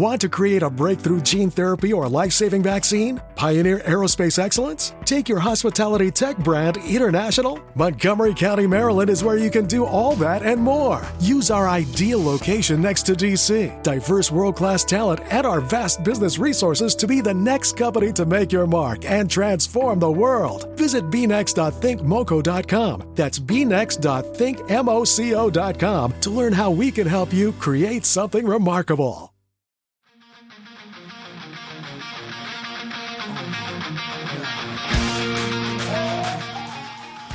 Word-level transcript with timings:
Want 0.00 0.20
to 0.22 0.30
create 0.30 0.62
a 0.62 0.70
breakthrough 0.70 1.20
gene 1.20 1.50
therapy 1.50 1.92
or 1.92 2.08
life 2.08 2.32
saving 2.32 2.62
vaccine? 2.62 3.20
Pioneer 3.34 3.80
aerospace 3.80 4.38
excellence? 4.38 4.94
Take 5.04 5.28
your 5.28 5.40
hospitality 5.40 6.10
tech 6.10 6.38
brand 6.38 6.78
international? 6.78 7.60
Montgomery 7.74 8.32
County, 8.32 8.66
Maryland 8.66 9.10
is 9.10 9.22
where 9.22 9.36
you 9.36 9.50
can 9.50 9.66
do 9.66 9.84
all 9.84 10.16
that 10.16 10.42
and 10.42 10.58
more. 10.58 11.06
Use 11.20 11.50
our 11.50 11.68
ideal 11.68 12.24
location 12.24 12.80
next 12.80 13.02
to 13.02 13.12
DC, 13.12 13.82
diverse 13.82 14.30
world 14.30 14.56
class 14.56 14.84
talent, 14.84 15.20
and 15.28 15.46
our 15.46 15.60
vast 15.60 16.02
business 16.02 16.38
resources 16.38 16.94
to 16.94 17.06
be 17.06 17.20
the 17.20 17.34
next 17.34 17.76
company 17.76 18.10
to 18.10 18.24
make 18.24 18.52
your 18.52 18.66
mark 18.66 19.04
and 19.04 19.30
transform 19.30 19.98
the 19.98 20.10
world. 20.10 20.78
Visit 20.78 21.10
bnext.thinkmoco.com. 21.10 23.12
That's 23.16 23.38
bnext.thinkmoco.com 23.38 26.14
to 26.22 26.30
learn 26.30 26.52
how 26.54 26.70
we 26.70 26.90
can 26.90 27.06
help 27.06 27.34
you 27.34 27.52
create 27.52 28.06
something 28.06 28.46
remarkable. 28.46 29.30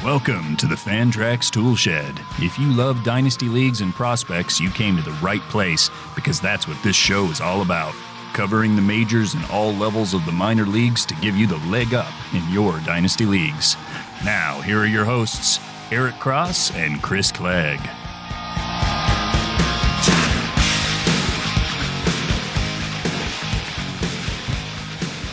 Welcome 0.05 0.55
to 0.57 0.67
the 0.67 0.75
Fantrax 0.75 1.49
Toolshed. 1.49 2.21
If 2.39 2.59
you 2.59 2.71
love 2.71 3.03
dynasty 3.03 3.49
leagues 3.49 3.81
and 3.81 3.91
prospects, 3.91 4.59
you 4.59 4.69
came 4.69 4.95
to 4.97 5.01
the 5.01 5.13
right 5.13 5.41
place 5.49 5.89
because 6.13 6.39
that's 6.39 6.67
what 6.67 6.77
this 6.83 6.95
show 6.95 7.25
is 7.31 7.41
all 7.41 7.63
about. 7.63 7.95
Covering 8.31 8.75
the 8.75 8.83
majors 8.83 9.33
and 9.33 9.43
all 9.45 9.73
levels 9.73 10.13
of 10.13 10.23
the 10.27 10.31
minor 10.31 10.67
leagues 10.67 11.07
to 11.07 11.15
give 11.15 11.35
you 11.35 11.47
the 11.47 11.57
leg 11.71 11.95
up 11.95 12.13
in 12.35 12.47
your 12.51 12.79
dynasty 12.81 13.25
leagues. 13.25 13.77
Now, 14.23 14.61
here 14.61 14.77
are 14.77 14.85
your 14.85 15.05
hosts, 15.05 15.59
Eric 15.91 16.19
Cross 16.19 16.75
and 16.75 17.01
Chris 17.01 17.31
Clegg. 17.31 17.79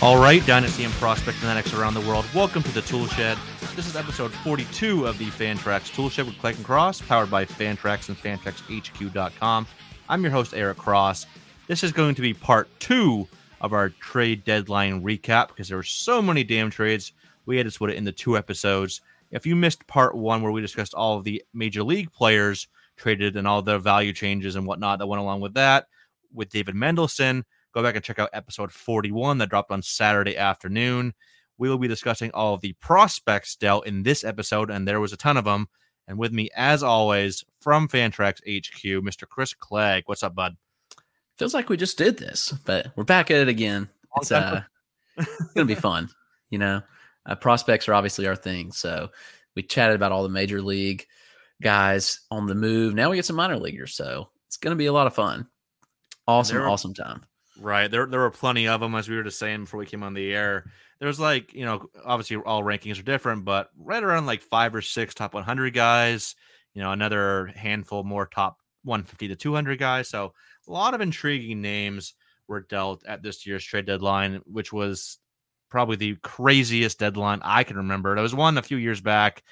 All 0.01 0.17
right, 0.17 0.45
Dynasty 0.47 0.85
and 0.85 0.95
Prospect 0.95 1.37
Fanatics 1.37 1.75
around 1.75 1.93
the 1.93 2.01
world, 2.01 2.25
welcome 2.35 2.63
to 2.63 2.73
the 2.73 2.81
Toolshed. 2.81 3.39
This 3.75 3.87
is 3.87 3.97
episode 3.97 4.35
42 4.35 5.07
of 5.07 5.17
the 5.17 5.29
Fantrax 5.29 5.95
Toolshed 5.95 6.19
with 6.19 6.45
and 6.45 6.65
Cross, 6.65 7.01
powered 7.01 7.31
by 7.31 7.47
Fantrax 7.47 8.11
and 8.11 8.19
FantraxHQ.com. 8.19 9.67
I'm 10.11 10.23
your 10.23 10.31
host, 10.31 10.53
Eric 10.53 10.77
Cross. 10.77 11.25
This 11.69 11.83
is 11.83 11.91
going 11.91 12.15
to 12.17 12.21
be 12.21 12.35
part 12.35 12.69
two 12.81 13.27
of 13.63 13.73
our 13.73 13.89
trade 13.89 14.45
deadline 14.45 15.03
recap 15.03 15.49
because 15.49 15.69
there 15.69 15.79
were 15.79 15.83
so 15.83 16.21
many 16.21 16.45
damn 16.45 16.69
trades. 16.69 17.13
We 17.47 17.57
had 17.57 17.65
to 17.65 17.71
split 17.71 17.93
it 17.93 17.97
into 17.97 18.13
two 18.13 18.37
episodes. 18.37 19.01
If 19.31 19.47
you 19.47 19.57
missed 19.57 19.87
part 19.87 20.15
one, 20.15 20.43
where 20.43 20.53
we 20.53 20.61
discussed 20.61 20.93
all 20.93 21.17
of 21.17 21.25
the 21.25 21.43
major 21.55 21.83
league 21.83 22.13
players 22.13 22.69
traded 22.99 23.37
and 23.37 23.49
all 23.49 23.63
the 23.63 23.79
value 23.79 24.13
changes 24.13 24.55
and 24.55 24.67
whatnot 24.67 24.99
that 24.99 25.07
went 25.07 25.23
along 25.23 25.41
with 25.41 25.55
that 25.55 25.87
with 26.35 26.51
David 26.51 26.75
Mendelson, 26.75 27.43
go 27.73 27.83
back 27.83 27.95
and 27.95 28.05
check 28.05 28.19
out 28.19 28.29
episode 28.35 28.71
41 28.71 29.39
that 29.39 29.49
dropped 29.49 29.71
on 29.71 29.81
Saturday 29.81 30.37
afternoon. 30.37 31.15
We 31.63 31.69
will 31.69 31.79
be 31.79 31.87
discussing 31.87 32.33
all 32.35 32.55
of 32.55 32.61
the 32.61 32.73
prospects 32.73 33.55
dealt 33.55 33.87
in 33.87 34.03
this 34.03 34.25
episode, 34.25 34.69
and 34.69 34.89
there 34.89 34.99
was 34.99 35.13
a 35.13 35.17
ton 35.17 35.37
of 35.37 35.45
them. 35.45 35.69
And 36.09 36.19
with 36.19 36.33
me, 36.33 36.51
as 36.57 36.83
always, 36.83 37.45
from 37.61 37.87
Fantrax 37.87 38.41
HQ, 38.41 38.83
Mr. 39.05 39.29
Chris 39.29 39.55
Clegg. 39.55 40.03
What's 40.07 40.25
up, 40.25 40.35
bud? 40.35 40.57
Feels 41.39 41.55
like 41.55 41.69
we 41.69 41.77
just 41.77 41.97
did 41.97 42.19
this, 42.19 42.53
but 42.65 42.89
we're 42.97 43.05
back 43.05 43.31
at 43.31 43.43
it 43.43 43.47
again. 43.47 43.89
It's 44.17 44.33
uh, 44.33 44.63
gonna 45.55 45.65
be 45.67 45.77
fun. 45.77 46.09
You 46.51 46.59
know, 46.59 46.83
uh, 47.27 47.37
prospects 47.37 47.89
are 47.89 47.95
obviously 47.95 48.27
our 48.27 48.37
thing. 48.37 48.73
So 48.73 49.11
we 49.55 49.63
chatted 49.63 49.95
about 49.95 50.11
all 50.11 50.25
the 50.25 50.29
major 50.29 50.61
league 50.61 51.07
guys 51.63 52.21
on 52.31 52.47
the 52.47 52.57
move. 52.57 52.93
Now 52.93 53.09
we 53.09 53.17
get 53.17 53.25
some 53.25 53.37
minor 53.37 53.57
leaguers, 53.57 53.95
so 53.95 54.31
it's 54.49 54.57
gonna 54.57 54.75
be 54.75 54.87
a 54.87 54.93
lot 54.93 55.07
of 55.07 55.15
fun. 55.15 55.47
Awesome, 56.27 56.59
There- 56.59 56.69
awesome 56.69 56.93
time. 56.93 57.25
Right. 57.59 57.91
There 57.91 58.07
there 58.07 58.21
were 58.21 58.31
plenty 58.31 58.67
of 58.67 58.81
them 58.81 58.95
as 58.95 59.09
we 59.09 59.17
were 59.17 59.23
just 59.23 59.39
saying 59.39 59.61
before 59.61 59.79
we 59.79 59.87
came 59.87 60.03
on 60.03 60.15
the 60.15 60.35
air. 60.35 60.71
There's 61.03 61.19
like, 61.19 61.53
you 61.53 61.65
know, 61.65 61.91
obviously 62.05 62.37
all 62.37 62.63
rankings 62.63 62.97
are 62.97 63.03
different, 63.03 63.45
but 63.45 63.71
right 63.77 64.05
around 64.05 64.27
like 64.27 64.41
five 64.41 64.73
or 64.73 64.81
six 64.81 65.15
top 65.15 65.35
100 65.35 65.75
guys, 65.75 66.37
you 66.75 66.81
know, 66.81 66.93
another 66.93 67.47
handful 67.57 68.05
more 68.05 68.25
top 68.25 68.59
150 68.85 69.27
to 69.27 69.35
200 69.35 69.81
guys. 69.81 70.09
So 70.09 70.33
a 70.69 70.71
lot 70.71 70.95
of 70.95 71.01
intriguing 71.01 71.61
names 71.61 72.15
were 72.47 72.61
dealt 72.61 73.05
at 73.05 73.21
this 73.21 73.45
year's 73.45 73.65
trade 73.65 73.85
deadline, 73.85 74.43
which 74.47 74.73
was 74.73 75.19
probably 75.71 75.97
the 75.97 76.15
craziest 76.23 77.01
deadline 77.01 77.41
I 77.43 77.65
can 77.65 77.79
remember. 77.79 78.15
There 78.15 78.23
was 78.23 78.33
one 78.33 78.57
a 78.57 78.63
few 78.63 78.77
years 78.77 79.01
back, 79.01 79.43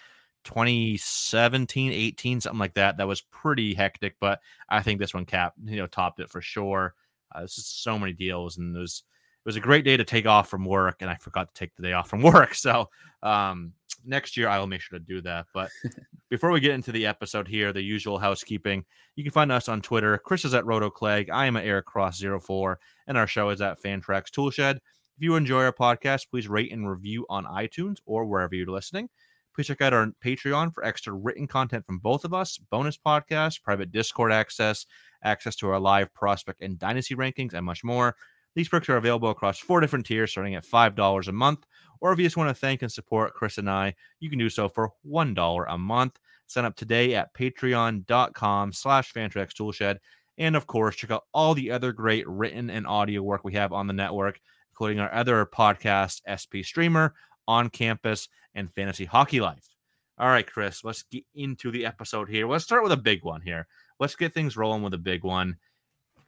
2017, 0.45 1.91
18, 1.91 2.43
something 2.43 2.61
like 2.61 2.75
that. 2.75 2.99
That 2.99 3.09
was 3.09 3.23
pretty 3.23 3.75
hectic, 3.75 4.15
but 4.21 4.39
I 4.69 4.83
think 4.83 5.01
this 5.01 5.15
one 5.15 5.27
capped, 5.27 5.59
you 5.65 5.79
know, 5.79 5.89
topped 5.89 6.21
it 6.21 6.31
for 6.31 6.41
sure. 6.41 6.95
Uh, 7.35 7.43
this 7.43 7.59
is 7.59 7.67
so 7.67 7.99
many 7.99 8.13
deals, 8.13 8.57
and 8.57 8.77
was 8.77 9.03
it 9.41 9.49
was 9.49 9.57
a 9.57 9.61
great 9.61 9.85
day 9.85 9.97
to 9.97 10.05
take 10.05 10.27
off 10.27 10.51
from 10.51 10.65
work, 10.65 10.97
and 11.01 11.11
I 11.11 11.15
forgot 11.15 11.49
to 11.49 11.59
take 11.59 11.75
the 11.75 11.83
day 11.83 11.93
off 11.95 12.11
from 12.11 12.23
work. 12.23 12.55
So 12.55 12.89
um, 13.23 13.73
next 14.05 14.37
year 14.37 14.49
I 14.49 14.59
will 14.59 14.67
make 14.67 14.81
sure 14.81 14.99
to 14.99 15.05
do 15.05 15.21
that. 15.23 15.47
But 15.55 15.71
before 16.31 16.51
we 16.51 16.61
get 16.61 16.73
into 16.73 16.93
the 16.93 17.07
episode 17.07 17.49
here, 17.49 17.73
the 17.73 17.83
usual 17.83 18.19
housekeeping, 18.19 18.85
you 19.17 19.25
can 19.25 19.33
find 19.33 19.51
us 19.51 19.69
on 19.69 19.81
Twitter. 19.81 20.19
Chris 20.19 20.45
is 20.45 20.55
at 20.55 20.67
Roto 20.67 20.91
Clegg. 20.91 21.31
I 21.31 21.47
am 21.47 21.57
at 21.57 21.65
Eric 21.65 21.87
Cross 21.87 22.23
04 22.23 22.79
and 23.07 23.19
our 23.19 23.27
show 23.27 23.51
is 23.51 23.61
at 23.61 23.83
Fantrax 23.83 24.31
Toolshed. 24.31 24.77
If 24.77 25.25
you 25.25 25.37
enjoy 25.37 25.65
our 25.65 25.73
podcast, 25.73 26.31
please 26.31 26.49
rate 26.49 26.73
and 26.73 26.89
review 26.89 27.27
on 27.29 27.45
iTunes 27.45 27.99
or 28.07 28.25
wherever 28.25 28.55
you're 28.55 28.67
listening. 28.67 29.09
Please 29.55 29.67
check 29.67 29.81
out 29.83 29.93
our 29.93 30.13
Patreon 30.25 30.73
for 30.73 30.85
extra 30.85 31.13
written 31.13 31.47
content 31.47 31.85
from 31.85 31.99
both 31.99 32.25
of 32.25 32.33
us, 32.33 32.57
bonus 32.71 32.97
podcasts, 32.97 33.61
private 33.61 33.91
Discord 33.91 34.33
access, 34.33 34.87
access 35.23 35.57
to 35.57 35.69
our 35.69 35.81
live 35.81 36.15
prospect 36.15 36.63
and 36.63 36.79
dynasty 36.79 37.17
rankings, 37.17 37.53
and 37.53 37.67
much 37.67 37.83
more. 37.83 38.17
These 38.61 38.69
perks 38.69 38.91
are 38.91 38.99
available 38.99 39.31
across 39.31 39.59
four 39.59 39.81
different 39.81 40.05
tiers, 40.05 40.33
starting 40.33 40.55
at 40.55 40.67
$5 40.67 41.29
a 41.29 41.33
month. 41.33 41.65
Or 42.03 42.13
if 42.13 42.19
you 42.19 42.27
just 42.27 42.37
want 42.37 42.51
to 42.51 42.55
thank 42.55 42.83
and 42.83 42.93
support 42.93 43.33
Chris 43.33 43.57
and 43.57 43.71
I, 43.71 43.95
you 44.19 44.29
can 44.29 44.39
do 44.39 44.51
so 44.51 44.69
for 44.69 44.91
$1 45.11 45.65
a 45.67 45.79
month. 45.79 46.19
Sign 46.47 46.67
up 46.67 46.77
today 46.77 47.15
at 47.15 47.33
patreon.com 47.33 48.75
slash 48.75 49.15
Fantrax 49.15 49.55
Toolshed. 49.55 49.97
And 50.37 50.55
of 50.55 50.67
course, 50.67 50.95
check 50.97 51.11
out 51.11 51.25
all 51.33 51.55
the 51.55 51.71
other 51.71 51.91
great 51.91 52.29
written 52.29 52.69
and 52.69 52.87
audio 52.87 53.23
work 53.23 53.45
we 53.45 53.55
have 53.55 53.73
on 53.73 53.87
the 53.87 53.95
network, 53.95 54.39
including 54.73 55.01
our 55.01 55.11
other 55.15 55.47
podcast, 55.47 56.21
SP 56.29 56.61
Streamer, 56.63 57.15
On 57.49 57.71
Campus, 57.71 58.29
and 58.55 58.71
Fantasy 58.75 59.07
Hockey 59.07 59.41
Life. 59.41 59.75
All 60.19 60.29
right, 60.29 60.47
Chris, 60.47 60.85
let's 60.85 61.05
get 61.05 61.25
into 61.35 61.71
the 61.71 61.87
episode 61.87 62.29
here. 62.29 62.47
Let's 62.47 62.65
start 62.65 62.83
with 62.83 62.93
a 62.93 62.99
big 62.99 63.25
one 63.25 63.41
here. 63.41 63.67
Let's 63.99 64.17
get 64.17 64.35
things 64.35 64.59
rolling 64.59 64.83
with 64.83 64.93
a 64.93 64.99
big 64.99 65.25
one. 65.25 65.57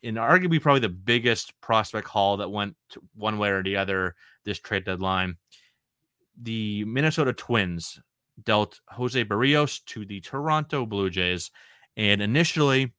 In 0.02 0.16
arguably 0.16 0.60
probably 0.60 0.80
the 0.80 0.88
biggest 0.88 1.58
prospect 1.60 2.08
haul 2.08 2.38
that 2.38 2.50
went 2.50 2.76
one 3.14 3.38
way 3.38 3.50
or 3.50 3.62
the 3.62 3.76
other 3.76 4.16
this 4.44 4.58
trade 4.58 4.84
deadline, 4.84 5.36
the 6.40 6.84
Minnesota 6.84 7.32
Twins 7.32 8.00
dealt 8.42 8.80
Jose 8.88 9.24
Berrios 9.24 9.84
to 9.86 10.04
the 10.04 10.20
Toronto 10.20 10.86
Blue 10.86 11.10
Jays. 11.10 11.50
And 11.96 12.20
initially, 12.22 12.92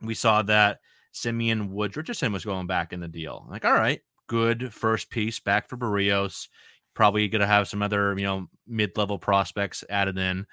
we 0.00 0.14
saw 0.14 0.42
that 0.42 0.78
Simeon 1.12 1.72
Woods 1.72 1.96
Richardson 1.96 2.32
was 2.32 2.44
going 2.44 2.66
back 2.66 2.92
in 2.92 3.00
the 3.00 3.08
deal. 3.08 3.46
Like, 3.50 3.64
all 3.64 3.72
right, 3.72 4.00
good 4.26 4.72
first 4.72 5.10
piece 5.10 5.40
back 5.40 5.68
for 5.68 5.76
Berrios. 5.76 6.48
Probably 6.94 7.28
going 7.28 7.40
to 7.40 7.46
have 7.46 7.68
some 7.68 7.82
other, 7.82 8.14
you 8.16 8.24
know, 8.24 8.48
mid 8.66 8.96
level 8.96 9.18
prospects 9.18 9.84
added 9.88 10.18
in. 10.18 10.46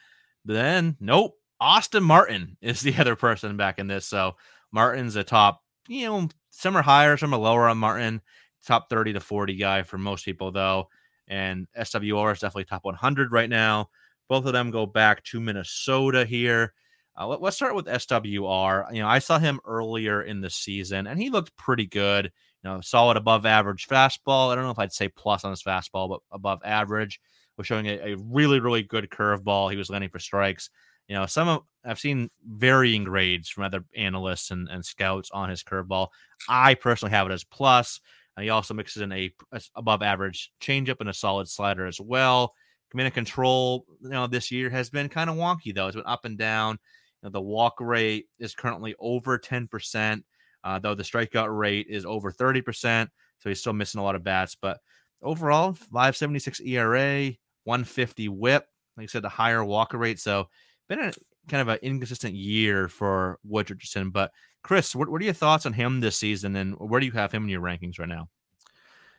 But 0.46 0.54
then, 0.54 0.98
nope, 1.00 1.36
Austin 1.60 2.04
Martin 2.04 2.58
is 2.62 2.82
the 2.82 2.96
other 3.00 3.16
person 3.16 3.58
back 3.58 3.80
in 3.80 3.88
this. 3.88 4.06
So 4.06 4.36
Martin's 4.72 5.16
a 5.16 5.24
top, 5.24 5.62
you 5.90 6.06
know, 6.06 6.30
some 6.52 6.78
are 6.78 6.82
higher, 6.82 7.18
some 7.18 7.34
are 7.34 7.40
lower 7.40 7.68
on 7.68 7.78
Martin. 7.78 8.22
Top 8.66 8.90
30 8.90 9.14
to 9.14 9.20
40 9.20 9.56
guy 9.56 9.84
for 9.84 9.98
most 9.98 10.26
people, 10.26 10.52
though. 10.52 10.90
And 11.28 11.68
SWR 11.78 12.34
is 12.34 12.40
definitely 12.40 12.66
top 12.66 12.86
100 12.86 13.32
right 13.32 13.50
now. 13.50 13.90
Both 14.28 14.46
of 14.46 14.54
them 14.54 14.70
go 14.70 14.86
back 14.86 15.24
to 15.26 15.40
Minnesota 15.40 16.26
here. 16.26 16.74
Uh, 17.20 17.28
let, 17.28 17.42
us 17.42 17.56
start 17.56 17.76
with 17.76 17.88
SWR. 17.88 18.94
You 18.94 19.02
know, 19.02 19.08
I 19.08 19.20
saw 19.20 19.40
him 19.40 19.60
earlier 19.66 20.22
in 20.22 20.42
the 20.42 20.50
season, 20.50 21.08
and 21.08 21.20
he 21.20 21.30
looked 21.30 21.56
pretty 21.58 21.86
good. 21.86 22.32
You 22.64 22.70
know, 22.70 22.82
solid 22.82 23.18
above 23.18 23.46
average 23.46 23.88
fastball. 23.88 24.52
I 24.52 24.56
don't 24.56 24.66
know 24.66 24.72
if 24.72 24.80
I'd 24.80 24.94
say 24.94 25.08
plus 25.08 25.44
on 25.44 25.52
his 25.52 25.64
fastball, 25.64 26.10
but 26.10 26.20
above 26.32 26.60
average. 26.64 27.20
Was 27.58 27.68
showing 27.68 27.88
a, 27.88 28.14
a 28.14 28.16
really, 28.18 28.62
really 28.62 28.84
good 28.84 29.10
curveball. 29.10 29.70
He 29.70 29.76
was 29.76 29.90
landing 29.90 30.10
for 30.10 30.20
strikes. 30.20 30.70
You 31.10 31.16
know, 31.16 31.26
some 31.26 31.48
of 31.48 31.64
I've 31.84 32.00
seen 32.00 32.30
varying 32.46 33.04
grades 33.04 33.50
from 33.50 33.64
other 33.64 33.84
analysts 33.98 34.52
and, 34.52 34.70
and 34.70 34.86
scouts 34.86 35.32
on 35.32 35.50
his 35.50 35.64
curveball. 35.64 36.10
I 36.48 36.76
personally 36.76 37.12
have 37.12 37.28
it 37.28 37.34
as 37.34 37.44
plus. 37.44 38.00
Uh, 38.38 38.42
he 38.42 38.50
also 38.50 38.74
mixes 38.74 39.02
in 39.02 39.12
a, 39.12 39.34
a 39.52 39.62
above 39.76 40.04
average 40.04 40.52
changeup 40.62 40.98
and 41.00 41.10
a 41.10 41.14
solid 41.14 41.50
slider 41.50 41.88
as 41.88 42.00
well. 42.00 42.54
Command 42.92 43.08
and 43.08 43.14
control, 43.14 43.86
you 44.02 44.10
know, 44.10 44.28
this 44.28 44.52
year 44.52 44.70
has 44.70 44.90
been 44.90 45.10
kind 45.10 45.30
of 45.30 45.36
wonky 45.36 45.74
though. 45.74 45.88
It's 45.88 45.96
been 45.96 46.06
up 46.06 46.26
and 46.26 46.38
down. 46.38 46.78
You 47.24 47.28
know, 47.28 47.32
the 47.32 47.42
walk 47.42 47.76
rate 47.80 48.28
is 48.38 48.54
currently 48.54 48.94
over 49.00 49.40
10%, 49.40 50.24
uh, 50.64 50.80
though 50.80 50.96
the 50.96 51.04
strikeout 51.04 51.58
rate 51.58 51.88
is 51.90 52.06
over 52.06 52.32
30%. 52.32 53.08
So 53.40 53.50
he's 53.50 53.62
still 53.62 53.74
missing 53.74 54.00
a 54.00 54.04
lot 54.04 54.16
of 54.16 54.24
bats. 54.24 54.56
But 54.62 54.80
overall, 55.24 55.74
576 55.74 56.62
ERA, 56.62 57.32
150 57.64 58.30
whip. 58.30 58.68
Like 58.96 59.06
I 59.06 59.08
said, 59.08 59.22
the 59.24 59.30
higher 59.30 59.64
walker 59.64 59.98
rate. 59.98 60.20
So 60.20 60.50
been 60.90 61.00
a 61.00 61.14
kind 61.48 61.62
of 61.62 61.70
an 61.70 61.80
inconsistent 61.82 62.36
year 62.36 62.90
for 62.90 63.40
Wood 63.44 63.70
Richardson. 63.70 64.10
But 64.10 64.32
Chris, 64.64 64.96
what, 64.96 65.08
what 65.08 65.22
are 65.22 65.26
your 65.26 65.34
thoughts 65.34 65.66
on 65.66 65.74
him 65.74 66.02
this 66.02 66.18
season 66.18 66.56
and 66.56 66.76
where 66.78 67.00
do 67.00 67.06
you 67.06 67.14
have 67.14 67.32
him 67.32 67.44
in 67.44 67.50
your 67.50 67.62
rankings 67.62 68.00
right 68.00 68.10
now? 68.10 68.28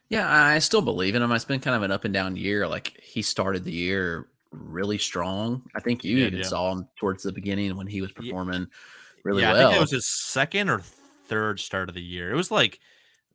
Yeah, 0.08 0.30
I 0.30 0.58
still 0.58 0.82
believe 0.82 1.14
in 1.14 1.22
him. 1.22 1.32
It's 1.32 1.44
been 1.44 1.60
kind 1.60 1.76
of 1.76 1.82
an 1.82 1.92
up 1.92 2.04
and 2.04 2.12
down 2.12 2.36
year. 2.36 2.66
Like 2.66 3.00
he 3.00 3.22
started 3.22 3.64
the 3.64 3.72
year 3.72 4.26
really 4.50 4.98
strong. 4.98 5.62
I 5.74 5.80
think 5.80 6.04
you 6.04 6.18
even 6.18 6.40
yeah. 6.40 6.44
saw 6.44 6.72
him 6.72 6.88
towards 6.96 7.22
the 7.22 7.32
beginning 7.32 7.76
when 7.76 7.86
he 7.86 8.00
was 8.00 8.12
performing 8.12 8.66
really 9.24 9.42
yeah, 9.42 9.52
well. 9.52 9.60
I 9.60 9.64
think 9.66 9.76
it 9.76 9.80
was 9.80 9.92
his 9.92 10.06
second 10.06 10.68
or 10.68 10.80
third 11.26 11.60
start 11.60 11.88
of 11.88 11.94
the 11.94 12.02
year. 12.02 12.32
It 12.32 12.36
was 12.36 12.50
like 12.50 12.80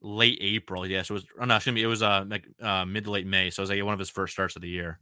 late 0.02 0.38
April. 0.42 0.86
Yes, 0.86 1.10
it 1.10 1.14
was. 1.14 1.26
Oh, 1.40 1.46
no, 1.46 1.56
excuse 1.56 1.74
me. 1.74 1.82
It 1.82 1.88
was 1.88 2.04
uh 2.04 2.26
like 2.28 2.46
uh, 2.62 2.84
mid 2.84 3.06
to 3.06 3.12
late 3.12 3.26
May. 3.26 3.50
So 3.50 3.62
it 3.62 3.64
was 3.64 3.70
like 3.70 3.84
one 3.84 3.94
of 3.94 4.00
his 4.00 4.10
first 4.10 4.34
starts 4.34 4.58
of 4.58 4.62
the 4.62 4.70
year. 4.70 5.00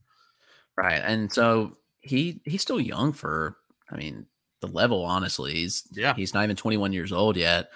Right, 0.77 1.01
and 1.03 1.31
so 1.31 1.77
he 2.03 2.41
he's 2.45 2.61
still 2.61 2.79
young 2.79 3.13
for. 3.13 3.57
I 3.89 3.97
mean, 3.97 4.25
the 4.61 4.67
level. 4.67 5.03
Honestly, 5.03 5.53
he's 5.53 5.83
yeah. 5.91 6.13
He's 6.13 6.33
not 6.33 6.43
even 6.43 6.55
21 6.55 6.93
years 6.93 7.11
old 7.11 7.37
yet. 7.37 7.69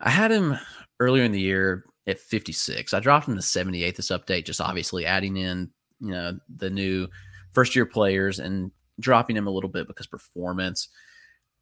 I 0.00 0.10
had 0.10 0.30
him 0.30 0.58
earlier 0.98 1.24
in 1.24 1.32
the 1.32 1.40
year 1.40 1.84
at 2.06 2.18
56. 2.18 2.92
I 2.92 3.00
dropped 3.00 3.28
him 3.28 3.36
to 3.36 3.42
78 3.42 3.96
this 3.96 4.08
update, 4.08 4.44
just 4.44 4.60
obviously 4.60 5.06
adding 5.06 5.36
in, 5.36 5.70
you 6.00 6.10
know, 6.10 6.38
the 6.56 6.70
new 6.70 7.06
first 7.52 7.76
year 7.76 7.86
players 7.86 8.40
and 8.40 8.72
dropping 8.98 9.36
him 9.36 9.46
a 9.46 9.50
little 9.50 9.70
bit 9.70 9.86
because 9.86 10.06
performance. 10.06 10.88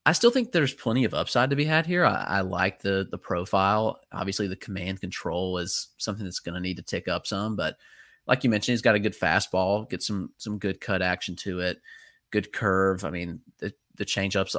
I 0.06 0.12
still 0.12 0.30
think 0.30 0.50
there's 0.50 0.72
plenty 0.72 1.04
of 1.04 1.12
upside 1.12 1.50
to 1.50 1.56
be 1.56 1.66
had 1.66 1.84
here. 1.84 2.06
I, 2.06 2.24
I 2.26 2.40
like 2.40 2.80
the 2.80 3.06
the 3.10 3.18
profile. 3.18 4.00
Obviously, 4.12 4.48
the 4.48 4.56
command 4.56 5.00
control 5.00 5.58
is 5.58 5.88
something 5.98 6.24
that's 6.24 6.40
going 6.40 6.54
to 6.54 6.60
need 6.60 6.76
to 6.76 6.82
tick 6.82 7.06
up 7.06 7.26
some, 7.26 7.54
but 7.54 7.76
like 8.26 8.44
you 8.44 8.50
mentioned, 8.50 8.72
he's 8.72 8.82
got 8.82 8.94
a 8.94 9.00
good 9.00 9.18
fastball, 9.18 9.88
get 9.88 10.02
some 10.02 10.32
some 10.38 10.58
good 10.58 10.80
cut 10.80 11.02
action 11.02 11.36
to 11.36 11.60
it, 11.60 11.78
good 12.30 12.52
curve. 12.52 13.04
I 13.04 13.10
mean, 13.10 13.40
the 13.58 13.72
the 13.96 14.04
changeup's 14.04 14.56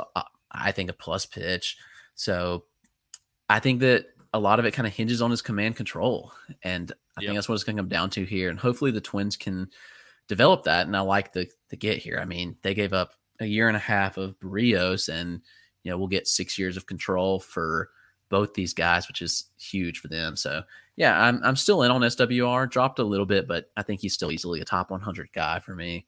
I 0.52 0.72
think 0.72 0.90
a 0.90 0.94
plus 0.94 1.26
pitch. 1.26 1.78
So 2.16 2.66
I 3.50 3.60
think 3.60 3.80
that 3.82 4.06
a 4.34 4.40
lot 4.40 4.60
of 4.60 4.66
it 4.66 4.72
kind 4.72 4.88
of 4.88 4.94
hinges 4.94 5.22
on 5.22 5.32
his 5.32 5.42
command 5.42 5.76
control. 5.76 6.32
And 6.64 6.92
I 7.18 7.22
yep. 7.22 7.30
think 7.30 7.38
that's 7.38 7.50
what 7.50 7.56
it's 7.56 7.64
going 7.64 7.76
to 7.76 7.82
come 7.82 7.90
down 7.90 8.10
to 8.12 8.24
here. 8.24 8.50
And 8.50 8.60
hopefully 8.60 8.92
the 8.92 9.02
Twins 9.02 9.36
can 9.36 9.70
develop 10.28 10.64
that. 10.64 10.88
And 10.88 10.96
I 10.96 11.02
like 11.02 11.34
the, 11.34 11.50
the 11.70 11.78
get 11.78 11.98
here. 11.98 12.20
I 12.22 12.26
mean, 12.26 12.56
they 12.62 12.74
gave 12.74 12.94
up 12.94 13.14
a 13.40 13.46
year 13.46 13.68
and 13.68 13.76
a 13.76 13.82
half 13.82 14.18
of 14.18 14.40
Berrios 14.40 15.10
and, 15.10 15.42
you 15.84 15.92
know, 15.92 15.98
we'll 15.98 16.08
get 16.08 16.28
six 16.28 16.58
years 16.58 16.78
of 16.78 16.86
control 16.86 17.40
for 17.40 17.90
both 18.30 18.54
these 18.54 18.74
guys, 18.74 19.08
which 19.08 19.22
is 19.22 19.46
huge 19.58 20.00
for 20.00 20.08
them. 20.08 20.36
So 20.38 20.64
yeah, 20.96 21.22
I'm, 21.22 21.42
I'm 21.44 21.56
still 21.56 21.84
in 21.84 21.92
on 21.92 22.02
SWR 22.02 22.70
dropped 22.70 23.00
a 23.00 23.04
little 23.04 23.26
bit, 23.26 23.48
but 23.48 23.72
I 23.78 23.84
think 23.84 24.02
he's 24.02 24.14
still 24.14 24.32
easily 24.32 24.62
a 24.62 24.66
top 24.66 24.92
100 24.92 25.30
guy 25.34 25.60
for 25.60 25.76
me. 25.76 26.06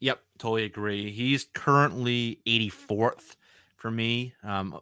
Yep. 0.00 0.20
Totally 0.38 0.64
agree. 0.64 1.10
He's 1.10 1.46
currently 1.52 2.40
84th 2.46 3.36
for 3.76 3.90
me. 3.90 4.34
Um, 4.42 4.78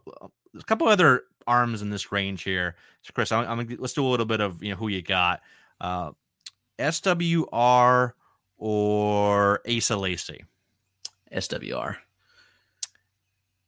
a 0.57 0.63
couple 0.63 0.87
other 0.87 1.23
arms 1.47 1.81
in 1.81 1.89
this 1.89 2.11
range 2.11 2.43
here. 2.43 2.75
So, 3.01 3.11
Chris, 3.13 3.31
I'm, 3.31 3.59
I'm 3.59 3.77
let's 3.79 3.93
do 3.93 4.05
a 4.05 4.07
little 4.07 4.25
bit 4.25 4.39
of 4.39 4.63
you 4.63 4.71
know 4.71 4.75
who 4.77 4.87
you 4.87 5.01
got. 5.01 5.41
Uh, 5.81 6.11
SWR 6.77 8.13
or 8.57 9.61
Asa 9.69 9.97
Lacy? 9.97 10.45
SWR. 11.33 11.97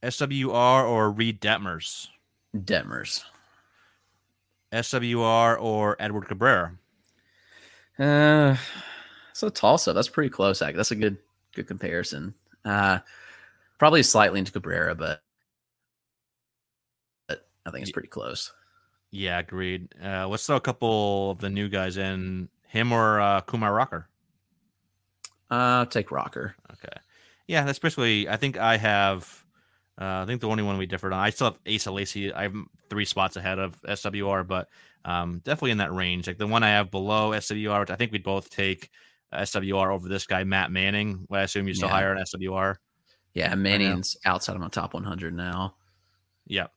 SWR 0.04 0.90
or 0.90 1.12
Reid 1.12 1.42
Detmers? 1.42 2.08
Detmers. 2.56 3.24
SWR 4.72 5.62
or 5.62 5.96
Edward 6.00 6.28
Cabrera? 6.28 6.78
Uh, 8.00 8.56
so 9.34 9.50
up. 9.88 9.96
That's 9.96 10.10
pretty 10.10 10.30
close. 10.30 10.60
That's 10.60 10.92
a 10.92 10.96
good 10.96 11.18
good 11.54 11.68
comparison. 11.68 12.34
Uh, 12.64 13.00
probably 13.78 14.04
slightly 14.04 14.40
into 14.40 14.52
Cabrera, 14.52 14.96
but 14.96 15.22
I 17.66 17.72
think 17.72 17.84
it's 17.84 17.92
pretty 17.92 18.08
close. 18.08 18.52
Yeah, 19.12 19.40
agreed. 19.40 19.94
Uh, 20.04 20.28
let's 20.28 20.46
throw 20.46 20.56
a 20.56 20.62
couple 20.62 21.32
of 21.32 21.40
the 21.40 21.50
new 21.50 21.70
guys 21.70 21.98
in. 21.98 22.50
Him 22.68 22.94
or 22.94 23.20
uh, 23.20 23.42
Kumar 23.42 23.74
Rocker? 23.74 24.08
Uh, 25.50 25.84
take 25.86 26.10
Rocker. 26.10 26.56
Okay. 26.72 26.98
Yeah, 27.48 27.66
that's 27.66 27.80
basically. 27.80 28.30
I 28.30 28.38
think 28.38 28.58
I 28.58 28.78
have. 28.78 29.41
Uh, 30.00 30.24
I 30.24 30.26
think 30.26 30.42
the 30.42 30.48
only 30.48 30.64
one 30.64 30.78
we 30.78 30.86
differed 30.86 31.14
on. 31.14 31.20
I 31.20 31.30
still 31.30 31.52
have 31.52 31.76
Asa 31.76 31.92
Lacy. 31.92 32.34
I'm 32.34 32.68
three 32.90 33.06
spots 33.06 33.36
ahead 33.36 33.60
of 33.60 33.80
SWR, 33.84 34.48
but 34.48 34.70
um, 35.06 35.42
definitely 35.44 35.72
in 35.72 35.78
that 35.80 35.94
range. 35.94 36.28
Like 36.28 36.38
the 36.38 36.48
one 36.48 36.64
I 36.64 36.70
have 36.70 36.92
below 36.92 37.32
SWR, 37.32 37.82
which 37.82 37.92
I 37.92 37.96
think 37.96 38.12
we'd 38.12 38.24
both 38.24 38.50
take 38.50 38.90
SWR 39.34 39.94
over 39.94 40.08
this 40.08 40.26
guy, 40.26 40.44
Matt 40.44 40.72
Manning. 40.72 41.28
I 41.32 41.42
assume 41.42 41.68
you're 41.68 41.76
still 41.76 41.90
yeah. 41.90 41.94
higher 41.96 42.16
on 42.16 42.24
SWR. 42.24 42.76
Yeah, 43.34 43.56
Manning's 43.56 44.18
outside 44.26 44.56
of 44.56 44.62
my 44.62 44.68
top 44.68 44.94
100 44.94 45.34
now. 45.34 45.76
Yeah. 46.48 46.68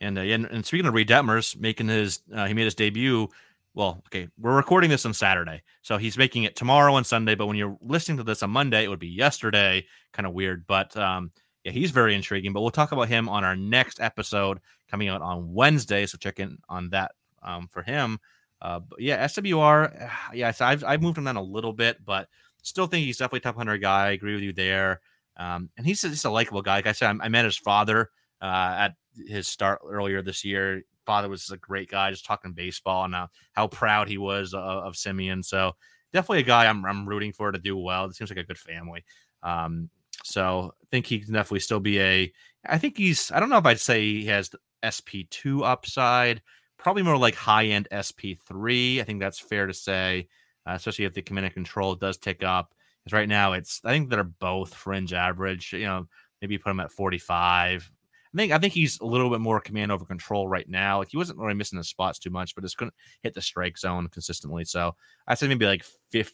And, 0.00 0.18
uh, 0.18 0.22
and, 0.22 0.46
and 0.46 0.66
speaking 0.66 0.86
of 0.86 0.94
Reid 0.94 1.08
Detmers 1.08 1.58
making 1.58 1.88
his 1.88 2.20
uh, 2.34 2.46
he 2.46 2.54
made 2.54 2.64
his 2.64 2.74
debut. 2.74 3.28
Well, 3.74 4.02
okay, 4.06 4.28
we're 4.38 4.54
recording 4.54 4.90
this 4.90 5.04
on 5.04 5.14
Saturday, 5.14 5.62
so 5.82 5.96
he's 5.96 6.16
making 6.16 6.44
it 6.44 6.54
tomorrow 6.54 6.96
and 6.96 7.04
Sunday. 7.04 7.34
But 7.34 7.46
when 7.46 7.56
you're 7.56 7.76
listening 7.80 8.18
to 8.18 8.22
this 8.22 8.42
on 8.42 8.50
Monday, 8.50 8.84
it 8.84 8.88
would 8.88 9.00
be 9.00 9.08
yesterday. 9.08 9.84
Kind 10.12 10.26
of 10.26 10.32
weird, 10.32 10.64
but 10.66 10.96
um, 10.96 11.32
yeah, 11.64 11.72
he's 11.72 11.90
very 11.90 12.14
intriguing. 12.14 12.52
But 12.52 12.60
we'll 12.60 12.70
talk 12.70 12.92
about 12.92 13.08
him 13.08 13.28
on 13.28 13.44
our 13.44 13.56
next 13.56 14.00
episode 14.00 14.60
coming 14.90 15.08
out 15.08 15.22
on 15.22 15.52
Wednesday. 15.52 16.06
So 16.06 16.18
check 16.18 16.38
in 16.38 16.58
on 16.68 16.90
that 16.90 17.12
um, 17.42 17.68
for 17.68 17.82
him. 17.82 18.18
Uh, 18.60 18.80
but 18.80 19.00
yeah, 19.00 19.24
SWR, 19.24 20.10
yeah, 20.34 20.50
so 20.50 20.64
I've 20.64 20.84
I've 20.84 21.02
moved 21.02 21.18
him 21.18 21.24
down 21.24 21.36
a 21.36 21.42
little 21.42 21.72
bit, 21.72 22.04
but 22.04 22.28
still 22.62 22.86
think 22.86 23.04
he's 23.04 23.18
definitely 23.18 23.40
top 23.40 23.56
hundred 23.56 23.78
guy. 23.78 24.06
I 24.06 24.10
agree 24.12 24.34
with 24.34 24.42
you 24.42 24.52
there. 24.52 25.00
Um, 25.36 25.70
and 25.76 25.86
he's 25.86 26.02
just 26.02 26.24
a 26.24 26.30
likable 26.30 26.62
guy. 26.62 26.76
Like 26.76 26.86
I 26.86 26.92
said, 26.92 27.16
I, 27.20 27.24
I 27.24 27.28
met 27.28 27.44
his 27.44 27.56
father 27.56 28.10
uh, 28.40 28.74
at 28.78 28.94
his 29.26 29.48
start 29.48 29.80
earlier 29.84 30.22
this 30.22 30.44
year. 30.44 30.82
Father 31.06 31.28
was 31.28 31.50
a 31.50 31.56
great 31.56 31.90
guy, 31.90 32.10
just 32.10 32.24
talking 32.24 32.52
baseball 32.52 33.04
and 33.04 33.14
how, 33.14 33.28
how 33.52 33.66
proud 33.66 34.08
he 34.08 34.16
was 34.16 34.54
of, 34.54 34.62
of 34.62 34.96
Simeon. 34.96 35.42
So 35.42 35.72
definitely 36.12 36.40
a 36.40 36.44
guy 36.44 36.66
I'm, 36.66 36.84
I'm 36.84 37.06
rooting 37.06 37.32
for 37.32 37.50
to 37.52 37.58
do 37.58 37.76
well. 37.76 38.06
It 38.06 38.14
seems 38.14 38.30
like 38.30 38.38
a 38.38 38.44
good 38.44 38.58
family. 38.58 39.04
Um, 39.42 39.90
so 40.24 40.72
I 40.82 40.86
think 40.90 41.06
he 41.06 41.20
can 41.20 41.34
definitely 41.34 41.60
still 41.60 41.80
be 41.80 42.00
a. 42.00 42.32
I 42.66 42.78
think 42.78 42.96
he's. 42.96 43.30
I 43.30 43.40
don't 43.40 43.50
know 43.50 43.58
if 43.58 43.66
I'd 43.66 43.78
say 43.78 44.00
he 44.02 44.26
has 44.26 44.50
SP 44.80 45.28
two 45.30 45.62
upside. 45.64 46.42
Probably 46.78 47.02
more 47.02 47.18
like 47.18 47.34
high 47.34 47.66
end 47.66 47.88
SP 47.92 48.40
three. 48.48 49.00
I 49.00 49.04
think 49.04 49.20
that's 49.20 49.38
fair 49.38 49.66
to 49.66 49.74
say, 49.74 50.28
uh, 50.66 50.72
especially 50.72 51.04
if 51.04 51.12
the 51.12 51.22
command 51.22 51.44
and 51.46 51.54
control 51.54 51.94
does 51.94 52.16
tick 52.16 52.42
up. 52.42 52.74
Because 53.04 53.14
right 53.14 53.28
now 53.28 53.52
it's. 53.52 53.82
I 53.84 53.90
think 53.90 54.08
they're 54.08 54.24
both 54.24 54.74
fringe 54.74 55.12
average. 55.12 55.74
You 55.74 55.84
know, 55.84 56.08
maybe 56.40 56.56
put 56.56 56.70
him 56.70 56.80
at 56.80 56.90
forty 56.90 57.18
five. 57.18 57.90
I 58.34 58.36
think 58.36 58.52
I 58.52 58.58
think 58.58 58.72
he's 58.72 58.98
a 59.00 59.06
little 59.06 59.28
bit 59.28 59.40
more 59.40 59.60
command 59.60 59.92
over 59.92 60.06
control 60.06 60.48
right 60.48 60.68
now. 60.68 60.98
Like 60.98 61.10
he 61.10 61.18
wasn't 61.18 61.38
really 61.38 61.54
missing 61.54 61.76
the 61.76 61.84
spots 61.84 62.18
too 62.18 62.30
much, 62.30 62.54
but 62.54 62.64
just 62.64 62.78
couldn't 62.78 62.94
hit 63.22 63.34
the 63.34 63.42
strike 63.42 63.76
zone 63.76 64.08
consistently. 64.08 64.64
So 64.64 64.96
I 65.26 65.34
say 65.34 65.48
maybe 65.48 65.66
like 65.66 65.84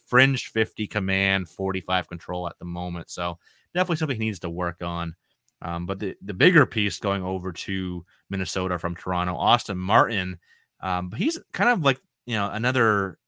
fringe 0.07 0.47
50 0.47 0.87
command, 0.87 1.49
45 1.49 2.07
control 2.07 2.47
at 2.47 2.57
the 2.57 2.65
moment. 2.65 3.11
So 3.11 3.37
definitely 3.73 3.97
something 3.97 4.17
he 4.17 4.25
needs 4.25 4.39
to 4.39 4.49
work 4.49 4.81
on. 4.81 5.15
Um, 5.61 5.85
but 5.85 5.99
the, 5.99 6.15
the 6.21 6.33
bigger 6.33 6.65
piece 6.65 6.99
going 6.99 7.23
over 7.23 7.51
to 7.51 8.05
Minnesota 8.29 8.79
from 8.79 8.95
Toronto, 8.95 9.35
Austin 9.35 9.77
Martin, 9.77 10.39
um, 10.81 11.09
but 11.09 11.19
he's 11.19 11.37
kind 11.53 11.69
of 11.69 11.83
like 11.83 11.99
you 12.25 12.35
know 12.35 12.49
another 12.49 13.19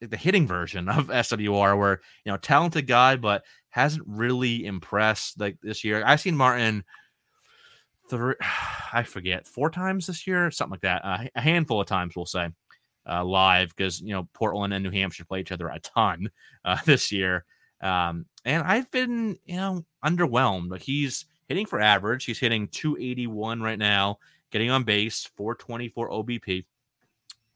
the 0.00 0.16
hitting 0.16 0.46
version 0.46 0.88
of 0.88 1.06
SWR, 1.08 1.78
where 1.78 2.00
you 2.24 2.32
know 2.32 2.38
talented 2.38 2.86
guy, 2.86 3.16
but 3.16 3.44
hasn't 3.70 4.04
really 4.06 4.66
impressed 4.66 5.40
like 5.40 5.56
this 5.62 5.84
year. 5.84 6.02
I've 6.04 6.20
seen 6.20 6.36
Martin 6.36 6.84
three, 8.10 8.34
I 8.92 9.04
forget, 9.04 9.46
four 9.46 9.70
times 9.70 10.06
this 10.06 10.26
year, 10.26 10.50
something 10.50 10.72
like 10.72 10.80
that. 10.82 11.04
Uh, 11.04 11.24
a 11.34 11.40
handful 11.40 11.80
of 11.80 11.86
times, 11.86 12.14
we'll 12.16 12.26
say, 12.26 12.50
uh, 13.08 13.24
live 13.24 13.74
because 13.74 14.00
you 14.00 14.12
know 14.12 14.28
Portland 14.34 14.74
and 14.74 14.84
New 14.84 14.90
Hampshire 14.90 15.24
play 15.24 15.40
each 15.40 15.52
other 15.52 15.68
a 15.68 15.80
ton 15.80 16.30
uh, 16.64 16.78
this 16.84 17.10
year. 17.12 17.44
Um, 17.80 18.26
and 18.44 18.62
I've 18.62 18.90
been, 18.90 19.38
you 19.44 19.56
know, 19.56 19.84
underwhelmed. 20.04 20.80
He's 20.80 21.26
hitting 21.48 21.66
for 21.66 21.80
average. 21.80 22.24
He's 22.24 22.38
hitting 22.38 22.68
281 22.68 23.60
right 23.62 23.78
now, 23.78 24.18
getting 24.50 24.70
on 24.70 24.84
base, 24.84 25.28
424 25.36 26.10
OBP, 26.10 26.64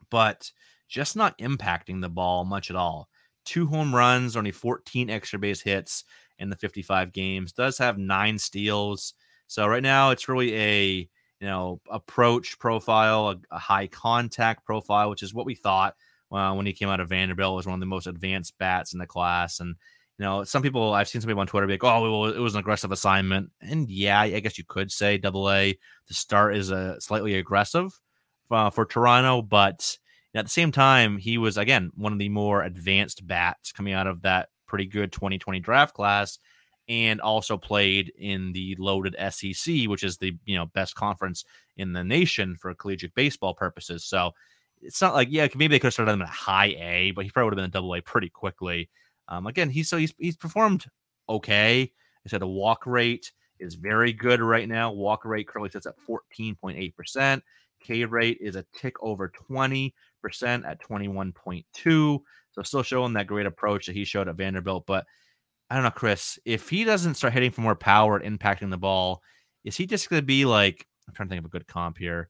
but 0.09 0.51
just 0.87 1.15
not 1.15 1.37
impacting 1.39 2.01
the 2.01 2.09
ball 2.09 2.45
much 2.45 2.69
at 2.69 2.75
all. 2.75 3.09
two 3.45 3.67
home 3.67 3.93
runs, 3.93 4.35
only 4.35 4.51
14 4.51 5.09
extra 5.09 5.37
base 5.39 5.61
hits 5.61 6.03
in 6.39 6.49
the 6.49 6.55
55 6.55 7.13
games. 7.13 7.51
Does 7.53 7.77
have 7.77 7.97
nine 7.97 8.37
steals. 8.39 9.13
So 9.47 9.67
right 9.67 9.83
now 9.83 10.09
it's 10.11 10.27
really 10.27 10.55
a 10.55 11.09
you 11.39 11.47
know 11.47 11.79
approach 11.89 12.57
profile, 12.59 13.29
a, 13.29 13.37
a 13.51 13.59
high 13.59 13.87
contact 13.87 14.65
profile, 14.65 15.09
which 15.09 15.23
is 15.23 15.33
what 15.33 15.45
we 15.45 15.55
thought 15.55 15.95
uh, 16.31 16.53
when 16.53 16.65
he 16.65 16.73
came 16.73 16.89
out 16.89 16.99
of 16.99 17.09
Vanderbilt. 17.09 17.55
Was 17.55 17.65
one 17.65 17.75
of 17.75 17.79
the 17.79 17.85
most 17.85 18.07
advanced 18.07 18.57
bats 18.57 18.93
in 18.93 18.99
the 18.99 19.05
class, 19.07 19.59
and 19.59 19.75
you 20.17 20.25
know 20.25 20.43
some 20.43 20.61
people 20.61 20.93
I've 20.93 21.07
seen 21.07 21.21
some 21.21 21.27
people 21.27 21.41
on 21.41 21.47
Twitter 21.47 21.67
be 21.67 21.73
like, 21.73 21.83
"Oh, 21.83 22.25
it 22.25 22.39
was 22.39 22.53
an 22.55 22.59
aggressive 22.59 22.91
assignment," 22.91 23.51
and 23.61 23.89
yeah, 23.89 24.21
I 24.21 24.39
guess 24.39 24.57
you 24.57 24.63
could 24.67 24.91
say 24.91 25.17
Double 25.17 25.51
A 25.51 25.77
to 26.07 26.13
start 26.13 26.55
is 26.55 26.71
a 26.71 26.99
slightly 27.01 27.35
aggressive 27.35 27.99
uh, 28.51 28.69
for 28.69 28.85
Toronto, 28.85 29.41
but 29.41 29.97
at 30.33 30.45
the 30.45 30.51
same 30.51 30.71
time, 30.71 31.17
he 31.17 31.37
was 31.37 31.57
again 31.57 31.91
one 31.95 32.13
of 32.13 32.19
the 32.19 32.29
more 32.29 32.63
advanced 32.63 33.25
bats 33.25 33.71
coming 33.71 33.93
out 33.93 34.07
of 34.07 34.21
that 34.21 34.49
pretty 34.67 34.85
good 34.85 35.11
2020 35.11 35.59
draft 35.59 35.93
class 35.93 36.39
and 36.87 37.19
also 37.19 37.57
played 37.57 38.11
in 38.17 38.51
the 38.53 38.75
loaded 38.77 39.15
SEC, 39.31 39.85
which 39.85 40.03
is 40.03 40.17
the 40.17 40.33
you 40.45 40.55
know 40.55 40.67
best 40.67 40.95
conference 40.95 41.45
in 41.77 41.93
the 41.93 42.03
nation 42.03 42.55
for 42.55 42.73
collegiate 42.75 43.15
baseball 43.15 43.53
purposes. 43.53 44.03
So 44.03 44.31
it's 44.81 45.01
not 45.01 45.13
like 45.13 45.29
yeah, 45.31 45.47
maybe 45.55 45.73
they 45.73 45.79
could 45.79 45.87
have 45.87 45.93
started 45.93 46.11
him 46.13 46.21
at 46.21 46.27
a 46.27 46.31
high 46.31 46.75
A, 46.77 47.11
but 47.11 47.25
he 47.25 47.31
probably 47.31 47.45
would 47.45 47.53
have 47.53 47.57
been 47.57 47.69
a 47.69 47.73
double 47.73 47.95
A 47.95 48.01
pretty 48.01 48.29
quickly. 48.29 48.89
Um, 49.27 49.47
again, 49.47 49.69
he's 49.69 49.89
so 49.89 49.97
he's 49.97 50.13
he's 50.17 50.37
performed 50.37 50.85
okay. 51.29 51.91
I 52.25 52.29
said 52.29 52.41
the 52.41 52.47
walk 52.47 52.85
rate 52.85 53.31
is 53.59 53.75
very 53.75 54.13
good 54.13 54.41
right 54.41 54.67
now. 54.67 54.91
Walk 54.91 55.25
rate 55.25 55.47
currently 55.47 55.69
sits 55.69 55.85
at 55.85 55.95
14.8 56.07 56.95
percent. 56.95 57.43
K 57.81 58.05
rate 58.05 58.37
is 58.41 58.55
a 58.55 58.65
tick 58.73 58.95
over 59.01 59.29
20 59.29 59.93
percent 60.21 60.65
at 60.65 60.81
21.2. 60.81 61.63
So 61.83 62.61
still 62.63 62.83
showing 62.83 63.13
that 63.13 63.27
great 63.27 63.45
approach 63.45 63.85
that 63.85 63.95
he 63.95 64.05
showed 64.05 64.27
at 64.27 64.35
Vanderbilt. 64.35 64.85
But 64.85 65.05
I 65.69 65.75
don't 65.75 65.83
know, 65.83 65.91
Chris, 65.91 66.39
if 66.45 66.69
he 66.69 66.83
doesn't 66.83 67.15
start 67.15 67.33
hitting 67.33 67.51
for 67.51 67.61
more 67.61 67.75
power 67.75 68.17
and 68.17 68.39
impacting 68.39 68.69
the 68.69 68.77
ball, 68.77 69.21
is 69.63 69.75
he 69.75 69.85
just 69.85 70.09
going 70.09 70.21
to 70.21 70.25
be 70.25 70.45
like, 70.45 70.87
I'm 71.07 71.13
trying 71.13 71.27
to 71.27 71.31
think 71.31 71.39
of 71.39 71.45
a 71.45 71.49
good 71.49 71.67
comp 71.67 71.97
here. 71.97 72.29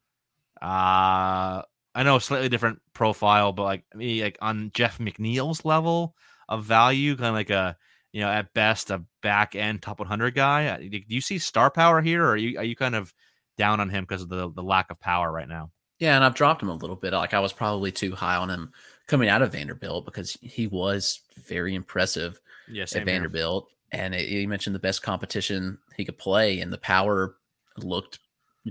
Uh, 0.61 1.61
I 1.93 2.03
know 2.03 2.19
slightly 2.19 2.49
different 2.49 2.79
profile, 2.93 3.53
but 3.53 3.63
like 3.63 3.83
me, 3.93 4.23
like 4.23 4.37
on 4.41 4.71
Jeff 4.73 4.97
McNeil's 4.97 5.63
level 5.63 6.15
of 6.49 6.65
value, 6.65 7.15
kind 7.15 7.29
of 7.29 7.35
like 7.35 7.49
a, 7.49 7.77
you 8.11 8.21
know, 8.21 8.29
at 8.29 8.53
best 8.53 8.91
a 8.91 9.03
back 9.21 9.55
end 9.55 9.81
top 9.81 9.99
100 9.99 10.33
guy. 10.33 10.77
Do 10.87 11.01
you 11.07 11.21
see 11.21 11.37
star 11.37 11.69
power 11.69 12.01
here, 12.01 12.23
or 12.23 12.31
are 12.31 12.37
you 12.37 12.57
are 12.57 12.63
you 12.63 12.75
kind 12.75 12.95
of 12.95 13.13
down 13.57 13.79
on 13.79 13.89
him 13.89 14.03
because 14.03 14.21
of 14.21 14.29
the 14.29 14.51
the 14.51 14.63
lack 14.63 14.91
of 14.91 14.99
power 14.99 15.31
right 15.31 15.47
now? 15.47 15.71
Yeah, 15.99 16.15
and 16.15 16.23
I've 16.25 16.33
dropped 16.33 16.61
him 16.61 16.69
a 16.69 16.75
little 16.75 16.95
bit. 16.95 17.13
Like 17.13 17.33
I 17.33 17.39
was 17.39 17.53
probably 17.53 17.91
too 17.91 18.15
high 18.15 18.35
on 18.35 18.49
him 18.49 18.71
coming 19.07 19.29
out 19.29 19.41
of 19.41 19.51
Vanderbilt 19.51 20.05
because 20.05 20.37
he 20.41 20.67
was 20.67 21.21
very 21.45 21.75
impressive 21.75 22.39
yes, 22.69 22.95
at 22.95 23.05
Vanderbilt. 23.05 23.67
Here. 23.91 24.01
And 24.01 24.15
it, 24.15 24.27
you 24.27 24.47
mentioned 24.47 24.75
the 24.75 24.79
best 24.79 25.03
competition 25.03 25.77
he 25.95 26.05
could 26.05 26.17
play, 26.17 26.59
and 26.59 26.71
the 26.73 26.77
power 26.77 27.35
looked 27.77 28.19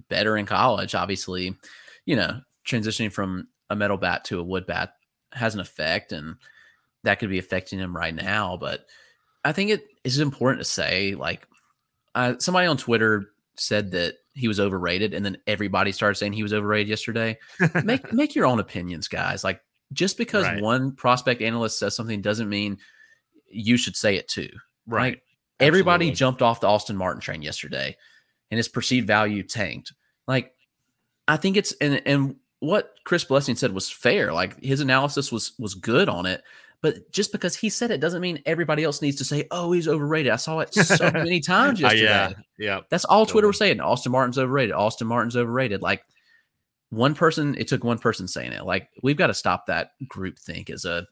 better 0.08 0.36
in 0.36 0.44
college. 0.44 0.94
Obviously, 0.94 1.56
you 2.04 2.16
know, 2.16 2.40
transitioning 2.66 3.12
from 3.12 3.48
a 3.70 3.76
metal 3.76 3.96
bat 3.96 4.24
to 4.24 4.40
a 4.40 4.44
wood 4.44 4.66
bat 4.66 4.94
has 5.32 5.54
an 5.54 5.60
effect, 5.60 6.12
and 6.12 6.36
that 7.04 7.18
could 7.18 7.30
be 7.30 7.38
affecting 7.38 7.78
him 7.78 7.96
right 7.96 8.14
now. 8.14 8.56
But 8.56 8.84
I 9.44 9.52
think 9.52 9.70
it 9.70 9.86
is 10.02 10.18
important 10.18 10.60
to 10.60 10.70
say, 10.70 11.14
like, 11.14 11.46
uh, 12.14 12.34
somebody 12.38 12.66
on 12.66 12.76
Twitter 12.76 13.26
said 13.56 13.92
that 13.92 14.14
he 14.32 14.48
was 14.48 14.58
overrated, 14.58 15.14
and 15.14 15.24
then 15.24 15.38
everybody 15.46 15.92
started 15.92 16.16
saying 16.16 16.32
he 16.32 16.42
was 16.42 16.52
overrated 16.52 16.88
yesterday. 16.88 17.38
make 17.84 18.12
make 18.12 18.34
your 18.34 18.46
own 18.46 18.58
opinions, 18.58 19.08
guys. 19.08 19.44
Like 19.44 19.60
just 19.92 20.18
because 20.18 20.44
right. 20.44 20.62
one 20.62 20.92
prospect 20.92 21.40
analyst 21.40 21.78
says 21.78 21.94
something 21.94 22.20
doesn't 22.20 22.48
mean 22.48 22.78
you 23.48 23.76
should 23.76 23.96
say 23.96 24.16
it 24.16 24.28
too. 24.28 24.48
Right. 24.86 25.14
Like, 25.14 25.22
everybody 25.60 26.10
jumped 26.10 26.42
off 26.42 26.60
the 26.60 26.66
Austin 26.66 26.96
Martin 26.96 27.20
train 27.20 27.42
yesterday, 27.42 27.96
and 28.50 28.58
his 28.58 28.68
perceived 28.68 29.06
value 29.06 29.42
tanked. 29.42 29.92
Like 30.26 30.52
I 31.28 31.36
think 31.36 31.56
it's 31.56 31.72
and 31.80 32.02
and 32.06 32.36
what 32.60 32.94
Chris 33.04 33.24
Blessing 33.24 33.56
said 33.56 33.72
was 33.72 33.90
fair. 33.90 34.32
Like 34.32 34.60
his 34.62 34.80
analysis 34.80 35.30
was 35.30 35.52
was 35.58 35.74
good 35.74 36.08
on 36.08 36.26
it. 36.26 36.42
But 36.84 37.10
just 37.10 37.32
because 37.32 37.56
he 37.56 37.70
said 37.70 37.90
it 37.90 38.02
doesn't 38.02 38.20
mean 38.20 38.42
everybody 38.44 38.84
else 38.84 39.00
needs 39.00 39.16
to 39.16 39.24
say, 39.24 39.46
"Oh, 39.50 39.72
he's 39.72 39.88
overrated." 39.88 40.30
I 40.30 40.36
saw 40.36 40.58
it 40.58 40.74
so 40.74 41.10
many 41.12 41.40
times 41.40 41.80
yesterday. 41.80 42.04
Uh, 42.04 42.28
yeah, 42.28 42.32
yeah. 42.58 42.80
That's 42.90 43.06
all 43.06 43.24
Twitter 43.24 43.46
was 43.46 43.56
saying. 43.56 43.80
Austin 43.80 44.12
Martin's 44.12 44.36
overrated. 44.36 44.74
Austin 44.74 45.06
Martin's 45.06 45.34
overrated. 45.34 45.80
Like 45.80 46.04
one 46.90 47.14
person, 47.14 47.54
it 47.54 47.68
took 47.68 47.84
one 47.84 47.98
person 47.98 48.28
saying 48.28 48.52
it. 48.52 48.66
Like 48.66 48.90
we've 49.02 49.16
got 49.16 49.28
to 49.28 49.34
stop 49.34 49.64
that 49.64 49.92
group 50.06 50.38
think 50.38 50.68
as 50.68 50.84
a 50.84 51.06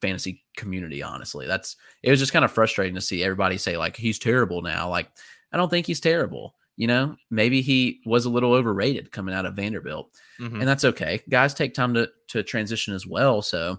fantasy 0.00 0.42
community. 0.56 1.00
Honestly, 1.00 1.46
that's 1.46 1.76
it 2.02 2.10
was 2.10 2.18
just 2.18 2.32
kind 2.32 2.44
of 2.44 2.50
frustrating 2.50 2.96
to 2.96 3.00
see 3.00 3.22
everybody 3.22 3.56
say 3.56 3.76
like 3.76 3.96
he's 3.96 4.18
terrible 4.18 4.62
now. 4.62 4.88
Like 4.88 5.12
I 5.52 5.56
don't 5.56 5.70
think 5.70 5.86
he's 5.86 6.00
terrible. 6.00 6.56
You 6.74 6.88
know, 6.88 7.14
maybe 7.30 7.62
he 7.62 8.00
was 8.04 8.24
a 8.24 8.30
little 8.30 8.52
overrated 8.52 9.12
coming 9.12 9.32
out 9.32 9.46
of 9.46 9.54
Vanderbilt, 9.54 10.10
mm-hmm. 10.40 10.58
and 10.58 10.66
that's 10.66 10.84
okay. 10.84 11.22
Guys 11.28 11.54
take 11.54 11.72
time 11.72 11.94
to 11.94 12.10
to 12.30 12.42
transition 12.42 12.94
as 12.94 13.06
well. 13.06 13.42
So 13.42 13.78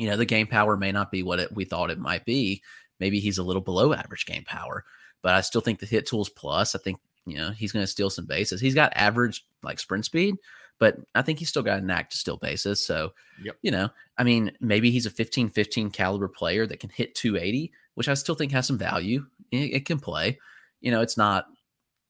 you 0.00 0.08
know, 0.08 0.16
the 0.16 0.24
game 0.24 0.46
power 0.46 0.78
may 0.78 0.92
not 0.92 1.10
be 1.10 1.22
what 1.22 1.40
it, 1.40 1.54
we 1.54 1.66
thought 1.66 1.90
it 1.90 1.98
might 1.98 2.24
be. 2.24 2.62
Maybe 2.98 3.20
he's 3.20 3.36
a 3.36 3.42
little 3.42 3.60
below 3.60 3.92
average 3.92 4.24
game 4.24 4.44
power, 4.46 4.82
but 5.20 5.34
I 5.34 5.42
still 5.42 5.60
think 5.60 5.78
the 5.78 5.84
hit 5.84 6.06
tools 6.06 6.30
plus, 6.30 6.74
I 6.74 6.78
think, 6.78 6.98
you 7.26 7.36
know, 7.36 7.50
he's 7.50 7.70
going 7.70 7.82
to 7.82 7.90
steal 7.90 8.08
some 8.08 8.24
bases. 8.24 8.62
He's 8.62 8.74
got 8.74 8.94
average 8.96 9.44
like 9.62 9.78
sprint 9.78 10.06
speed, 10.06 10.36
but 10.78 10.96
I 11.14 11.20
think 11.20 11.38
he's 11.38 11.50
still 11.50 11.62
got 11.62 11.80
a 11.80 11.84
knack 11.84 12.08
to 12.10 12.16
steal 12.16 12.38
bases. 12.38 12.84
So, 12.84 13.12
yep. 13.44 13.56
you 13.60 13.70
know, 13.70 13.90
I 14.16 14.24
mean, 14.24 14.52
maybe 14.58 14.90
he's 14.90 15.04
a 15.04 15.10
15 15.10 15.50
15 15.50 15.90
caliber 15.90 16.28
player 16.28 16.66
that 16.66 16.80
can 16.80 16.88
hit 16.88 17.14
280, 17.14 17.70
which 17.94 18.08
I 18.08 18.14
still 18.14 18.34
think 18.34 18.52
has 18.52 18.66
some 18.66 18.78
value. 18.78 19.26
It, 19.50 19.74
it 19.74 19.84
can 19.84 20.00
play. 20.00 20.38
You 20.80 20.92
know, 20.92 21.02
it's 21.02 21.18
not 21.18 21.44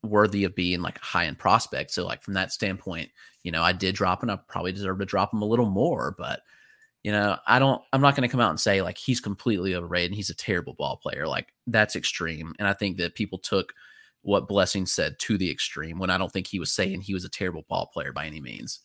worthy 0.05 0.45
of 0.45 0.55
being 0.55 0.81
like 0.81 0.99
a 0.99 1.05
high 1.05 1.27
end 1.27 1.41
prospect. 1.41 1.91
So, 1.91 2.07
like, 2.07 2.23
from 2.23 2.35
that 2.35 2.53
standpoint, 2.53 3.11
you 3.43 3.51
know, 3.51 3.65
I 3.65 3.73
did 3.73 3.97
drop 3.97 4.23
him. 4.23 4.31
I 4.31 4.37
probably 4.37 4.71
deserve 4.71 5.01
to 5.01 5.05
drop 5.05 5.35
him 5.35 5.43
a 5.43 5.47
little 5.47 5.69
more, 5.69 6.15
but 6.17 6.43
you 7.03 7.13
know, 7.13 7.37
I 7.47 7.59
don't, 7.59 7.81
I'm 7.93 8.01
not 8.01 8.15
going 8.15 8.29
to 8.29 8.33
come 8.33 8.41
out 8.41 8.51
and 8.51 8.61
say 8.61 8.83
like 8.83 8.99
he's 8.99 9.21
completely 9.21 9.75
overrated 9.75 10.11
and 10.11 10.17
he's 10.17 10.31
a 10.31 10.35
terrible 10.35 10.75
ball 10.75 10.97
player. 10.97 11.27
Like 11.27 11.53
that's 11.67 11.97
extreme. 11.97 12.55
And 12.59 12.69
I 12.69 12.75
think 12.75 12.99
that 12.99 13.15
people 13.15 13.39
took 13.39 13.73
what 14.23 14.49
Blessing 14.49 14.87
said 14.87 15.19
to 15.21 15.39
the 15.39 15.51
extreme 15.51 15.99
when 15.99 16.11
I 16.11 16.19
don't 16.19 16.31
think 16.31 16.47
he 16.47 16.59
was 16.59 16.73
saying 16.73 17.01
he 17.01 17.15
was 17.15 17.25
a 17.25 17.31
terrible 17.31 17.65
ball 17.69 17.87
player 17.87 18.13
by 18.13 18.27
any 18.27 18.41
means. 18.41 18.81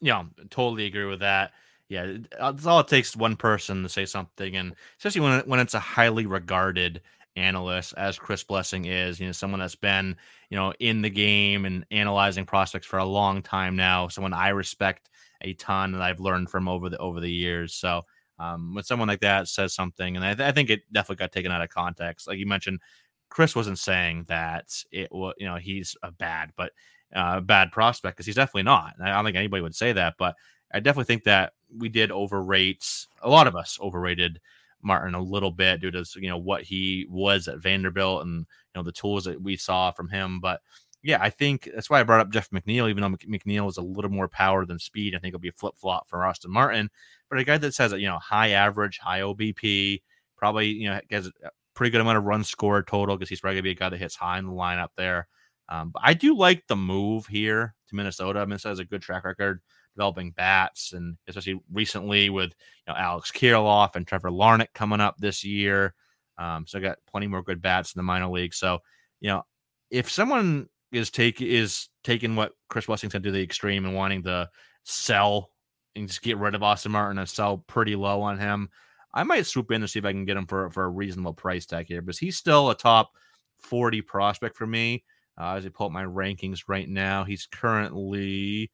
Yeah, 0.00 0.24
totally 0.50 0.86
agree 0.86 1.06
with 1.06 1.20
that. 1.20 1.52
Yeah, 1.88 2.04
it's 2.04 2.66
uh, 2.66 2.70
all 2.70 2.80
it 2.80 2.88
takes 2.88 3.16
one 3.16 3.36
person 3.36 3.82
to 3.82 3.88
say 3.88 4.06
something, 4.06 4.56
and 4.56 4.74
especially 4.98 5.22
when 5.22 5.40
when 5.40 5.60
it's 5.60 5.74
a 5.74 5.80
highly 5.80 6.24
regarded 6.24 7.02
analyst, 7.34 7.94
as 7.96 8.16
Chris 8.16 8.44
Blessing 8.44 8.84
is, 8.84 9.18
you 9.18 9.26
know, 9.26 9.32
someone 9.32 9.58
that's 9.58 9.74
been 9.74 10.16
you 10.50 10.56
know 10.56 10.72
in 10.78 11.02
the 11.02 11.10
game 11.10 11.64
and 11.64 11.84
analyzing 11.90 12.46
prospects 12.46 12.86
for 12.86 13.00
a 13.00 13.04
long 13.04 13.42
time 13.42 13.74
now, 13.74 14.06
someone 14.06 14.32
I 14.32 14.50
respect 14.50 15.10
a 15.42 15.54
ton 15.54 15.92
that 15.92 16.02
I've 16.02 16.20
learned 16.20 16.50
from 16.50 16.68
over 16.68 16.88
the 16.88 16.98
over 16.98 17.20
the 17.20 17.30
years. 17.30 17.74
So 17.74 18.02
um, 18.38 18.74
when 18.74 18.84
someone 18.84 19.08
like 19.08 19.20
that 19.20 19.48
says 19.48 19.74
something, 19.74 20.16
and 20.16 20.24
I, 20.24 20.34
th- 20.34 20.48
I, 20.48 20.52
think 20.52 20.70
it 20.70 20.80
definitely 20.92 21.22
got 21.22 21.32
taken 21.32 21.52
out 21.52 21.62
of 21.62 21.68
context. 21.68 22.26
Like 22.26 22.38
you 22.38 22.46
mentioned, 22.46 22.80
Chris 23.28 23.54
wasn't 23.54 23.78
saying 23.78 24.24
that 24.28 24.72
it 24.90 25.12
was 25.12 25.34
you 25.38 25.46
know 25.46 25.56
he's 25.56 25.96
a 26.02 26.10
bad 26.10 26.50
but 26.56 26.72
uh, 27.14 27.40
bad 27.40 27.72
prospect 27.72 28.16
because 28.16 28.26
he's 28.26 28.36
definitely 28.36 28.62
not. 28.62 28.94
I 29.00 29.10
don't 29.10 29.24
think 29.24 29.36
anybody 29.36 29.62
would 29.62 29.74
say 29.74 29.92
that, 29.92 30.14
but 30.18 30.36
I 30.72 30.80
definitely 30.80 31.04
think 31.04 31.24
that 31.24 31.52
we 31.76 31.88
did 31.88 32.10
overrate 32.10 32.84
a 33.22 33.28
lot 33.28 33.46
of 33.46 33.56
us 33.56 33.78
overrated 33.80 34.40
Martin 34.82 35.14
a 35.14 35.22
little 35.22 35.50
bit 35.50 35.80
due 35.80 35.90
to 35.90 36.04
you 36.16 36.28
know 36.28 36.38
what 36.38 36.62
he 36.62 37.06
was 37.10 37.48
at 37.48 37.58
Vanderbilt 37.58 38.22
and 38.22 38.40
you 38.40 38.46
know 38.74 38.82
the 38.82 38.92
tools 38.92 39.24
that 39.24 39.40
we 39.40 39.56
saw 39.56 39.90
from 39.90 40.08
him, 40.08 40.40
but 40.40 40.60
yeah, 41.02 41.18
I 41.20 41.30
think 41.30 41.68
that's 41.74 41.88
why 41.88 42.00
I 42.00 42.02
brought 42.02 42.20
up 42.20 42.30
Jeff 42.30 42.50
McNeil, 42.50 42.90
even 42.90 43.02
though 43.02 43.16
McNeil 43.26 43.68
is 43.68 43.78
a 43.78 43.82
little 43.82 44.10
more 44.10 44.28
power 44.28 44.66
than 44.66 44.78
speed. 44.78 45.14
I 45.14 45.18
think 45.18 45.30
it'll 45.30 45.40
be 45.40 45.48
a 45.48 45.52
flip 45.52 45.74
flop 45.76 46.08
for 46.08 46.26
Austin 46.26 46.50
Martin. 46.50 46.90
But 47.30 47.38
a 47.38 47.44
guy 47.44 47.58
that 47.58 47.74
says, 47.74 47.92
you 47.92 48.06
know, 48.06 48.18
high 48.18 48.50
average, 48.50 48.98
high 48.98 49.20
OBP, 49.20 50.02
probably, 50.36 50.68
you 50.68 50.90
know, 50.90 51.00
has 51.10 51.26
a 51.26 51.32
pretty 51.74 51.90
good 51.90 52.02
amount 52.02 52.18
of 52.18 52.24
runs 52.24 52.48
scored 52.48 52.86
total 52.86 53.16
because 53.16 53.30
he's 53.30 53.40
probably 53.40 53.54
going 53.54 53.62
to 53.62 53.68
be 53.68 53.70
a 53.70 53.74
guy 53.74 53.88
that 53.88 53.98
hits 53.98 54.16
high 54.16 54.38
in 54.38 54.46
the 54.46 54.52
lineup 54.52 54.88
there. 54.96 55.26
Um, 55.70 55.90
but 55.90 56.02
I 56.04 56.14
do 56.14 56.36
like 56.36 56.66
the 56.66 56.76
move 56.76 57.26
here 57.26 57.74
to 57.88 57.94
Minnesota. 57.94 58.44
Minnesota 58.44 58.72
has 58.72 58.78
a 58.80 58.84
good 58.84 59.02
track 59.02 59.24
record 59.24 59.60
developing 59.94 60.32
bats, 60.32 60.92
and 60.92 61.16
especially 61.28 61.60
recently 61.72 62.28
with 62.28 62.50
you 62.86 62.92
know 62.92 62.98
Alex 62.98 63.30
Kirilloff 63.30 63.96
and 63.96 64.06
Trevor 64.06 64.30
Larnach 64.30 64.72
coming 64.74 65.00
up 65.00 65.16
this 65.18 65.44
year. 65.44 65.94
Um, 66.38 66.66
so 66.66 66.78
I 66.78 66.82
got 66.82 66.98
plenty 67.10 67.26
more 67.26 67.42
good 67.42 67.62
bats 67.62 67.94
in 67.94 67.98
the 67.98 68.02
minor 68.02 68.28
league. 68.28 68.54
So 68.54 68.80
you 69.20 69.28
know, 69.28 69.44
if 69.90 70.10
someone 70.10 70.68
is 70.92 71.10
take 71.10 71.40
is 71.40 71.88
taking 72.04 72.36
what 72.36 72.52
Chris 72.68 72.88
Washington 72.88 73.22
to 73.22 73.30
the 73.30 73.42
extreme 73.42 73.84
and 73.84 73.94
wanting 73.94 74.22
to 74.24 74.48
sell 74.84 75.50
and 75.96 76.08
just 76.08 76.22
get 76.22 76.38
rid 76.38 76.54
of 76.54 76.62
Austin 76.62 76.92
Martin 76.92 77.18
and 77.18 77.28
sell 77.28 77.58
pretty 77.58 77.96
low 77.96 78.22
on 78.22 78.38
him. 78.38 78.70
I 79.12 79.24
might 79.24 79.46
swoop 79.46 79.72
in 79.72 79.80
to 79.80 79.88
see 79.88 79.98
if 79.98 80.04
I 80.04 80.12
can 80.12 80.24
get 80.24 80.36
him 80.36 80.46
for 80.46 80.70
for 80.70 80.84
a 80.84 80.88
reasonable 80.88 81.34
price 81.34 81.66
tag 81.66 81.86
here, 81.86 82.00
because 82.02 82.18
he's 82.18 82.36
still 82.36 82.70
a 82.70 82.74
top 82.76 83.10
40 83.58 84.02
prospect 84.02 84.56
for 84.56 84.66
me. 84.66 85.04
Uh, 85.38 85.54
as 85.54 85.64
I 85.64 85.70
pull 85.70 85.86
up 85.86 85.92
my 85.92 86.04
rankings 86.04 86.64
right 86.68 86.88
now, 86.88 87.24
he's 87.24 87.46
currently 87.46 88.70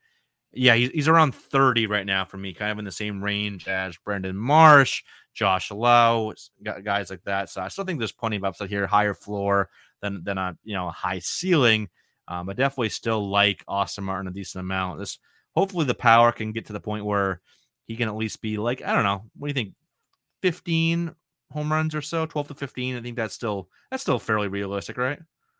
Yeah, 0.52 0.74
he's, 0.74 0.90
he's 0.90 1.08
around 1.08 1.34
30 1.34 1.86
right 1.86 2.06
now 2.06 2.24
for 2.24 2.38
me, 2.38 2.54
kind 2.54 2.72
of 2.72 2.78
in 2.78 2.84
the 2.84 2.92
same 2.92 3.22
range 3.22 3.68
as 3.68 3.96
Brandon 3.98 4.36
Marsh, 4.36 5.02
Josh 5.34 5.70
Lowe, 5.70 6.32
guys 6.62 7.10
like 7.10 7.22
that. 7.24 7.50
So 7.50 7.60
I 7.60 7.68
still 7.68 7.84
think 7.84 7.98
there's 7.98 8.12
plenty 8.12 8.36
of 8.36 8.44
upside 8.44 8.68
here, 8.68 8.86
higher 8.86 9.14
floor 9.14 9.68
than 10.00 10.24
than 10.24 10.38
a 10.38 10.56
you 10.64 10.74
know 10.74 10.88
a 10.88 10.92
high 10.92 11.20
ceiling. 11.20 11.88
Um, 12.28 12.46
but 12.46 12.56
definitely 12.56 12.88
still 12.88 13.28
like 13.28 13.64
Austin 13.68 14.04
Martin 14.04 14.28
a 14.28 14.32
decent 14.32 14.60
amount. 14.60 14.98
This 14.98 15.18
hopefully 15.54 15.84
the 15.84 15.94
power 15.94 16.32
can 16.32 16.52
get 16.52 16.66
to 16.66 16.72
the 16.72 16.80
point 16.80 17.04
where 17.04 17.40
he 17.86 17.96
can 17.96 18.08
at 18.08 18.16
least 18.16 18.42
be 18.42 18.56
like 18.56 18.82
I 18.82 18.94
don't 18.94 19.04
know. 19.04 19.24
What 19.36 19.48
do 19.48 19.50
you 19.50 19.54
think? 19.54 19.74
15 20.42 21.14
home 21.52 21.72
runs 21.72 21.94
or 21.94 22.02
so, 22.02 22.26
12 22.26 22.48
to 22.48 22.54
15. 22.54 22.96
I 22.96 23.00
think 23.00 23.16
that's 23.16 23.34
still 23.34 23.68
that's 23.90 24.02
still 24.02 24.18
fairly 24.18 24.48
realistic, 24.48 24.98
right? 24.98 25.18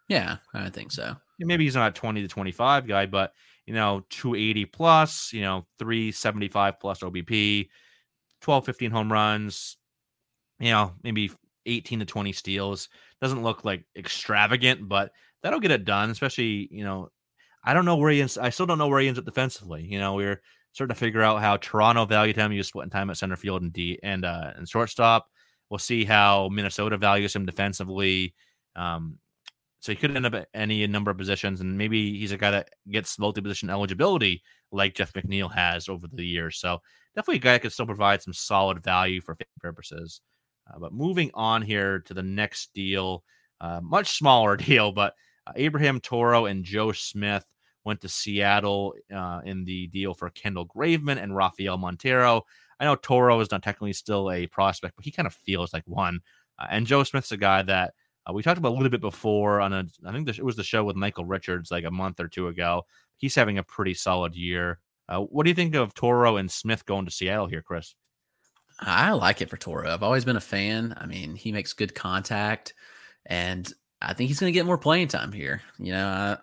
Yeah, 0.09 0.37
I 0.55 0.71
think 0.71 0.93
so. 0.93 1.17
Maybe 1.41 1.65
he's 1.65 1.75
not 1.75 1.91
a 1.91 1.95
20 1.95 2.23
to 2.23 2.29
25 2.29 2.87
guy, 2.87 3.07
but 3.07 3.33
you 3.67 3.75
know, 3.75 4.05
280 4.11 4.65
plus, 4.67 5.33
you 5.33 5.43
know, 5.43 5.67
375 5.79 6.81
plus 6.81 7.01
OBP, 7.01 7.69
12, 8.41 8.65
15 8.65 8.91
home 8.93 9.13
runs, 9.13 9.77
you 10.61 10.71
know, 10.71 10.93
maybe 11.03 11.33
18 11.67 11.99
to 11.99 12.05
20 12.05 12.33
steals. 12.33 12.89
Doesn't 13.21 13.43
look 13.43 13.65
like 13.65 13.85
extravagant, 13.97 14.89
but 14.89 15.11
that'll 15.47 15.61
get 15.61 15.71
it 15.71 15.85
done, 15.85 16.11
especially, 16.11 16.69
you 16.73 16.83
know, 16.83 17.09
I 17.63 17.73
don't 17.73 17.85
know 17.85 17.95
where 17.95 18.11
he 18.11 18.21
ends. 18.21 18.37
I 18.37 18.51
still 18.51 18.67
don't 18.67 18.79
know 18.79 18.89
where 18.89 18.99
he 18.99 19.07
ends 19.07 19.17
up 19.17 19.25
defensively. 19.25 19.85
You 19.85 20.01
know, 20.01 20.15
we 20.15 20.25
are 20.25 20.43
starting 20.73 20.93
to 20.93 20.99
figure 20.99 21.23
out 21.23 21.41
how 21.41 21.57
Toronto 21.57 22.05
valued 22.05 22.35
him. 22.35 22.51
He 22.51 22.59
was 22.59 22.67
splitting 22.67 22.91
time 22.91 23.11
at 23.11 23.17
center 23.17 23.37
field 23.37 23.63
and 23.63 23.73
D 23.73 23.97
and 24.03 24.25
uh 24.25 24.51
and 24.57 24.69
shortstop. 24.69 25.29
We'll 25.71 25.79
see 25.79 26.05
how 26.05 26.49
Minnesota 26.49 26.97
values 26.97 27.37
him 27.37 27.47
defensively. 27.47 28.35
Um, 28.75 29.19
so 29.79 29.93
he 29.93 29.97
could 29.97 30.17
end 30.17 30.27
up 30.27 30.35
at 30.35 30.49
any 30.53 30.85
number 30.89 31.13
of 31.13 31.17
positions, 31.17 31.61
and 31.61 31.79
maybe 31.79 32.19
he's 32.19 32.33
a 32.33 32.37
guy 32.37 32.51
that 32.51 32.71
gets 32.91 33.17
multi-position 33.17 33.71
eligibility 33.71 34.43
like 34.73 34.97
Jeff 34.97 35.13
McNeil 35.13 35.53
has 35.53 35.89
over 35.89 36.09
the 36.13 36.27
years. 36.27 36.59
So 36.59 36.81
definitely 37.15 37.37
a 37.37 37.41
guy 37.41 37.53
that 37.53 37.63
could 37.63 37.73
still 37.73 37.87
provide 37.87 38.21
some 38.21 38.33
solid 38.33 38.83
value 38.83 39.21
for 39.21 39.37
purposes. 39.61 40.23
Uh, 40.69 40.81
but 40.81 40.93
moving 40.93 41.31
on 41.35 41.63
here 41.63 42.01
to 42.01 42.15
the 42.15 42.23
next 42.23 42.75
deal, 42.75 43.23
uh, 43.61 43.81
much 43.81 44.19
smaller 44.19 44.57
deal, 44.57 44.91
but 44.91 45.15
Abraham 45.55 46.01
Toro 46.01 46.47
and 46.47 46.65
Joe 46.65 46.93
Smith 46.93 47.45
went 47.85 48.01
to 48.01 48.09
Seattle 48.09 48.95
uh, 49.15 49.41
in 49.45 49.65
the 49.65 49.87
deal 49.89 50.13
for 50.13 50.29
Kendall 50.31 50.67
Graveman 50.67 51.23
and 51.23 51.37
Rafael 51.37 51.79
Montero. 51.79 52.43
I 52.81 52.85
know 52.85 52.97
Toro 52.97 53.39
is 53.41 53.51
not 53.51 53.63
technically 53.63 53.93
still 53.93 54.31
a 54.31 54.47
prospect, 54.49 54.97
but 54.97 55.05
he 55.05 55.11
kind 55.13 55.27
of 55.27 55.35
feels 55.35 55.73
like 55.73 55.85
one. 55.87 56.21
Uh, 56.59 56.67
and 56.71 56.87
Joe 56.87 57.05
Smith's 57.05 57.33
a 57.33 57.37
guy 57.37 57.63
that 57.63 57.95
uh, 58.29 58.33
we 58.33 58.43
talked 58.43 58.59
about 58.59 58.71
a 58.71 58.75
little 58.75 58.91
bit 58.91 59.01
before 59.01 59.61
on 59.61 59.73
a, 59.73 59.85
I 60.05 60.13
think 60.13 60.27
this, 60.27 60.39
it 60.39 60.45
was 60.45 60.57
the 60.57 60.65
show 60.65 60.85
with 60.85 60.97
Michael 60.97 61.25
Richards 61.25 61.71
like 61.71 61.85
a 61.85 61.91
month 61.91 62.19
or 62.19 62.29
two 62.29 62.49
ago. 62.49 62.83
He's 63.19 63.35
having 63.35 63.59
a 63.59 63.63
pretty 63.63 63.95
solid 63.95 64.35
year. 64.35 64.81
Uh, 65.09 65.21
what 65.21 65.45
do 65.45 65.51
you 65.51 65.55
think 65.55 65.75
of 65.75 65.95
Toro 65.95 66.37
and 66.37 66.51
Smith 66.51 66.85
going 66.85 67.05
to 67.05 67.11
Seattle 67.13 67.47
here, 67.47 67.63
Chris? 67.63 67.95
I 68.81 69.13
like 69.13 69.41
it 69.41 69.49
for 69.49 69.57
Toro. 69.57 69.89
I've 69.89 70.03
always 70.03 70.25
been 70.25 70.37
a 70.37 70.41
fan. 70.41 70.95
I 70.99 71.07
mean, 71.07 71.35
he 71.35 71.53
makes 71.53 71.73
good 71.73 71.95
contact, 71.95 72.75
and 73.25 73.73
I 74.01 74.13
think 74.13 74.29
he's 74.29 74.41
going 74.41 74.53
to 74.53 74.59
get 74.59 74.67
more 74.67 74.79
playing 74.79 75.09
time 75.09 75.33
here. 75.33 75.63
You 75.79 75.93
know, 75.93 76.07
I, 76.07 76.37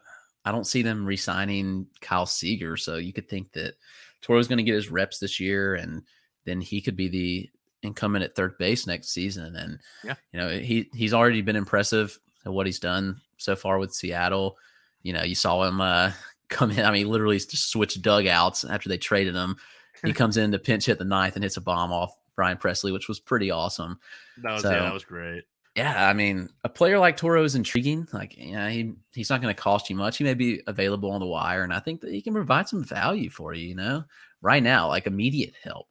I 0.49 0.51
don't 0.51 0.67
see 0.67 0.81
them 0.81 1.05
re-signing 1.05 1.87
Kyle 2.01 2.25
Seager, 2.25 2.77
so 2.77 2.97
you 2.97 3.13
could 3.13 3.29
think 3.29 3.51
that 3.53 3.75
Toro's 4.21 4.47
going 4.47 4.57
to 4.57 4.63
get 4.63 4.75
his 4.75 4.89
reps 4.89 5.19
this 5.19 5.39
year, 5.39 5.75
and 5.75 6.03
then 6.45 6.61
he 6.61 6.81
could 6.81 6.95
be 6.95 7.07
the 7.07 7.49
incumbent 7.83 8.23
at 8.23 8.35
third 8.35 8.57
base 8.57 8.87
next 8.87 9.09
season. 9.09 9.55
And 9.55 9.79
yeah, 10.03 10.15
you 10.31 10.39
know, 10.39 10.49
he 10.49 10.89
he's 10.93 11.13
already 11.13 11.41
been 11.41 11.55
impressive 11.55 12.17
at 12.45 12.53
what 12.53 12.65
he's 12.65 12.79
done 12.79 13.21
so 13.37 13.55
far 13.55 13.77
with 13.77 13.93
Seattle. 13.93 14.57
You 15.03 15.13
know, 15.13 15.23
you 15.23 15.35
saw 15.35 15.63
him 15.63 15.81
uh, 15.81 16.11
come 16.49 16.71
in. 16.71 16.85
I 16.85 16.91
mean, 16.91 17.07
literally 17.09 17.37
just 17.37 17.69
switch 17.69 18.01
dugouts 18.01 18.63
after 18.63 18.89
they 18.89 18.97
traded 18.97 19.35
him. 19.35 19.57
He 20.03 20.13
comes 20.13 20.37
in 20.37 20.51
to 20.51 20.59
pinch 20.59 20.85
hit 20.85 20.97
the 20.97 21.05
ninth 21.05 21.35
and 21.35 21.43
hits 21.43 21.57
a 21.57 21.61
bomb 21.61 21.91
off 21.91 22.17
Brian 22.35 22.57
Pressly, 22.57 22.91
which 22.91 23.07
was 23.07 23.19
pretty 23.19 23.51
awesome. 23.51 23.99
That 24.41 24.53
was 24.53 24.61
so, 24.63 24.71
yeah, 24.71 24.79
that 24.79 24.93
was 24.93 25.05
great. 25.05 25.43
Yeah, 25.75 26.07
I 26.07 26.13
mean, 26.13 26.49
a 26.63 26.69
player 26.69 26.99
like 26.99 27.17
Toro 27.17 27.43
is 27.43 27.55
intriguing. 27.55 28.07
Like, 28.13 28.35
yeah, 28.37 28.69
he 28.69 28.93
he's 29.11 29.29
not 29.31 29.41
going 29.41 29.53
to 29.53 29.59
cost 29.61 29.89
you 29.89 29.95
much. 29.95 30.17
He 30.17 30.23
may 30.23 30.35
be 30.35 30.61
available 30.67 31.11
on 31.11 31.19
the 31.19 31.25
wire, 31.25 31.63
and 31.63 31.73
I 31.73 31.79
think 31.79 32.01
that 32.01 32.11
he 32.11 32.21
can 32.21 32.33
provide 32.33 32.69
some 32.69 32.83
value 32.83 33.29
for 33.29 33.53
you. 33.53 33.69
You 33.69 33.75
know, 33.75 34.03
right 34.41 34.61
now, 34.61 34.87
like 34.87 35.07
immediate 35.07 35.55
help. 35.63 35.87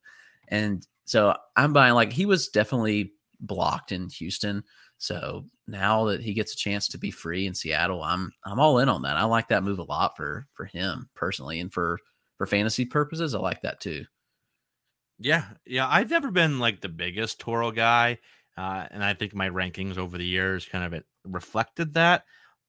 And 0.48 0.86
so 1.04 1.34
I'm 1.56 1.72
buying 1.72 1.94
like 1.94 2.12
he 2.12 2.26
was 2.26 2.48
definitely 2.48 3.12
blocked 3.40 3.90
in 3.90 4.08
Houston. 4.10 4.62
So 4.98 5.46
now 5.66 6.04
that 6.04 6.20
he 6.20 6.32
gets 6.32 6.52
a 6.54 6.56
chance 6.56 6.86
to 6.88 6.98
be 6.98 7.10
free 7.10 7.46
in 7.48 7.54
Seattle, 7.54 8.04
I'm 8.04 8.30
I'm 8.46 8.60
all 8.60 8.78
in 8.78 8.88
on 8.88 9.02
that. 9.02 9.16
I 9.16 9.24
like 9.24 9.48
that 9.48 9.64
move 9.64 9.80
a 9.80 9.84
lot 9.84 10.16
for 10.16 10.46
for 10.54 10.64
him 10.66 11.08
personally, 11.16 11.58
and 11.58 11.72
for 11.72 11.98
for 12.38 12.46
fantasy 12.46 12.84
purposes, 12.84 13.34
I 13.34 13.40
like 13.40 13.62
that 13.62 13.80
too. 13.80 14.04
Yeah, 15.18 15.44
yeah. 15.66 15.88
I've 15.88 16.10
never 16.10 16.30
been 16.30 16.58
like 16.60 16.80
the 16.80 16.88
biggest 16.88 17.40
Toro 17.40 17.72
guy, 17.72 18.18
uh, 18.56 18.86
and 18.90 19.02
I 19.02 19.14
think 19.14 19.34
my 19.34 19.48
rankings 19.48 19.98
over 19.98 20.18
the 20.18 20.26
years 20.26 20.66
kind 20.66 20.94
of 20.94 21.02
reflected 21.24 21.94
that. 21.94 22.24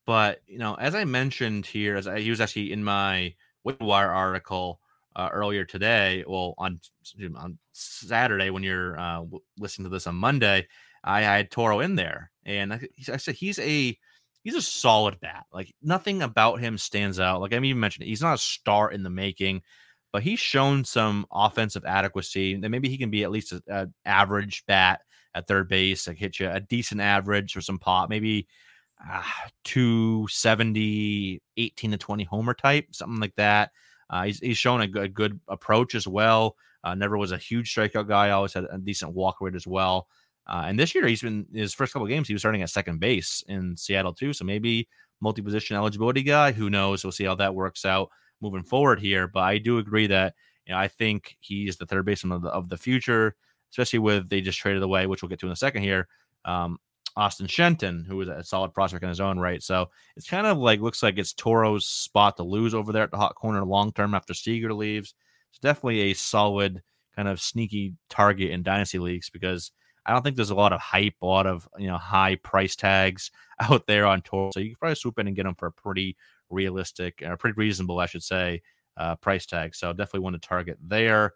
But 0.05 0.41
you 0.47 0.57
know, 0.57 0.75
as 0.75 0.95
I 0.95 1.05
mentioned 1.05 1.65
here, 1.65 1.95
as 1.95 2.07
I 2.07 2.19
he 2.19 2.29
was 2.29 2.41
actually 2.41 2.71
in 2.71 2.83
my 2.83 3.33
Wire 3.79 4.11
article 4.11 4.79
uh, 5.15 5.29
earlier 5.31 5.65
today. 5.65 6.23
Well, 6.27 6.53
on 6.57 6.79
on 7.37 7.57
Saturday 7.71 8.49
when 8.49 8.63
you're 8.63 8.99
uh, 8.99 9.23
listening 9.57 9.85
to 9.85 9.89
this 9.89 10.07
on 10.07 10.15
Monday, 10.15 10.67
I 11.03 11.21
had 11.21 11.51
Toro 11.51 11.79
in 11.79 11.95
there, 11.95 12.31
and 12.45 12.73
I, 12.73 12.81
I 13.11 13.17
said 13.17 13.35
he's 13.35 13.59
a 13.59 13.97
he's 14.43 14.55
a 14.55 14.61
solid 14.61 15.19
bat. 15.19 15.45
Like 15.51 15.73
nothing 15.81 16.21
about 16.21 16.59
him 16.59 16.77
stands 16.77 17.19
out. 17.19 17.41
Like 17.41 17.53
I 17.53 17.57
even 17.57 17.79
mentioned, 17.79 18.07
he's 18.07 18.21
not 18.21 18.35
a 18.35 18.39
star 18.39 18.91
in 18.91 19.03
the 19.03 19.09
making, 19.09 19.61
but 20.11 20.23
he's 20.23 20.39
shown 20.39 20.83
some 20.83 21.25
offensive 21.31 21.85
adequacy. 21.85 22.55
That 22.57 22.69
maybe 22.69 22.89
he 22.89 22.97
can 22.97 23.09
be 23.09 23.23
at 23.23 23.31
least 23.31 23.53
an 23.67 23.93
average 24.05 24.65
bat 24.65 25.01
at 25.35 25.47
third 25.47 25.67
base, 25.67 26.07
like 26.07 26.17
hit 26.17 26.39
you 26.39 26.49
a 26.49 26.59
decent 26.59 27.01
average 27.01 27.55
or 27.55 27.61
some 27.61 27.79
pop, 27.79 28.09
maybe 28.09 28.47
uh, 29.09 29.23
270, 29.63 31.41
18 31.57 31.91
to 31.91 31.97
20 31.97 32.23
homer 32.23 32.53
type, 32.53 32.87
something 32.91 33.19
like 33.19 33.35
that. 33.35 33.71
Uh, 34.09 34.23
he's, 34.23 34.39
he's 34.39 34.57
shown 34.57 34.81
a, 34.81 35.01
a, 35.01 35.07
good 35.07 35.39
approach 35.47 35.95
as 35.95 36.07
well. 36.07 36.55
Uh, 36.83 36.93
never 36.93 37.17
was 37.17 37.31
a 37.31 37.37
huge 37.37 37.73
strikeout 37.73 38.07
guy. 38.07 38.29
Always 38.29 38.53
had 38.53 38.65
a 38.71 38.77
decent 38.77 39.13
walk 39.13 39.41
rate 39.41 39.55
as 39.55 39.65
well. 39.65 40.07
Uh, 40.45 40.65
and 40.67 40.77
this 40.77 40.93
year, 40.93 41.07
he's 41.07 41.21
been 41.21 41.45
his 41.53 41.73
first 41.73 41.93
couple 41.93 42.07
games. 42.07 42.27
He 42.27 42.33
was 42.33 42.41
starting 42.41 42.61
at 42.61 42.69
second 42.69 42.99
base 42.99 43.43
in 43.47 43.77
Seattle 43.77 44.13
too. 44.13 44.33
So 44.33 44.45
maybe 44.45 44.87
multi-position 45.21 45.77
eligibility 45.77 46.21
guy. 46.21 46.51
Who 46.51 46.69
knows? 46.69 47.03
We'll 47.03 47.11
see 47.11 47.23
how 47.23 47.35
that 47.35 47.55
works 47.55 47.85
out 47.85 48.09
moving 48.41 48.63
forward 48.63 48.99
here. 48.99 49.27
But 49.27 49.41
I 49.41 49.57
do 49.57 49.77
agree 49.77 50.07
that 50.07 50.35
you 50.65 50.73
know, 50.73 50.79
I 50.79 50.89
think 50.89 51.37
he's 51.39 51.77
the 51.77 51.85
third 51.85 52.05
baseman 52.05 52.35
of 52.35 52.41
the, 52.41 52.49
of 52.49 52.69
the 52.69 52.77
future, 52.77 53.35
especially 53.73 53.99
with 53.99 54.29
they 54.29 54.39
just 54.39 54.59
traded 54.59 54.83
away, 54.83 55.07
which 55.07 55.23
we'll 55.23 55.29
get 55.29 55.39
to 55.39 55.47
in 55.47 55.51
a 55.51 55.55
second 55.55 55.81
here. 55.81 56.07
Um, 56.45 56.77
Austin 57.15 57.47
Shenton, 57.47 58.05
who 58.07 58.21
is 58.21 58.27
a 58.27 58.43
solid 58.43 58.71
prospect 58.73 59.03
in 59.03 59.09
his 59.09 59.19
own 59.19 59.39
right. 59.39 59.61
So 59.61 59.89
it's 60.15 60.29
kind 60.29 60.45
of 60.45 60.59
like 60.59 60.79
looks 60.79 61.01
like 61.01 61.17
it's 61.17 61.33
Toro's 61.33 61.87
spot 61.87 62.37
to 62.37 62.43
lose 62.43 62.75
over 62.75 62.91
there 62.91 63.03
at 63.03 63.11
the 63.11 63.17
hot 63.17 63.35
corner 63.35 63.63
long 63.63 63.91
term 63.91 64.13
after 64.13 64.33
Seager 64.33 64.73
leaves. 64.73 65.15
It's 65.49 65.59
definitely 65.59 66.01
a 66.01 66.13
solid 66.13 66.83
kind 67.15 67.27
of 67.27 67.41
sneaky 67.41 67.95
target 68.09 68.51
in 68.51 68.63
dynasty 68.63 68.99
leagues 68.99 69.29
because 69.29 69.71
I 70.05 70.13
don't 70.13 70.21
think 70.21 70.35
there's 70.35 70.49
a 70.49 70.55
lot 70.55 70.73
of 70.73 70.81
hype, 70.81 71.15
a 71.21 71.25
lot 71.25 71.47
of 71.47 71.67
you 71.79 71.87
know 71.87 71.97
high 71.97 72.35
price 72.35 72.75
tags 72.75 73.31
out 73.59 73.87
there 73.87 74.05
on 74.05 74.21
Toro. 74.21 74.51
So 74.53 74.59
you 74.59 74.69
can 74.69 74.77
probably 74.79 74.95
swoop 74.95 75.17
in 75.17 75.27
and 75.27 75.35
get 75.35 75.43
them 75.43 75.55
for 75.55 75.67
a 75.67 75.71
pretty 75.71 76.15
realistic 76.49 77.23
or 77.25 77.37
pretty 77.37 77.55
reasonable, 77.55 77.99
I 77.99 78.05
should 78.05 78.23
say, 78.23 78.61
uh, 78.97 79.15
price 79.15 79.45
tag. 79.45 79.75
So 79.75 79.93
definitely 79.93 80.21
want 80.21 80.41
to 80.41 80.47
target 80.47 80.77
there. 80.81 81.33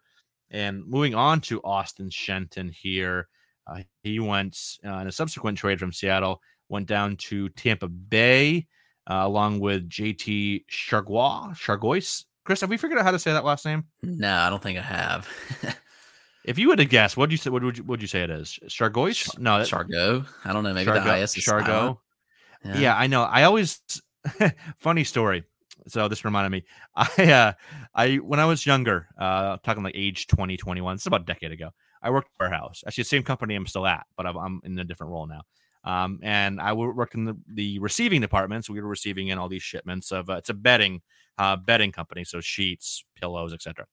And 0.49 0.85
moving 0.85 1.15
on 1.15 1.41
to 1.41 1.61
Austin 1.63 2.09
Shenton 2.09 2.69
here. 2.69 3.27
Uh, 3.65 3.81
he 4.03 4.19
went 4.19 4.57
uh, 4.85 4.93
in 4.99 5.07
a 5.07 5.11
subsequent 5.11 5.57
trade 5.57 5.79
from 5.79 5.91
Seattle, 5.91 6.41
went 6.69 6.87
down 6.87 7.17
to 7.17 7.49
Tampa 7.49 7.87
Bay 7.87 8.67
uh, 9.09 9.21
along 9.23 9.59
with 9.59 9.89
JT 9.89 10.65
Chargois. 10.69 11.53
Chargois. 11.55 12.25
Chris, 12.45 12.61
have 12.61 12.69
we 12.69 12.77
figured 12.77 12.97
out 12.97 13.05
how 13.05 13.11
to 13.11 13.19
say 13.19 13.33
that 13.33 13.43
last 13.43 13.65
name? 13.65 13.85
No, 14.01 14.33
I 14.33 14.49
don't 14.49 14.63
think 14.63 14.77
I 14.77 14.81
have. 14.81 15.27
if 16.45 16.57
you 16.57 16.69
would 16.69 16.79
have 16.79 16.87
guessed, 16.89 17.17
what 17.17 17.23
would 17.23 17.31
you 17.31 17.37
say? 17.37 17.49
What 17.49 17.61
would 17.61 17.77
you, 17.77 17.83
would 17.83 18.01
you 18.01 18.07
say 18.07 18.21
it 18.21 18.29
is? 18.29 18.57
Chargois? 18.67 19.15
Char- 19.15 19.41
no, 19.41 19.57
that, 19.59 19.67
Chargo. 19.67 20.25
I 20.45 20.53
don't 20.53 20.63
know. 20.63 20.73
Maybe 20.73 20.89
Chargo, 20.89 21.03
the 21.03 21.17
IS 21.17 21.35
is 21.35 21.43
Chargo. 21.43 21.99
Yeah. 22.63 22.77
yeah, 22.79 22.97
I 22.97 23.07
know. 23.07 23.23
I 23.23 23.43
always 23.43 23.81
funny 24.77 25.03
story. 25.03 25.43
So 25.87 26.07
this 26.07 26.25
reminded 26.25 26.51
me. 26.51 26.63
I 26.95 27.31
uh 27.31 27.53
I 27.95 28.15
when 28.15 28.39
I 28.39 28.45
was 28.45 28.65
younger, 28.65 29.07
uh 29.19 29.57
talking 29.63 29.83
like 29.83 29.95
age 29.95 30.27
20, 30.27 30.57
21, 30.57 30.95
it's 30.95 31.05
about 31.05 31.21
a 31.21 31.25
decade 31.25 31.51
ago. 31.51 31.71
I 32.01 32.09
worked 32.09 32.29
warehouse. 32.39 32.83
Actually, 32.85 33.03
the 33.03 33.09
same 33.09 33.23
company 33.23 33.55
I'm 33.55 33.65
still 33.65 33.87
at, 33.87 34.05
but 34.15 34.25
I'm, 34.25 34.37
I'm 34.37 34.61
in 34.63 34.77
a 34.79 34.83
different 34.83 35.11
role 35.11 35.27
now. 35.27 35.41
Um, 35.83 36.19
and 36.21 36.59
I 36.59 36.73
worked 36.73 37.15
in 37.15 37.25
the, 37.25 37.37
the 37.53 37.79
receiving 37.79 38.19
department, 38.19 38.65
so 38.65 38.73
we 38.73 38.81
were 38.81 38.89
receiving 38.89 39.29
in 39.29 39.37
all 39.37 39.47
these 39.47 39.63
shipments 39.63 40.11
of 40.11 40.29
uh, 40.29 40.33
it's 40.33 40.49
a 40.49 40.53
bedding 40.53 41.01
uh, 41.37 41.55
bedding 41.55 41.91
company, 41.91 42.23
so 42.23 42.41
sheets, 42.41 43.05
pillows, 43.15 43.53
etc. 43.53 43.85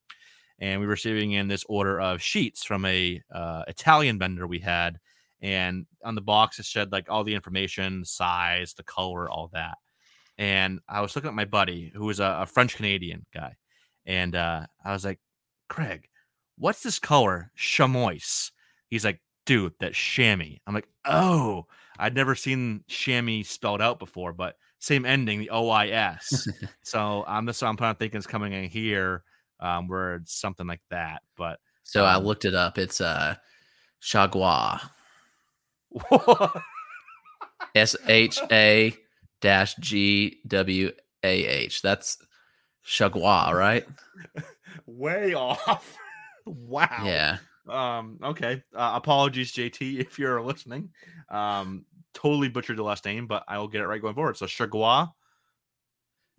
And 0.59 0.81
we 0.81 0.87
were 0.87 0.91
receiving 0.91 1.33
in 1.33 1.47
this 1.47 1.63
order 1.69 1.99
of 2.01 2.21
sheets 2.21 2.63
from 2.63 2.85
a 2.85 3.21
uh, 3.33 3.63
Italian 3.67 4.19
vendor 4.19 4.45
we 4.45 4.59
had, 4.59 4.99
and 5.41 5.85
on 6.03 6.15
the 6.15 6.21
box 6.21 6.59
it 6.59 6.65
said 6.65 6.91
like 6.91 7.09
all 7.09 7.23
the 7.23 7.35
information, 7.35 8.03
size, 8.03 8.73
the 8.73 8.83
color, 8.83 9.29
all 9.29 9.49
that. 9.53 9.77
And 10.37 10.79
I 10.89 11.01
was 11.01 11.15
looking 11.15 11.29
at 11.29 11.35
my 11.35 11.45
buddy 11.45 11.91
who 11.95 12.05
was 12.05 12.19
a, 12.19 12.39
a 12.41 12.45
French 12.45 12.75
Canadian 12.75 13.25
guy, 13.33 13.55
and 14.05 14.35
uh, 14.35 14.65
I 14.83 14.91
was 14.91 15.05
like, 15.05 15.19
Craig, 15.69 16.07
what's 16.57 16.83
this 16.83 16.99
color? 16.99 17.51
Chamois. 17.55 18.51
He's 18.89 19.05
like, 19.05 19.21
dude, 19.45 19.73
that's 19.79 19.97
chamois. 19.97 20.57
I'm 20.67 20.73
like, 20.73 20.87
oh, 21.05 21.65
I'd 21.97 22.15
never 22.15 22.35
seen 22.35 22.83
chamois 22.87 23.43
spelled 23.43 23.81
out 23.81 23.99
before, 23.99 24.33
but 24.33 24.55
same 24.79 25.05
ending, 25.05 25.39
the 25.39 25.49
O 25.49 25.69
I 25.69 25.87
S. 25.87 26.47
so 26.83 27.23
I'm 27.27 27.47
just 27.47 27.63
I'm 27.63 27.77
kind 27.77 27.91
of 27.91 27.97
thinking 27.97 28.17
it's 28.17 28.27
coming 28.27 28.53
in 28.53 28.69
here, 28.69 29.23
um, 29.59 29.87
where 29.87 30.15
it's 30.15 30.39
something 30.39 30.67
like 30.67 30.81
that. 30.91 31.21
But 31.37 31.59
so 31.83 32.01
um, 32.01 32.07
I 32.07 32.17
looked 32.17 32.45
it 32.45 32.53
up. 32.53 32.77
It's 32.77 33.01
uh 33.01 33.35
Chagua. 34.01 34.81
S 37.75 37.95
H 38.07 38.39
A 38.51 38.95
dash 39.41 39.75
G 39.75 40.39
W 40.47 40.91
A 41.23 41.45
H. 41.45 41.81
That's 41.81 42.17
Chagua, 42.85 43.53
right? 43.53 43.85
Way 44.85 45.33
off. 45.33 45.97
wow. 46.45 47.03
Yeah. 47.03 47.37
Um, 47.67 48.19
okay. 48.23 48.63
Uh, 48.73 48.91
apologies, 48.95 49.51
JT, 49.53 49.99
if 49.99 50.19
you're 50.19 50.41
listening. 50.41 50.89
Um, 51.29 51.85
totally 52.13 52.49
butchered 52.49 52.77
the 52.77 52.83
last 52.83 53.05
name, 53.05 53.27
but 53.27 53.43
I 53.47 53.57
will 53.57 53.67
get 53.67 53.81
it 53.81 53.87
right 53.87 54.01
going 54.01 54.15
forward. 54.15 54.37
So 54.37 54.45
Chagua. 54.45 55.11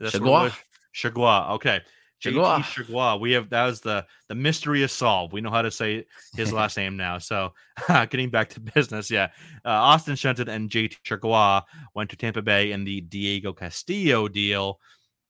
Chagua. 0.01 0.53
Chagua. 0.95 1.51
Okay. 1.53 1.81
JT 2.23 2.63
Chargois. 2.63 3.21
We 3.21 3.33
have 3.33 3.51
that 3.51 3.67
was 3.67 3.81
the 3.81 4.07
the 4.29 4.35
mystery 4.35 4.83
is 4.83 4.93
solved. 4.93 5.33
We 5.33 5.41
know 5.41 5.51
how 5.51 5.63
to 5.63 5.71
say 5.71 6.07
his 6.35 6.53
last 6.53 6.77
name 6.77 6.97
now. 6.97 7.19
So 7.19 7.53
getting 7.89 8.31
back 8.31 8.49
to 8.51 8.61
business, 8.75 9.11
yeah. 9.11 9.29
Uh, 9.65 9.71
Austin 9.71 10.17
Shenton 10.17 10.49
and 10.49 10.71
JT 10.71 10.97
Chargois 11.05 11.63
went 11.95 12.11
to 12.11 12.17
Tampa 12.17 12.43
Bay 12.43 12.73
in 12.73 12.85
the 12.85 13.03
Diego 13.03 13.53
Castillo 13.53 14.29
deal, 14.29 14.81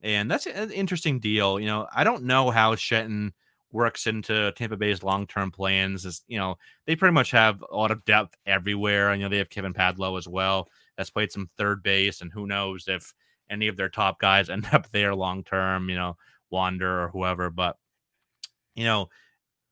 and 0.03 0.31
that's 0.31 0.47
an 0.47 0.71
interesting 0.71 1.19
deal. 1.19 1.59
You 1.59 1.67
know, 1.67 1.89
I 1.95 2.05
don't 2.05 2.25
know 2.25 2.51
how 2.51 2.77
Shenton 2.77 3.33
works 3.73 4.07
into 4.07 4.53
Tampa 4.53 4.77
Bay's 4.77 5.03
long 5.03 5.27
term 5.27 5.51
plans. 5.51 6.05
Is 6.05 6.23
you 6.29 6.39
know 6.39 6.57
they 6.87 6.95
pretty 6.95 7.13
much 7.13 7.33
have 7.33 7.63
a 7.69 7.77
lot 7.77 7.91
of 7.91 8.05
depth 8.05 8.37
everywhere. 8.47 9.13
You 9.15 9.23
know 9.23 9.29
they 9.29 9.39
have 9.39 9.51
Kevin 9.51 9.75
Padlo 9.75 10.17
as 10.19 10.29
well. 10.29 10.69
That's 10.97 11.11
played 11.11 11.33
some 11.33 11.51
third 11.59 11.83
base, 11.83 12.21
and 12.21 12.33
who 12.33 12.47
knows 12.47 12.85
if 12.87 13.13
any 13.51 13.69
of 13.69 13.77
their 13.77 13.89
top 13.89 14.19
guys 14.21 14.51
end 14.51 14.69
up 14.73 14.89
there 14.91 15.15
long 15.15 15.43
term. 15.43 15.89
You 15.89 15.97
know, 15.97 16.17
Wander 16.51 17.05
or 17.05 17.09
whoever. 17.09 17.51
But 17.51 17.77
you 18.75 18.85
know, 18.85 19.09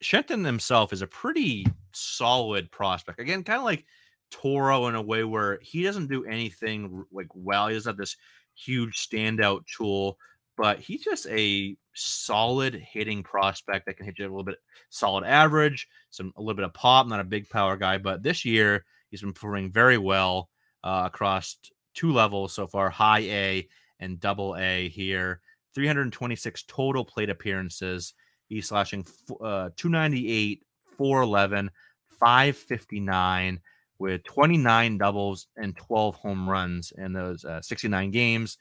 Shenton 0.01 0.45
himself 0.45 0.93
is 0.93 1.03
a 1.03 1.07
pretty 1.07 1.67
solid 1.93 2.71
prospect. 2.71 3.21
Again, 3.21 3.45
kind 3.45 3.59
of 3.59 3.65
like 3.65 3.85
Toro 4.31 4.89
in 4.89 4.95
a 4.95 5.03
way 5.03 5.25
where 5.25 5.59
he 5.63 5.83
doesn't 5.83 6.09
do 6.09 6.25
anything 6.25 7.05
like 7.13 7.29
well. 7.35 7.69
He 7.69 7.75
doesn't 7.75 7.91
have 7.91 7.97
this 7.97 8.17
huge 8.55 9.09
standout 9.09 9.65
tool, 9.67 10.19
but 10.57 10.81
he's 10.81 11.03
just 11.05 11.27
a 11.29 11.77
solid 11.95 12.75
hitting 12.75 13.23
prospect 13.23 13.87
that 13.87 13.97
can 13.97 14.07
hit 14.07 14.19
you 14.19 14.25
a 14.25 14.29
little 14.29 14.45
bit 14.45 14.59
solid 14.91 15.25
average, 15.25 15.89
some 16.11 16.33
a 16.37 16.41
little 16.41 16.55
bit 16.55 16.65
of 16.65 16.75
pop. 16.75 17.07
Not 17.07 17.21
a 17.21 17.25
big 17.25 17.49
power 17.49 17.77
guy, 17.77 17.99
but 17.99 18.23
this 18.23 18.45
year 18.45 18.85
he's 19.11 19.21
been 19.21 19.33
performing 19.33 19.71
very 19.71 19.99
well 19.99 20.49
uh, 20.83 21.05
across 21.07 21.57
two 21.95 22.13
levels 22.13 22.53
so 22.53 22.67
far, 22.67 22.91
high 22.91 23.21
A 23.21 23.69
and 24.01 24.21
double 24.21 24.57
A 24.57 24.89
here. 24.89 25.41
326 25.75 26.65
total 26.65 27.05
plate 27.05 27.31
appearances. 27.31 28.15
He's 28.49 28.69
slashing 28.69 29.07
uh, 29.41 29.71
298, 29.77 30.63
411, 30.97 31.71
559 32.19 33.61
with 33.99 34.25
29 34.25 34.99
doubles 34.99 35.47
and 35.57 35.77
12 35.77 36.17
home 36.17 36.49
runs 36.49 36.93
in 36.97 37.13
those 37.13 37.45
uh, 37.45 37.63
69 37.63 38.11
games. 38.11 38.59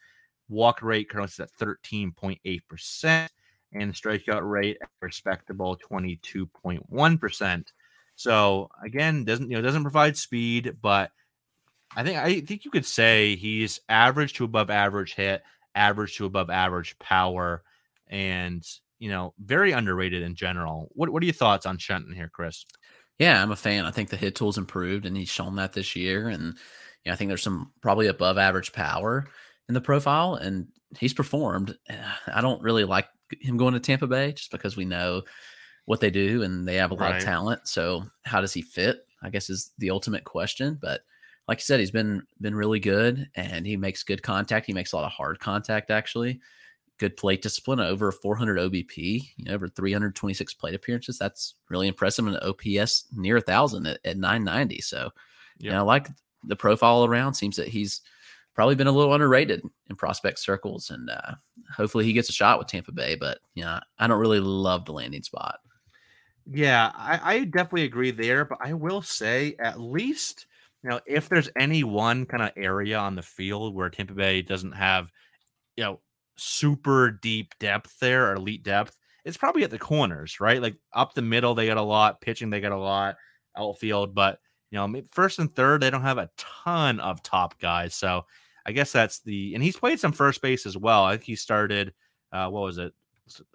Walk 0.48 0.82
rate 0.82 1.08
currently 1.08 1.44
at 1.44 1.50
13.8%, 1.58 3.28
and 3.72 3.94
strikeout 3.94 4.48
rate 4.48 4.78
respectable 5.00 5.78
22.1%. 5.90 7.64
So 8.16 8.68
again, 8.82 9.24
doesn't 9.24 9.50
you 9.50 9.56
know 9.56 9.62
doesn't 9.62 9.82
provide 9.82 10.16
speed, 10.16 10.76
but 10.80 11.10
I 11.96 12.02
think 12.02 12.18
I 12.18 12.40
think 12.40 12.64
you 12.64 12.70
could 12.70 12.86
say 12.86 13.36
he's 13.36 13.80
average 13.88 14.34
to 14.34 14.44
above 14.44 14.70
average 14.70 15.14
hit, 15.14 15.42
average 15.74 16.16
to 16.16 16.26
above 16.26 16.50
average 16.50 16.98
power, 16.98 17.62
and 18.08 18.64
you 18.98 19.10
know 19.10 19.34
very 19.38 19.72
underrated 19.72 20.22
in 20.22 20.34
general. 20.34 20.88
What 20.92 21.10
what 21.10 21.22
are 21.22 21.26
your 21.26 21.34
thoughts 21.34 21.66
on 21.66 21.78
Shenton 21.78 22.14
here, 22.14 22.30
Chris? 22.32 22.64
Yeah, 23.18 23.40
I'm 23.40 23.52
a 23.52 23.56
fan. 23.56 23.84
I 23.84 23.90
think 23.90 24.10
the 24.10 24.16
hit 24.16 24.34
tool's 24.34 24.58
improved, 24.58 25.06
and 25.06 25.16
he's 25.16 25.28
shown 25.28 25.56
that 25.56 25.72
this 25.72 25.94
year. 25.94 26.28
And 26.28 26.42
you 26.42 26.52
know, 27.06 27.12
I 27.12 27.16
think 27.16 27.28
there's 27.28 27.42
some 27.42 27.72
probably 27.80 28.08
above 28.08 28.38
average 28.38 28.72
power 28.72 29.26
in 29.68 29.74
the 29.74 29.80
profile, 29.80 30.34
and 30.34 30.66
he's 30.98 31.14
performed. 31.14 31.76
I 32.26 32.40
don't 32.40 32.62
really 32.62 32.84
like 32.84 33.06
him 33.40 33.56
going 33.56 33.74
to 33.74 33.80
Tampa 33.80 34.06
Bay 34.06 34.32
just 34.32 34.50
because 34.50 34.76
we 34.76 34.84
know 34.84 35.22
what 35.86 36.00
they 36.00 36.10
do 36.10 36.42
and 36.42 36.66
they 36.66 36.76
have 36.76 36.90
a 36.90 36.94
lot 36.94 37.10
right. 37.10 37.16
of 37.18 37.24
talent. 37.24 37.68
So 37.68 38.04
how 38.24 38.40
does 38.40 38.52
he 38.52 38.62
fit? 38.62 39.06
I 39.22 39.30
guess 39.30 39.50
is 39.50 39.72
the 39.78 39.90
ultimate 39.90 40.24
question. 40.24 40.78
But 40.80 41.02
like 41.48 41.58
you 41.58 41.64
said, 41.64 41.80
he's 41.80 41.90
been 41.90 42.22
been 42.40 42.54
really 42.54 42.80
good 42.80 43.28
and 43.34 43.66
he 43.66 43.76
makes 43.76 44.02
good 44.02 44.22
contact. 44.22 44.66
He 44.66 44.72
makes 44.72 44.92
a 44.92 44.96
lot 44.96 45.04
of 45.04 45.12
hard 45.12 45.38
contact 45.38 45.90
actually. 45.90 46.40
Good 46.98 47.16
plate 47.16 47.42
discipline, 47.42 47.80
over 47.80 48.12
400 48.12 48.58
OBP, 48.58 49.22
you 49.36 49.44
know, 49.44 49.54
over 49.54 49.66
326 49.68 50.54
plate 50.54 50.74
appearances. 50.74 51.18
That's 51.18 51.54
really 51.68 51.88
impressive. 51.88 52.26
And 52.26 52.36
OPS 52.36 53.06
near 53.12 53.38
a 53.38 53.40
thousand 53.40 53.86
at, 53.86 53.98
at 54.04 54.16
990. 54.16 54.80
So, 54.80 54.98
yep. 54.98 55.12
you 55.58 55.70
know, 55.70 55.78
I 55.78 55.82
like 55.82 56.08
the 56.44 56.56
profile 56.56 57.04
around. 57.04 57.34
Seems 57.34 57.56
that 57.56 57.68
he's 57.68 58.02
probably 58.54 58.76
been 58.76 58.86
a 58.86 58.92
little 58.92 59.12
underrated 59.12 59.62
in 59.90 59.96
prospect 59.96 60.38
circles, 60.38 60.90
and 60.90 61.10
uh, 61.10 61.32
hopefully 61.76 62.04
he 62.04 62.12
gets 62.12 62.28
a 62.28 62.32
shot 62.32 62.58
with 62.58 62.68
Tampa 62.68 62.92
Bay. 62.92 63.16
But 63.16 63.38
you 63.54 63.64
know, 63.64 63.80
I 63.98 64.06
don't 64.06 64.20
really 64.20 64.40
love 64.40 64.84
the 64.84 64.92
landing 64.92 65.22
spot. 65.22 65.58
Yeah, 66.50 66.92
I, 66.94 67.20
I 67.22 67.44
definitely 67.44 67.84
agree 67.84 68.10
there, 68.10 68.44
but 68.44 68.58
I 68.60 68.74
will 68.74 69.02
say 69.02 69.56
at 69.58 69.80
least 69.80 70.46
you 70.84 70.90
know 70.90 71.00
if 71.06 71.28
there's 71.28 71.48
any 71.58 71.82
one 71.82 72.26
kind 72.26 72.42
of 72.42 72.50
area 72.56 72.98
on 72.98 73.16
the 73.16 73.22
field 73.22 73.74
where 73.74 73.88
Tampa 73.88 74.12
Bay 74.12 74.42
doesn't 74.42 74.72
have 74.72 75.10
you 75.76 75.84
know 75.84 76.00
super 76.36 77.10
deep 77.10 77.54
depth 77.58 77.98
there 78.00 78.30
or 78.30 78.34
elite 78.34 78.62
depth, 78.62 78.96
it's 79.24 79.36
probably 79.38 79.64
at 79.64 79.70
the 79.70 79.78
corners, 79.78 80.40
right? 80.40 80.60
Like 80.60 80.76
up 80.92 81.14
the 81.14 81.22
middle, 81.22 81.54
they 81.54 81.66
got 81.66 81.78
a 81.78 81.82
lot. 81.82 82.20
Pitching, 82.20 82.50
they 82.50 82.60
got 82.60 82.72
a 82.72 82.78
lot. 82.78 83.16
Outfield, 83.56 84.14
but 84.14 84.38
you 84.70 84.78
know, 84.78 85.02
first 85.12 85.38
and 85.38 85.54
third, 85.54 85.80
they 85.80 85.90
don't 85.90 86.02
have 86.02 86.18
a 86.18 86.30
ton 86.36 87.00
of 87.00 87.22
top 87.22 87.58
guys. 87.60 87.94
So 87.94 88.24
I 88.66 88.72
guess 88.72 88.92
that's 88.92 89.20
the 89.20 89.54
and 89.54 89.62
he's 89.62 89.76
played 89.76 90.00
some 90.00 90.12
first 90.12 90.42
base 90.42 90.66
as 90.66 90.76
well. 90.76 91.04
I 91.04 91.12
think 91.12 91.24
he 91.24 91.36
started 91.36 91.94
uh 92.32 92.48
what 92.48 92.62
was 92.62 92.78
it? 92.78 92.92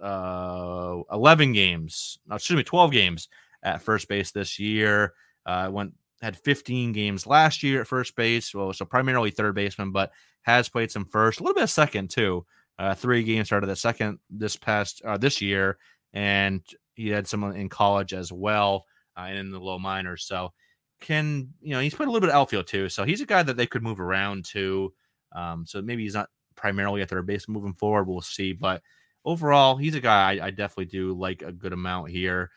Uh 0.02 1.02
11 1.12 1.54
games. 1.54 2.18
Excuse 2.32 2.58
me, 2.58 2.64
12 2.64 2.92
games 2.92 3.28
at 3.62 3.82
first 3.82 4.08
base 4.08 4.32
this 4.32 4.58
year. 4.58 5.14
Uh 5.46 5.70
went 5.72 5.94
had 6.22 6.38
15 6.38 6.92
games 6.92 7.26
last 7.26 7.64
year 7.64 7.82
at 7.82 7.88
first 7.88 8.16
base. 8.16 8.54
Well, 8.54 8.74
so 8.74 8.86
primarily 8.86 9.32
third 9.32 9.56
baseman, 9.56 9.92
but 9.92 10.12
has 10.42 10.70
played 10.70 10.92
some 10.92 11.06
first, 11.06 11.40
a 11.40 11.44
little 11.44 11.56
bit 11.56 11.64
of 11.64 11.70
second 11.70 12.10
too. 12.10 12.46
Uh, 12.78 12.96
three 12.96 13.24
games 13.24 13.48
started 13.48 13.68
the 13.68 13.76
second 13.76 14.20
this 14.30 14.56
past 14.56 15.02
uh, 15.06 15.18
this 15.18 15.42
year, 15.42 15.78
and 16.14 16.62
he 16.96 17.10
had 17.10 17.28
some 17.28 17.44
in 17.44 17.68
college 17.68 18.14
as 18.14 18.32
well, 18.32 18.86
uh, 19.18 19.22
and 19.24 19.38
in 19.38 19.52
the 19.52 19.60
low 19.60 19.78
minors. 19.78 20.26
So 20.26 20.54
can 21.02 21.50
you 21.62 21.72
know 21.72 21.82
he's 21.82 21.94
played 21.94 22.08
a 22.08 22.12
little 22.12 22.26
bit 22.26 22.30
of 22.30 22.36
outfield 22.36 22.68
too, 22.68 22.88
so 22.88 23.04
he's 23.04 23.22
a 23.22 23.26
guy 23.26 23.44
that 23.44 23.58
they 23.58 23.68
could 23.68 23.84
move 23.84 24.00
around 24.00 24.46
to. 24.46 24.94
Um, 25.36 25.66
so 25.68 25.82
maybe 25.82 26.04
he's 26.04 26.14
not 26.14 26.30
primarily 26.56 27.02
a 27.02 27.06
third 27.06 27.28
base 27.28 27.48
moving 27.50 27.74
forward. 27.74 28.08
We'll 28.08 28.22
see, 28.22 28.54
but 28.54 28.82
overall, 29.26 29.76
he's 29.76 29.96
a 29.96 30.00
guy 30.00 30.32
I, 30.32 30.48
I, 30.48 30.50
definitely 30.50 30.86
do 30.86 31.14
like 31.14 31.42
a 31.42 31.52
good 31.52 31.74
amount 31.74 32.10
here. 32.10 32.50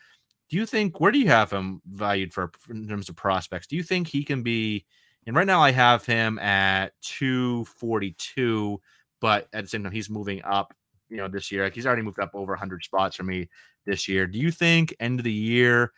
Do 0.53 0.59
you 0.59 0.67
think 0.67 1.01
where 1.01 1.11
do 1.11 1.17
you 1.17 1.29
have 1.29 1.49
him 1.49 1.81
valued 1.83 2.31
for 2.31 2.51
in 2.69 2.87
terms 2.87 3.09
of 3.09 3.15
prospects? 3.15 3.65
Do 3.65 3.75
you 3.75 3.81
think 3.81 4.07
he 4.07 4.23
can 4.23 4.43
be? 4.43 4.85
And 5.25 5.35
right 5.35 5.47
now, 5.47 5.59
I 5.59 5.71
have 5.71 6.05
him 6.05 6.37
at 6.37 6.93
two 7.01 7.65
forty 7.65 8.13
two, 8.19 8.79
but 9.19 9.47
at 9.51 9.63
the 9.63 9.67
same 9.67 9.81
time, 9.81 9.91
he's 9.91 10.11
moving 10.11 10.43
up. 10.43 10.71
You 11.09 11.17
know, 11.17 11.27
this 11.27 11.51
year, 11.51 11.63
like 11.63 11.73
he's 11.73 11.87
already 11.87 12.03
moved 12.03 12.19
up 12.19 12.29
over 12.35 12.55
hundred 12.55 12.83
spots 12.83 13.15
for 13.15 13.23
me 13.23 13.49
this 13.87 14.07
year. 14.07 14.27
Do 14.27 14.37
you 14.37 14.51
think 14.51 14.95
end 14.99 15.19
of 15.19 15.23
the 15.23 15.31
year 15.31 15.91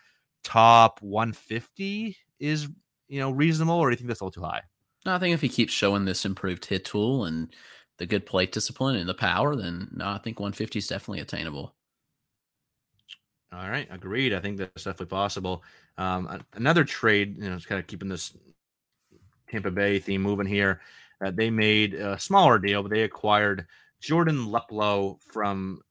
top 0.45 1.01
one 1.01 1.33
fifty 1.33 2.15
is 2.39 2.69
you 3.09 3.19
know 3.19 3.31
reasonable, 3.31 3.75
or 3.75 3.89
do 3.89 3.91
you 3.91 3.97
think 3.97 4.07
that's 4.07 4.21
a 4.21 4.23
little 4.23 4.41
too 4.41 4.47
high? 4.47 4.61
No, 5.05 5.15
I 5.15 5.19
think 5.19 5.33
if 5.33 5.41
he 5.41 5.49
keeps 5.49 5.73
showing 5.73 6.05
this 6.05 6.23
improved 6.23 6.63
hit 6.63 6.85
tool 6.85 7.25
and 7.25 7.53
the 7.97 8.05
good 8.05 8.25
plate 8.25 8.53
discipline 8.53 8.95
and 8.95 9.09
the 9.09 9.15
power, 9.15 9.53
then 9.53 9.89
no, 9.91 10.07
I 10.07 10.17
think 10.19 10.39
150 10.39 10.79
is 10.79 10.87
definitely 10.87 11.19
attainable. 11.19 11.75
All 13.55 13.69
right, 13.69 13.87
agreed. 13.89 14.33
I 14.33 14.39
think 14.39 14.57
that's 14.57 14.83
definitely 14.83 15.05
possible. 15.05 15.63
Um, 15.97 16.43
another 16.53 16.83
trade, 16.83 17.37
you 17.37 17.49
know, 17.49 17.55
it's 17.55 17.65
kind 17.65 17.79
of 17.79 17.87
keeping 17.87 18.09
this 18.09 18.35
Tampa 19.49 19.71
Bay 19.71 19.99
theme 19.99 20.21
moving 20.21 20.47
here. 20.47 20.81
Uh, 21.23 21.31
they 21.31 21.49
made 21.49 21.93
a 21.93 22.19
smaller 22.19 22.59
deal, 22.59 22.81
but 22.81 22.91
they 22.91 23.03
acquired 23.03 23.65
Jordan 24.01 24.47
Luplow 24.47 25.21
from 25.21 25.81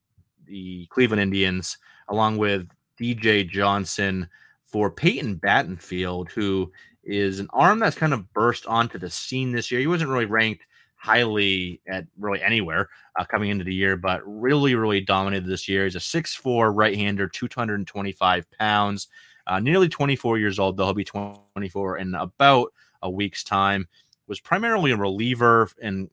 the 0.47 0.87
Cleveland 0.91 1.23
Indians, 1.23 1.79
along 2.09 2.37
with 2.37 2.69
DJ 3.01 3.49
Johnson 3.49 4.29
for 4.67 4.91
Peyton 4.91 5.37
Battenfield, 5.37 6.31
who 6.31 6.71
is 7.03 7.41
an 7.41 7.49
arm 7.55 7.79
that's 7.79 7.97
kind 7.97 8.13
of 8.13 8.31
burst 8.35 8.67
onto 8.67 8.99
the 8.99 9.09
scene 9.09 9.53
this 9.53 9.71
year. 9.71 9.81
He 9.81 9.87
wasn't 9.87 10.11
really 10.11 10.27
ranked 10.27 10.67
highly 11.05 11.83
at 11.87 12.07
really 12.19 12.41
anywhere 12.41 12.89
uh, 13.19 13.25
coming 13.25 13.51
into 13.51 13.63
the 13.63 13.75
year, 13.75 13.95
but 13.95 14.23
really, 14.25 14.75
really 14.75 15.03
dominated 15.03 15.47
this 15.47 15.69
year. 15.69 15.85
He's 15.85 15.97
a 15.97 15.99
6'4 15.99 16.73
right 16.75 16.97
hander, 16.97 17.29
225 17.29 18.51
pounds, 18.53 19.09
uh, 19.47 19.61
nearly 19.61 19.87
24 19.87 20.39
years 20.39 20.59
old, 20.59 20.79
though 20.79 20.87
he'll 20.87 20.95
be 20.95 21.05
24 21.05 21.99
in 21.99 22.15
about 22.15 22.73
a 23.03 23.11
week's 23.11 23.45
time. 23.45 23.87
Was 24.29 24.41
primarily 24.41 24.93
a 24.93 24.97
reliever 24.97 25.69
and 25.83 26.09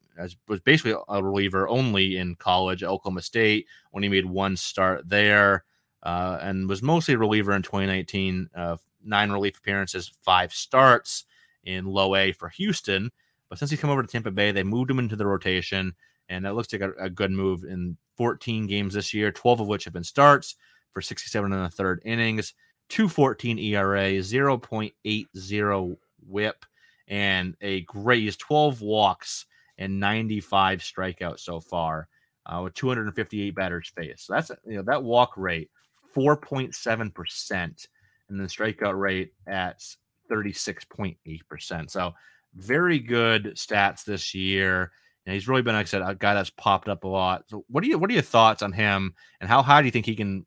was 0.50 0.60
basically 0.60 0.96
a 1.08 1.24
reliever 1.24 1.70
only 1.70 2.18
in 2.18 2.36
college 2.36 2.84
at 2.84 2.90
Oklahoma 2.90 3.22
State 3.22 3.68
when 3.92 4.04
he 4.04 4.10
made 4.10 4.26
one 4.26 4.58
start 4.58 5.08
there, 5.08 5.64
uh, 6.04 6.38
and 6.42 6.68
was 6.68 6.84
mostly 6.84 7.14
a 7.14 7.18
reliever 7.18 7.54
in 7.54 7.62
2019. 7.62 8.50
Uh, 8.54 8.76
nine 9.06 9.32
relief 9.32 9.58
appearances, 9.58 10.12
five 10.22 10.54
starts 10.54 11.24
in 11.64 11.86
low 11.86 12.14
A 12.16 12.34
for 12.34 12.50
Houston. 12.50 13.10
But 13.52 13.60
since 13.60 13.70
he's 13.70 13.82
come 13.82 13.90
over 13.90 14.02
to 14.02 14.08
Tampa 14.08 14.32
Bay, 14.32 14.54
they 14.54 14.64
moved 14.64 14.90
him 14.90 14.98
into 14.98 15.18
the 15.18 15.26
rotation, 15.26 15.94
and 16.30 16.46
that 16.46 16.56
looks 16.56 16.72
like 16.72 16.82
a, 16.82 16.94
a 16.94 17.10
good 17.10 17.32
move 17.32 17.66
in 17.66 17.98
14 18.16 18.66
games 18.66 18.94
this 18.94 19.14
year, 19.14 19.30
12 19.30 19.60
of 19.60 19.68
which 19.68 19.84
have 19.84 19.92
been 19.92 20.06
starts 20.06 20.56
for 20.94 21.02
67 21.02 21.52
and 21.52 21.66
a 21.66 21.70
third 21.70 22.02
innings, 22.06 22.54
214 22.88 23.60
ERA, 23.60 24.10
0.80 24.14 25.98
whip, 26.26 26.66
and 27.10 27.58
a 27.60 27.82
great, 27.82 28.24
he's 28.24 28.38
12 28.38 28.82
walks 28.82 29.46
and 29.78 30.00
95 30.00 30.80
strikeouts 30.80 31.42
so 31.42 31.60
far 31.60 32.08
uh, 32.46 32.62
with 32.64 32.74
258 32.76 33.54
batters 33.54 33.92
faced. 33.94 34.28
So 34.28 34.34
that's, 34.34 34.52
you 34.66 34.78
know, 34.78 34.84
that 34.84 35.04
walk 35.04 35.36
rate, 35.36 35.70
4.7%, 36.16 37.88
and 38.30 38.40
the 38.40 38.46
strikeout 38.46 38.98
rate 38.98 39.34
at 39.46 39.84
36.8%. 40.32 41.92
So 41.92 42.14
very 42.56 43.00
good 43.00 43.54
stats 43.56 44.04
this 44.04 44.34
year. 44.34 44.92
And 45.26 45.34
he's 45.34 45.48
really 45.48 45.62
been, 45.62 45.76
like 45.76 45.86
I 45.86 45.90
said, 45.90 46.02
a 46.02 46.16
guy 46.16 46.34
that's 46.34 46.50
popped 46.50 46.90
up 46.90 47.04
a 47.04 47.08
lot. 47.08 47.44
So 47.48 47.64
what 47.68 47.84
do 47.84 47.90
you 47.90 47.98
what 47.98 48.10
are 48.10 48.14
your 48.14 48.22
thoughts 48.22 48.64
on 48.64 48.72
him 48.72 49.14
and 49.40 49.50
how 49.50 49.62
high 49.62 49.82
do 49.82 49.86
you 49.86 49.92
think 49.92 50.06
he 50.06 50.16
can 50.16 50.46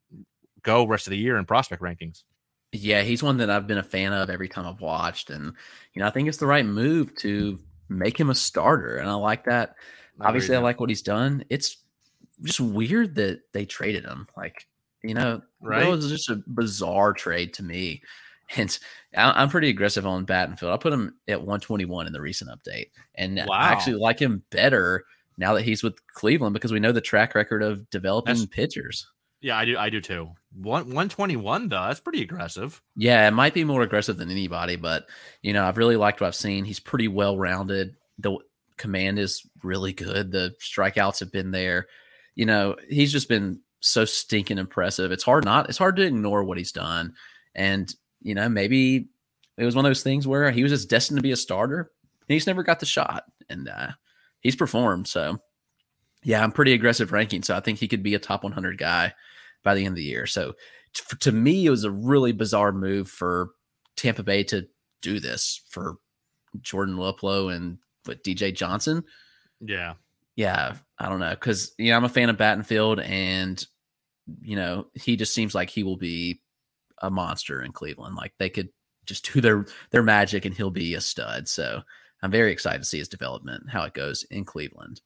go 0.63 0.87
rest 0.87 1.07
of 1.07 1.13
the 1.13 1.19
year 1.19 1.37
in 1.37 1.45
prospect 1.45 1.83
rankings? 1.83 2.25
Yeah, 2.73 3.03
he's 3.03 3.23
one 3.23 3.37
that 3.37 3.51
I've 3.51 3.69
been 3.69 3.79
a 3.79 3.85
fan 3.85 4.13
of 4.13 4.31
every 4.31 4.49
time 4.49 4.67
I've 4.67 4.81
watched. 4.81 5.31
And, 5.31 5.53
you 5.95 6.01
know, 6.01 6.09
I 6.09 6.11
think 6.11 6.29
it's 6.29 6.39
the 6.39 6.47
right 6.47 6.67
move 6.67 7.15
to 7.19 7.61
make 7.89 8.19
him 8.19 8.31
a 8.31 8.35
starter. 8.35 8.97
And 8.97 9.09
I 9.09 9.15
like 9.15 9.45
that. 9.45 9.77
I 10.21 10.27
Obviously, 10.27 10.57
I 10.57 10.59
like 10.59 10.81
what 10.81 10.89
he's 10.89 11.03
done. 11.03 11.45
It's 11.51 11.77
just 12.43 12.61
weird 12.61 13.15
that 13.15 13.43
they 13.53 13.65
traded 13.65 14.05
him. 14.05 14.27
Like, 14.37 14.67
you 15.05 15.15
know, 15.15 15.43
right? 15.61 15.87
it 15.87 15.91
was 15.91 16.09
just 16.09 16.31
a 16.31 16.43
bizarre 16.49 17.13
trade 17.13 17.55
to 17.55 17.63
me. 17.63 18.03
And 18.57 18.79
I'm 19.17 19.49
pretty 19.49 19.69
aggressive 19.69 20.07
on 20.07 20.27
Battenfield. 20.27 20.73
I 20.73 20.77
put 20.77 20.93
him 20.93 21.15
at 21.29 21.41
121 21.41 22.07
in 22.07 22.13
the 22.13 22.21
recent 22.21 22.51
update. 22.51 22.91
And 23.15 23.37
wow. 23.37 23.57
I 23.57 23.69
actually 23.69 23.97
like 23.97 24.19
him 24.19 24.43
better 24.51 25.05
now 25.39 25.55
that 25.55 25.63
he's 25.63 25.83
with 25.83 25.95
Cleveland 26.09 26.55
because 26.55 26.73
we 26.73 26.81
know 26.81 26.93
the 26.93 27.01
track 27.01 27.35
record 27.35 27.63
of 27.63 27.89
developing 27.91 28.35
That's, 28.35 28.47
pitchers. 28.47 29.07
Yeah, 29.41 29.59
I 29.59 29.65
do. 29.65 29.77
I 29.77 29.91
do 29.91 30.01
too. 30.01 30.31
One 30.55 30.87
121 30.87 31.69
though. 31.69 31.77
That's 31.87 32.01
pretty 32.01 32.23
aggressive. 32.23 32.81
Yeah, 32.97 33.29
it 33.29 33.33
might 33.33 33.55
be 33.55 33.65
more 33.65 33.83
aggressive 33.83 34.17
than 34.17 34.31
anybody, 34.31 34.77
but 34.77 35.07
you 35.43 35.53
know, 35.53 35.65
I've 35.65 35.77
really 35.77 35.97
liked 35.97 36.21
what 36.21 36.29
I've 36.29 36.35
seen. 36.35 36.65
He's 36.65 36.81
pretty 36.81 37.09
well 37.09 37.37
rounded. 37.37 37.95
The 38.19 38.39
command 38.77 39.19
is 39.19 39.43
really 39.63 39.93
good. 39.93 40.33
The 40.33 40.55
strikeouts 40.61 41.21
have 41.21 41.31
been 41.31 41.51
there. 41.51 41.89
You 42.35 42.47
know, 42.47 42.77
he's 42.89 43.13
just 43.13 43.29
been 43.29 43.61
so 43.81 44.05
stinking 44.05 44.59
impressive. 44.59 45.13
It's 45.13 45.25
hard 45.25 45.45
not. 45.45 45.69
It's 45.69 45.79
hard 45.79 45.97
to 45.97 46.03
ignore 46.03 46.43
what 46.43 46.59
he's 46.59 46.73
done. 46.73 47.15
And 47.55 47.95
you 48.25 48.35
know, 48.35 48.49
maybe 48.49 49.09
it 49.57 49.65
was 49.65 49.77
one 49.77 49.85
of 49.85 49.91
those 49.91 50.03
things 50.03 50.27
where 50.27 50.51
he 50.51 50.65
was 50.65 50.73
just 50.73 50.91
destined 50.91 51.19
to 51.19 51.23
be 51.23 51.31
a 51.31 51.37
starter. 51.37 51.93
he's 52.27 52.47
never 52.47 52.65
got 52.65 52.81
the 52.81 52.87
shot, 52.87 53.25
and 53.49 53.69
uh, 53.69 53.89
he's 54.41 54.57
performed. 54.57 55.07
So, 55.07 55.39
yeah, 56.25 56.43
I'm 56.43 56.51
pretty 56.51 56.73
aggressive 56.73 57.13
ranking. 57.13 57.43
So 57.43 57.55
I 57.55 57.61
think 57.61 57.79
he 57.79 57.87
could 57.87 58.03
be 58.03 58.15
a 58.15 58.19
top 58.19 58.43
100 58.43 58.79
guy 58.79 59.15
by 59.63 59.75
the 59.75 59.85
end 59.85 59.93
of 59.93 59.97
the 59.97 60.03
year. 60.03 60.27
So 60.27 60.55
t- 60.95 61.17
to 61.21 61.31
me, 61.31 61.67
it 61.67 61.71
was 61.71 61.85
a 61.85 61.91
really 61.91 62.33
bizarre 62.33 62.73
move 62.73 63.09
for 63.09 63.51
Tampa 63.97 64.23
Bay 64.23 64.43
to 64.45 64.67
do 65.03 65.21
this 65.21 65.63
for 65.69 65.97
Jordan 66.63 66.97
Luplow 66.97 67.55
and 67.55 67.79
what 68.07 68.25
DJ 68.25 68.55
Johnson. 68.55 69.05
Yeah. 69.61 69.95
Yeah. 70.35 70.77
I 70.99 71.09
don't 71.09 71.21
know. 71.21 71.37
Cause, 71.37 71.73
you 71.79 71.91
know, 71.91 71.97
I'm 71.97 72.05
a 72.05 72.09
fan 72.09 72.31
of 72.31 72.37
Battenfield 72.37 73.07
and, 73.07 73.65
you 74.41 74.57
know, 74.57 74.87
he 74.95 75.17
just 75.17 75.35
seems 75.35 75.55
like 75.55 75.69
he 75.69 75.83
will 75.83 75.97
be 75.99 76.41
a 77.07 77.11
monster 77.11 77.63
in 77.63 77.73
Cleveland. 77.73 78.17
Like 78.17 78.33
they 78.39 78.51
could 78.51 78.69
just 79.07 79.33
do 79.33 79.41
their, 79.41 79.67
their 79.91 80.03
magic 80.03 80.45
and 80.45 80.55
he'll 80.55 80.71
be 80.71 80.95
a 80.95 81.01
stud. 81.01 81.49
So 81.49 81.83
I'm 82.23 82.31
very 82.31 82.53
excited 82.53 82.79
to 82.79 82.85
see 82.85 82.99
his 82.99 83.09
development, 83.09 83.71
how 83.71 83.83
it 83.85 83.95
goes 83.95 84.25
in 84.31 84.45
Cleveland. 84.45 85.01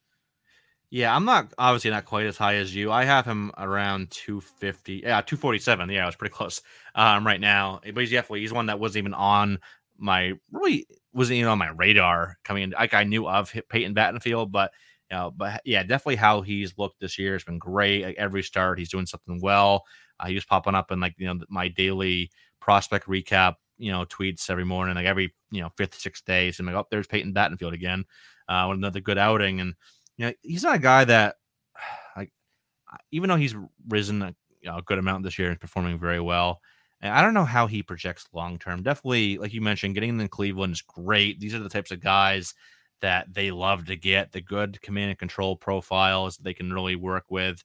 Yeah, 0.91 1.15
I'm 1.15 1.27
not 1.27 1.53
obviously 1.59 1.91
not 1.91 2.07
quite 2.07 2.27
as 2.27 2.39
high 2.39 2.55
as 2.55 2.75
you. 2.75 2.91
I 2.91 3.05
have 3.05 3.27
him 3.27 3.53
around 3.59 4.11
250. 4.11 5.03
Yeah, 5.05 5.21
247. 5.21 5.91
Yeah, 5.91 6.05
I 6.05 6.07
was 6.07 6.17
pretty 6.17 6.33
close 6.33 6.63
um, 6.95 7.27
right 7.27 7.41
now. 7.41 7.81
But 7.85 8.01
he's 8.01 8.11
definitely 8.11 8.41
he's 8.41 8.53
one 8.53 8.67
that 8.67 8.81
wasn't 8.81 8.99
even 8.99 9.15
on 9.15 9.59
my 9.99 10.33
really 10.51 10.87
wasn't 11.13 11.39
even 11.39 11.51
on 11.51 11.59
my 11.59 11.71
radar 11.71 12.39
coming 12.43 12.63
in. 12.63 12.71
Like 12.71 12.95
I 12.95 13.05
knew 13.05 13.29
of 13.29 13.53
Peyton 13.69 13.95
Battenfield, 13.95 14.51
but 14.51 14.73
you 15.11 15.17
know, 15.17 15.33
but 15.37 15.61
yeah, 15.65 15.83
definitely 15.83 16.17
how 16.17 16.41
he's 16.41 16.79
looked 16.79 17.01
this 17.01 17.19
year 17.19 17.35
has 17.35 17.45
been 17.45 17.59
great. 17.59 18.05
Like 18.05 18.17
every 18.17 18.43
start, 18.43 18.79
he's 18.79 18.91
doing 18.91 19.07
something 19.07 19.41
well. 19.43 19.85
Uh, 20.21 20.27
he 20.27 20.35
was 20.35 20.45
popping 20.45 20.75
up 20.75 20.91
in 20.91 21.01
like 21.01 21.15
you 21.19 21.27
know 21.27 21.41
my 21.49 21.69
daily 21.69 22.31
prospect 22.61 23.07
recap, 23.07 23.55
you 23.77 23.91
know, 23.93 24.05
tweets 24.05 24.51
every 24.51 24.65
morning, 24.65 24.95
like 24.95 25.07
every 25.07 25.35
you 25.51 25.61
know 25.61 25.71
fifth, 25.77 25.99
sixth 25.99 26.25
days. 26.25 26.57
So 26.57 26.63
I'm 26.63 26.67
like, 26.67 26.77
oh, 26.77 26.87
there's 26.91 27.07
Peyton 27.07 27.35
Battenfield 27.35 27.73
again 27.75 28.05
uh, 28.49 28.67
with 28.69 28.79
another 28.79 29.01
good 29.01 29.19
outing 29.19 29.61
and 29.61 29.75
you 30.19 30.27
know, 30.27 30.33
he's 30.43 30.65
not 30.65 30.77
a 30.77 30.81
guy 30.81 31.05
that, 31.05 31.37
like, 32.17 32.33
even 33.13 33.29
though 33.29 33.37
he's 33.37 33.55
risen 33.89 34.23
a, 34.23 34.35
you 34.61 34.71
know, 34.71 34.79
a 34.79 34.83
good 34.83 34.99
amount 34.99 35.25
this 35.25 35.39
year 35.39 35.51
and 35.51 35.61
performing 35.61 35.99
very 35.99 36.21
well, 36.21 36.61
and 37.01 37.13
I 37.15 37.23
don't 37.23 37.35
know 37.35 37.45
how 37.45 37.69
he 37.69 37.83
projects 37.83 38.27
long 38.33 38.59
term. 38.59 38.83
Definitely, 38.83 39.39
like 39.39 39.55
you 39.55 39.61
mentioned, 39.61 39.95
getting 39.95 40.21
in 40.21 40.29
Cleveland 40.29 40.73
is 40.73 40.83
great. 40.83 41.39
These 41.39 41.55
are 41.55 41.61
the 41.61 41.69
types 41.69 41.93
of 41.93 42.01
guys 42.01 42.55
that 43.01 43.33
they 43.33 43.53
love 43.53 43.87
to 43.87 43.97
get 43.97 44.33
the 44.33 44.41
good 44.41 44.81
command 44.83 45.11
and 45.11 45.19
control 45.19 45.55
profiles 45.57 46.37
they 46.37 46.53
can 46.55 46.73
really 46.73 46.97
work 46.97 47.25
with. 47.31 47.63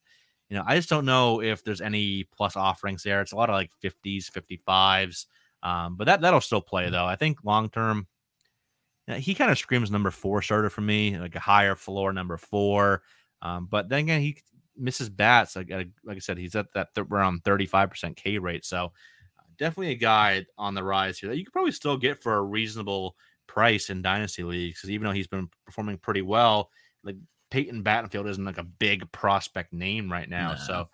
You 0.53 0.59
know, 0.59 0.65
I 0.67 0.75
just 0.75 0.87
don't 0.87 1.05
know 1.05 1.41
if 1.41 1.63
there's 1.63 1.81
any 1.81 2.25
plus 2.25 2.55
offerings 2.55 3.01
there. 3.01 3.21
It's 3.21 3.31
a 3.31 3.35
lot 3.35 3.49
of 3.49 3.55
like 3.55 3.71
50s, 3.83 4.29
55s. 4.29 5.25
Um, 5.63 5.95
but 5.97 6.05
that 6.05 6.21
that'll 6.21 6.41
still 6.41 6.61
play 6.61 6.91
though. 6.91 7.07
I 7.07 7.15
think 7.15 7.43
long 7.43 7.71
term, 7.71 8.05
he 9.07 9.33
kind 9.33 9.49
of 9.49 9.57
screams 9.57 9.89
number 9.89 10.11
four 10.11 10.43
starter 10.43 10.69
for 10.69 10.81
me, 10.81 11.17
like 11.17 11.33
a 11.33 11.39
higher 11.39 11.73
floor 11.73 12.13
number 12.13 12.37
four. 12.37 13.01
Um, 13.41 13.65
but 13.65 13.89
then 13.89 14.01
again, 14.01 14.21
he 14.21 14.37
misses 14.77 15.09
bats. 15.09 15.55
Like, 15.55 15.71
like 15.71 16.17
I 16.17 16.19
said, 16.19 16.37
he's 16.37 16.55
at 16.55 16.71
that 16.75 16.93
th- 16.93 17.07
around 17.09 17.43
35% 17.43 18.15
K 18.15 18.37
rate. 18.37 18.63
So 18.63 18.85
uh, 19.39 19.43
definitely 19.57 19.93
a 19.93 19.95
guy 19.95 20.45
on 20.55 20.75
the 20.75 20.83
rise 20.83 21.17
here 21.17 21.29
that 21.29 21.37
you 21.37 21.45
could 21.45 21.53
probably 21.53 21.71
still 21.71 21.97
get 21.97 22.21
for 22.21 22.35
a 22.35 22.43
reasonable 22.43 23.15
price 23.47 23.89
in 23.89 24.03
dynasty 24.03 24.43
leagues. 24.43 24.77
Because 24.77 24.91
even 24.91 25.07
though 25.07 25.13
he's 25.13 25.25
been 25.25 25.49
performing 25.65 25.97
pretty 25.97 26.21
well, 26.21 26.69
like 27.03 27.15
Peyton 27.53 27.83
Battenfield 27.83 28.27
isn't 28.27 28.43
like 28.43 28.57
a 28.57 28.63
big 28.63 29.11
prospect 29.11 29.73
name 29.73 30.11
right 30.11 30.27
now. 30.27 30.53
No. 30.53 30.57
So 30.57 30.89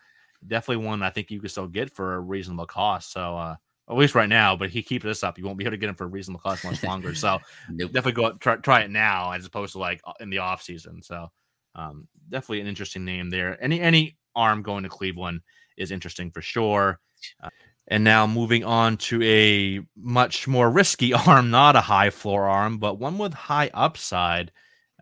definitely 0.46 0.86
one 0.86 1.02
I 1.02 1.10
think 1.10 1.32
you 1.32 1.40
could 1.40 1.52
still 1.52 1.70
get 1.70 1.90
for 1.90 2.16
a 2.16 2.20
reasonable 2.20 2.66
cost. 2.66 3.14
So 3.14 3.38
uh, 3.38 3.56
at 3.90 3.96
least 3.96 4.14
right 4.14 4.28
now. 4.28 4.58
But 4.58 4.70
he 4.70 4.84
keeps 4.84 5.06
this 5.06 5.24
up, 5.24 5.38
you 5.38 5.46
won't 5.46 5.58
be 5.58 5.64
able 5.64 5.72
to 5.72 5.78
get 5.78 5.88
him 5.88 5.96
for 5.96 6.04
a 6.04 6.08
reasonable 6.08 6.42
cost 6.42 6.66
much 6.66 6.84
longer. 6.84 7.16
So 7.16 7.40
nope. 7.70 7.94
definitely 7.94 8.12
go 8.12 8.34
try, 8.34 8.58
try 8.58 8.82
it 8.82 8.92
now 8.92 9.32
as 9.32 9.46
opposed 9.46 9.72
to 9.72 9.80
like 9.80 10.02
in 10.20 10.30
the 10.30 10.40
off 10.40 10.62
season. 10.62 11.02
So 11.02 11.32
um, 11.76 12.10
definitely 12.28 12.60
an 12.60 12.68
interesting 12.68 13.06
name 13.06 13.30
there. 13.30 13.58
Any 13.64 13.80
any 13.80 14.18
arm 14.36 14.62
going 14.62 14.84
to 14.84 14.90
Cleveland 14.90 15.40
is 15.78 15.92
interesting 15.92 16.30
for 16.30 16.42
sure. 16.42 17.00
Uh, 17.42 17.48
and 17.88 18.04
now 18.04 18.28
moving 18.28 18.66
on 18.66 18.98
to 18.98 19.24
a 19.24 19.80
much 19.96 20.46
more 20.46 20.70
risky 20.70 21.14
arm, 21.26 21.52
not 21.52 21.78
a 21.78 21.82
high 21.82 22.10
floor 22.10 22.50
arm, 22.50 22.80
but 22.80 23.00
one 23.00 23.18
with 23.18 23.34
high 23.34 23.72
upside. 23.74 24.52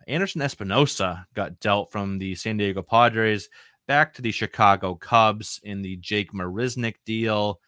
Anderson 0.07 0.41
Espinoza 0.41 1.25
got 1.33 1.59
dealt 1.59 1.91
from 1.91 2.17
the 2.17 2.35
San 2.35 2.57
Diego 2.57 2.81
Padres 2.81 3.49
back 3.87 4.13
to 4.13 4.21
the 4.21 4.31
Chicago 4.31 4.95
Cubs 4.95 5.59
in 5.63 5.81
the 5.81 5.97
Jake 5.97 6.31
Marisnick 6.33 6.95
deal. 7.05 7.59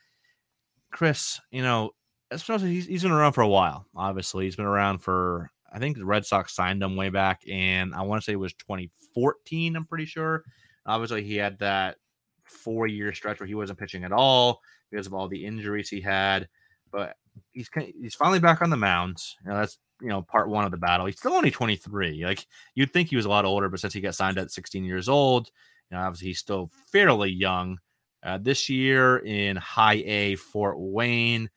Chris, 0.91 1.39
you 1.52 1.62
know, 1.62 1.91
Espinoza, 2.32 2.67
he's, 2.67 2.86
he's 2.86 3.04
been 3.04 3.12
around 3.12 3.34
for 3.34 3.41
a 3.41 3.47
while. 3.47 3.86
Obviously, 3.95 4.45
he's 4.45 4.56
been 4.56 4.65
around 4.65 4.99
for 4.99 5.52
I 5.71 5.80
think 5.80 5.97
the 5.97 6.06
Red 6.06 6.25
Sox 6.25 6.56
signed 6.56 6.82
him 6.82 6.95
way 6.95 7.10
back, 7.10 7.41
and 7.49 7.93
I 7.93 8.02
want 8.02 8.21
to 8.21 8.25
say 8.25 8.34
it 8.34 8.38
was 8.38 8.54
2014. 8.54 9.75
I'm 9.75 9.86
pretty 9.86 10.06
sure. 10.06 10.43
Obviously, 10.86 11.23
he 11.23 11.36
had 11.36 11.60
that 11.60 11.97
four 12.43 12.88
year 12.88 13.13
stretch 13.13 13.39
where 13.39 13.47
he 13.47 13.56
wasn't 13.56 13.80
pitching 13.80 14.04
at 14.04 14.12
all 14.12 14.62
because 14.89 15.06
of 15.06 15.13
all 15.13 15.28
the 15.28 15.45
injuries 15.45 15.89
he 15.89 16.02
had. 16.02 16.47
But 16.91 17.15
he's 17.52 17.69
he's 18.02 18.15
finally 18.15 18.39
back 18.39 18.62
on 18.62 18.69
the 18.71 18.78
mound. 18.78 19.17
You 19.43 19.52
know, 19.52 19.58
that's 19.58 19.78
you 20.01 20.09
know 20.09 20.21
part 20.21 20.49
one 20.49 20.65
of 20.65 20.71
the 20.71 20.77
battle. 20.77 21.05
He's 21.05 21.17
still 21.17 21.33
only 21.33 21.51
23. 21.51 22.25
Like 22.25 22.45
you'd 22.75 22.93
think 22.93 23.09
he 23.09 23.15
was 23.15 23.25
a 23.25 23.29
lot 23.29 23.45
older, 23.45 23.69
but 23.69 23.79
since 23.79 23.93
he 23.93 24.01
got 24.01 24.15
signed 24.15 24.38
at 24.38 24.51
16 24.51 24.83
years 24.83 25.09
old, 25.09 25.49
you 25.89 25.97
know, 25.97 26.03
obviously 26.03 26.29
he's 26.29 26.39
still 26.39 26.71
fairly 26.91 27.31
young. 27.31 27.77
Uh, 28.21 28.38
this 28.38 28.67
year 28.67 29.19
in 29.19 29.55
High 29.55 30.03
A 30.05 30.35
Fort 30.35 30.75
Wayne, 30.77 31.49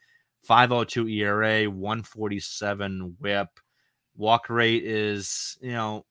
502 0.44 1.08
ERA, 1.08 1.64
147 1.64 3.16
WHIP, 3.18 3.48
Walk 4.14 4.50
rate 4.50 4.84
is, 4.84 5.56
you 5.60 5.72
know, 5.72 6.04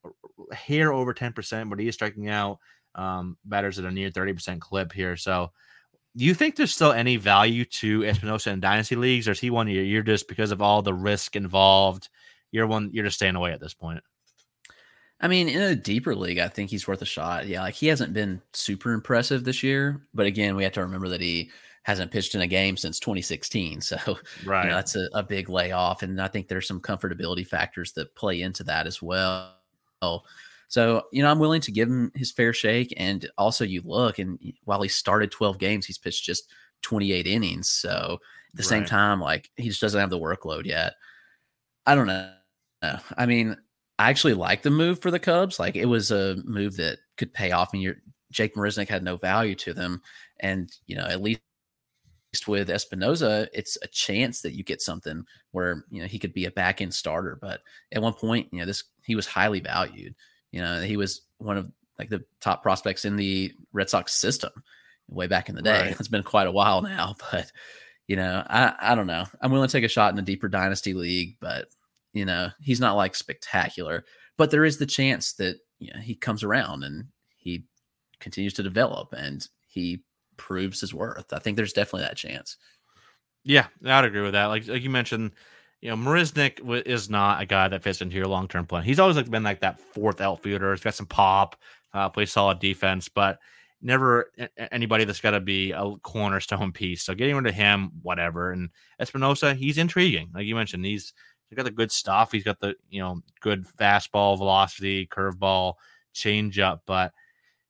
hair 0.52 0.92
over 0.92 1.14
10%, 1.14 1.70
but 1.70 1.78
he 1.78 1.86
is 1.86 1.94
striking 1.94 2.28
out 2.28 2.58
um, 2.94 3.36
batters 3.44 3.78
at 3.78 3.84
a 3.84 3.90
near 3.90 4.10
30% 4.10 4.60
clip 4.60 4.92
here. 4.92 5.16
So, 5.16 5.52
do 6.16 6.24
you 6.24 6.34
think 6.34 6.56
there's 6.56 6.74
still 6.74 6.92
any 6.92 7.16
value 7.16 7.64
to 7.64 8.00
Espinoza 8.00 8.48
in 8.48 8.60
dynasty 8.60 8.96
leagues, 8.96 9.28
or 9.28 9.32
is 9.32 9.40
he 9.40 9.50
one 9.50 9.68
year? 9.68 9.82
You're 9.82 10.02
just 10.02 10.28
because 10.28 10.50
of 10.50 10.60
all 10.60 10.82
the 10.82 10.92
risk 10.92 11.36
involved, 11.36 12.08
you're 12.52 12.66
one. 12.66 12.90
You're 12.92 13.04
just 13.04 13.16
staying 13.16 13.36
away 13.36 13.52
at 13.52 13.60
this 13.60 13.74
point. 13.74 14.02
I 15.20 15.28
mean, 15.28 15.48
in 15.48 15.62
a 15.62 15.76
deeper 15.76 16.14
league, 16.14 16.38
I 16.38 16.48
think 16.48 16.70
he's 16.70 16.86
worth 16.86 17.02
a 17.02 17.06
shot. 17.06 17.46
Yeah, 17.46 17.62
like 17.62 17.74
he 17.74 17.86
hasn't 17.86 18.12
been 18.12 18.42
super 18.52 18.92
impressive 18.92 19.44
this 19.44 19.62
year, 19.62 20.02
but 20.14 20.26
again, 20.26 20.56
we 20.56 20.64
have 20.64 20.72
to 20.72 20.82
remember 20.82 21.08
that 21.08 21.20
he 21.20 21.50
hasn't 21.84 22.10
pitched 22.10 22.34
in 22.34 22.40
a 22.40 22.46
game 22.46 22.76
since 22.76 23.00
2016. 23.00 23.80
So 23.80 23.96
right. 24.44 24.62
You 24.64 24.70
know, 24.70 24.76
that's 24.76 24.96
a, 24.96 25.08
a 25.14 25.22
big 25.22 25.48
layoff. 25.48 26.02
And 26.02 26.20
I 26.20 26.28
think 26.28 26.48
there's 26.48 26.68
some 26.68 26.80
comfortability 26.80 27.46
factors 27.46 27.92
that 27.92 28.14
play 28.14 28.42
into 28.42 28.64
that 28.64 28.86
as 28.86 29.02
well. 29.02 29.56
So, 30.68 31.02
you 31.12 31.22
know, 31.22 31.30
I'm 31.30 31.38
willing 31.38 31.60
to 31.62 31.72
give 31.72 31.88
him 31.88 32.12
his 32.14 32.32
fair 32.32 32.52
shake. 32.52 32.94
And 32.96 33.28
also, 33.36 33.64
you 33.64 33.82
look, 33.84 34.18
and 34.18 34.38
while 34.64 34.80
he 34.80 34.88
started 34.88 35.30
12 35.30 35.58
games, 35.58 35.86
he's 35.86 35.98
pitched 35.98 36.24
just 36.24 36.50
28 36.82 37.26
innings. 37.26 37.68
So, 37.70 38.18
at 38.52 38.56
the 38.56 38.62
right. 38.62 38.68
same 38.68 38.84
time, 38.84 39.20
like 39.20 39.50
he 39.56 39.68
just 39.68 39.80
doesn't 39.80 40.00
have 40.00 40.10
the 40.10 40.18
workload 40.18 40.66
yet. 40.66 40.94
I 41.86 41.94
don't 41.94 42.06
know. 42.06 42.32
Uh, 42.82 42.98
I 43.16 43.26
mean, 43.26 43.56
I 43.98 44.10
actually 44.10 44.34
like 44.34 44.62
the 44.62 44.70
move 44.70 45.00
for 45.00 45.10
the 45.10 45.18
Cubs. 45.18 45.58
Like 45.58 45.76
it 45.76 45.86
was 45.86 46.10
a 46.10 46.36
move 46.44 46.76
that 46.76 46.98
could 47.16 47.32
pay 47.32 47.52
off. 47.52 47.70
I 47.72 47.78
mean, 47.78 47.96
Jake 48.30 48.54
Marisnick 48.54 48.88
had 48.88 49.04
no 49.04 49.16
value 49.16 49.54
to 49.56 49.72
them. 49.72 50.02
And, 50.40 50.70
you 50.86 50.96
know, 50.96 51.04
at 51.04 51.22
least 51.22 51.40
with 52.46 52.68
Espinoza, 52.68 53.46
it's 53.52 53.78
a 53.82 53.88
chance 53.88 54.40
that 54.40 54.54
you 54.54 54.64
get 54.64 54.80
something 54.80 55.24
where 55.52 55.84
you 55.90 56.00
know 56.00 56.08
he 56.08 56.18
could 56.18 56.32
be 56.32 56.46
a 56.46 56.50
back 56.50 56.80
end 56.80 56.94
starter. 56.94 57.38
But 57.40 57.60
at 57.92 58.02
one 58.02 58.14
point, 58.14 58.48
you 58.50 58.58
know, 58.58 58.64
this 58.64 58.84
he 59.04 59.14
was 59.14 59.26
highly 59.26 59.60
valued. 59.60 60.14
You 60.50 60.62
know, 60.62 60.80
he 60.80 60.96
was 60.96 61.22
one 61.38 61.58
of 61.58 61.70
like 61.98 62.08
the 62.08 62.24
top 62.40 62.62
prospects 62.62 63.04
in 63.04 63.16
the 63.16 63.52
Red 63.72 63.90
Sox 63.90 64.14
system 64.14 64.50
way 65.08 65.26
back 65.26 65.48
in 65.48 65.54
the 65.54 65.62
day. 65.62 65.88
Right. 65.88 66.00
It's 66.00 66.08
been 66.08 66.22
quite 66.22 66.46
a 66.46 66.52
while 66.52 66.80
now, 66.82 67.16
but 67.30 67.52
you 68.08 68.16
know, 68.16 68.42
I 68.48 68.74
I 68.80 68.94
don't 68.94 69.06
know. 69.06 69.26
I'm 69.40 69.52
willing 69.52 69.68
to 69.68 69.72
take 69.72 69.84
a 69.84 69.88
shot 69.88 70.12
in 70.12 70.18
a 70.18 70.22
deeper 70.22 70.48
dynasty 70.48 70.94
league, 70.94 71.36
but 71.40 71.68
you 72.12 72.24
know, 72.24 72.50
he's 72.60 72.80
not 72.80 72.96
like 72.96 73.14
spectacular. 73.14 74.04
But 74.36 74.50
there 74.50 74.64
is 74.64 74.78
the 74.78 74.86
chance 74.86 75.34
that 75.34 75.56
you 75.78 75.92
know 75.92 76.00
he 76.00 76.14
comes 76.14 76.42
around 76.42 76.84
and 76.84 77.06
he 77.36 77.64
continues 78.20 78.54
to 78.54 78.62
develop 78.62 79.12
and 79.12 79.46
he 79.68 80.02
proves 80.36 80.80
his 80.80 80.94
worth. 80.94 81.32
I 81.32 81.38
think 81.38 81.56
there's 81.56 81.72
definitely 81.72 82.02
that 82.02 82.16
chance. 82.16 82.56
Yeah, 83.44 83.66
I'd 83.84 84.04
agree 84.04 84.22
with 84.22 84.32
that. 84.32 84.46
Like 84.46 84.66
like 84.68 84.82
you 84.82 84.90
mentioned, 84.90 85.32
you 85.80 85.90
know, 85.90 85.96
Marisnick 85.96 86.60
is 86.86 87.10
not 87.10 87.42
a 87.42 87.46
guy 87.46 87.68
that 87.68 87.82
fits 87.82 88.00
into 88.00 88.16
your 88.16 88.26
long 88.26 88.48
term 88.48 88.66
plan. 88.66 88.84
He's 88.84 89.00
always 89.00 89.16
like 89.16 89.30
been 89.30 89.42
like 89.42 89.60
that 89.60 89.80
fourth 89.80 90.20
outfielder. 90.20 90.72
He's 90.72 90.80
got 90.80 90.94
some 90.94 91.06
pop, 91.06 91.56
uh, 91.92 92.08
plays 92.08 92.32
solid 92.32 92.60
defense, 92.60 93.08
but 93.08 93.38
never 93.82 94.30
anybody 94.70 95.04
that's 95.04 95.20
got 95.20 95.32
to 95.32 95.40
be 95.40 95.72
a 95.72 95.92
cornerstone 96.02 96.72
piece. 96.72 97.02
So 97.02 97.14
getting 97.14 97.34
rid 97.34 97.46
of 97.46 97.54
him, 97.54 97.90
whatever. 98.02 98.52
And 98.52 98.70
Espinoza, 99.00 99.56
he's 99.56 99.76
intriguing. 99.76 100.30
Like 100.32 100.46
you 100.46 100.54
mentioned, 100.54 100.84
he's 100.84 101.12
he's 101.52 101.56
got 101.56 101.64
the 101.64 101.70
good 101.70 101.92
stuff. 101.92 102.32
He's 102.32 102.44
got 102.44 102.60
the 102.60 102.74
you 102.88 103.00
know 103.00 103.20
good 103.40 103.66
fastball 103.78 104.38
velocity, 104.38 105.06
curveball, 105.06 105.74
changeup, 106.14 106.80
but 106.86 107.12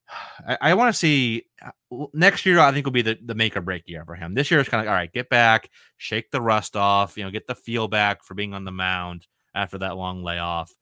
I, 0.47 0.59
I 0.61 0.75
want 0.75 0.95
to 0.95 0.99
see 0.99 1.47
uh, 1.65 2.07
next 2.15 2.47
year. 2.47 2.61
I 2.61 2.71
think 2.71 2.87
will 2.87 2.93
be 2.93 3.03
the, 3.03 3.19
the 3.25 3.35
make 3.35 3.57
or 3.57 3.61
break 3.61 3.89
year 3.89 4.05
for 4.05 4.15
him. 4.15 4.35
This 4.35 4.51
year 4.53 4.61
is 4.61 4.69
kind 4.69 4.87
of 4.87 4.89
all 4.89 4.95
right. 4.95 5.13
Get 5.13 5.29
back, 5.29 5.69
shake 5.97 6.31
the 6.31 6.41
rust 6.41 6.77
off. 6.77 7.17
You 7.17 7.25
know, 7.25 7.31
get 7.31 7.49
the 7.49 7.57
feel 7.57 7.89
back 7.89 8.23
for 8.23 8.35
being 8.35 8.55
on 8.55 8.65
the 8.65 8.71
mound 8.71 9.27
after 9.53 9.79
that 9.79 9.97
long 9.97 10.23
layoff. 10.23 10.73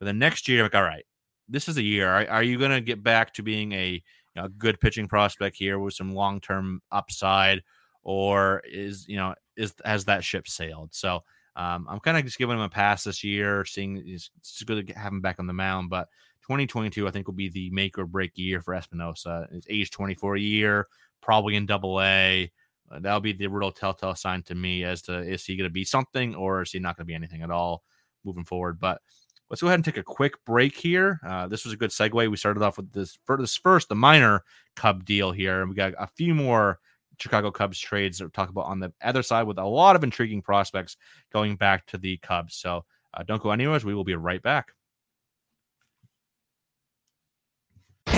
But 0.00 0.06
then 0.06 0.18
next 0.18 0.48
year, 0.48 0.64
like 0.64 0.74
all 0.74 0.82
right, 0.82 1.04
this 1.48 1.68
is 1.68 1.76
a 1.76 1.82
year. 1.82 2.08
Are, 2.08 2.26
are 2.28 2.42
you 2.42 2.58
going 2.58 2.72
to 2.72 2.80
get 2.80 3.04
back 3.04 3.32
to 3.34 3.44
being 3.44 3.70
a 3.72 4.02
you 4.34 4.42
know, 4.42 4.48
good 4.48 4.80
pitching 4.80 5.06
prospect 5.06 5.56
here 5.56 5.78
with 5.78 5.94
some 5.94 6.14
long 6.14 6.40
term 6.40 6.82
upside, 6.90 7.62
or 8.02 8.60
is 8.68 9.06
you 9.06 9.18
know 9.18 9.36
is 9.56 9.72
has 9.84 10.06
that 10.06 10.24
ship 10.24 10.48
sailed? 10.48 10.92
So. 10.92 11.22
Um, 11.56 11.86
I'm 11.88 12.00
kind 12.00 12.16
of 12.16 12.24
just 12.24 12.38
giving 12.38 12.56
him 12.56 12.62
a 12.62 12.68
pass 12.68 13.04
this 13.04 13.24
year, 13.24 13.64
seeing 13.64 14.02
it's, 14.06 14.30
good 14.64 14.86
to 14.86 14.92
have 14.94 15.12
him 15.12 15.20
back 15.20 15.38
on 15.38 15.46
the 15.46 15.52
mound, 15.52 15.90
but 15.90 16.08
2022, 16.42 17.06
I 17.06 17.10
think, 17.10 17.26
will 17.26 17.34
be 17.34 17.48
the 17.48 17.70
make 17.70 17.98
or 17.98 18.06
break 18.06 18.32
year 18.36 18.60
for 18.60 18.74
Espinoza. 18.74 19.46
It's 19.52 19.66
age 19.68 19.90
24 19.90 20.36
a 20.36 20.40
year, 20.40 20.86
probably 21.20 21.56
in 21.56 21.66
double 21.66 22.00
A. 22.00 22.50
Uh, 22.90 22.98
that'll 22.98 23.20
be 23.20 23.32
the 23.32 23.46
real 23.46 23.70
telltale 23.70 24.14
sign 24.16 24.42
to 24.42 24.54
me 24.54 24.84
as 24.84 25.02
to 25.02 25.18
is 25.20 25.44
he 25.44 25.56
going 25.56 25.68
to 25.68 25.72
be 25.72 25.84
something 25.84 26.34
or 26.34 26.62
is 26.62 26.72
he 26.72 26.78
not 26.80 26.96
going 26.96 27.04
to 27.04 27.08
be 27.08 27.14
anything 27.14 27.42
at 27.42 27.50
all 27.50 27.84
moving 28.24 28.44
forward. 28.44 28.80
But 28.80 29.00
let's 29.48 29.60
go 29.60 29.68
ahead 29.68 29.78
and 29.78 29.84
take 29.84 29.96
a 29.96 30.02
quick 30.02 30.44
break 30.44 30.76
here. 30.76 31.20
Uh, 31.26 31.46
this 31.46 31.64
was 31.64 31.72
a 31.72 31.76
good 31.76 31.90
segue. 31.90 32.30
We 32.30 32.36
started 32.36 32.62
off 32.62 32.78
with 32.78 32.92
this, 32.92 33.18
for 33.24 33.36
this 33.36 33.56
first, 33.56 33.88
the 33.88 33.94
minor 33.94 34.42
Cub 34.76 35.04
deal 35.04 35.32
here. 35.32 35.60
And 35.60 35.70
we 35.70 35.76
got 35.76 35.94
a 35.98 36.06
few 36.06 36.34
more 36.34 36.80
Chicago 37.20 37.50
Cubs 37.50 37.78
trades 37.78 38.18
to 38.18 38.28
talk 38.28 38.48
about 38.48 38.66
on 38.66 38.80
the 38.80 38.92
other 39.02 39.22
side 39.22 39.44
with 39.44 39.58
a 39.58 39.64
lot 39.64 39.96
of 39.96 40.04
intriguing 40.04 40.42
prospects 40.42 40.96
going 41.32 41.56
back 41.56 41.86
to 41.86 41.98
the 41.98 42.16
Cubs. 42.18 42.56
So 42.56 42.84
uh, 43.14 43.22
don't 43.22 43.42
go 43.42 43.50
anywhere. 43.50 43.80
We 43.84 43.94
will 43.94 44.04
be 44.04 44.14
right 44.14 44.42
back. 44.42 44.72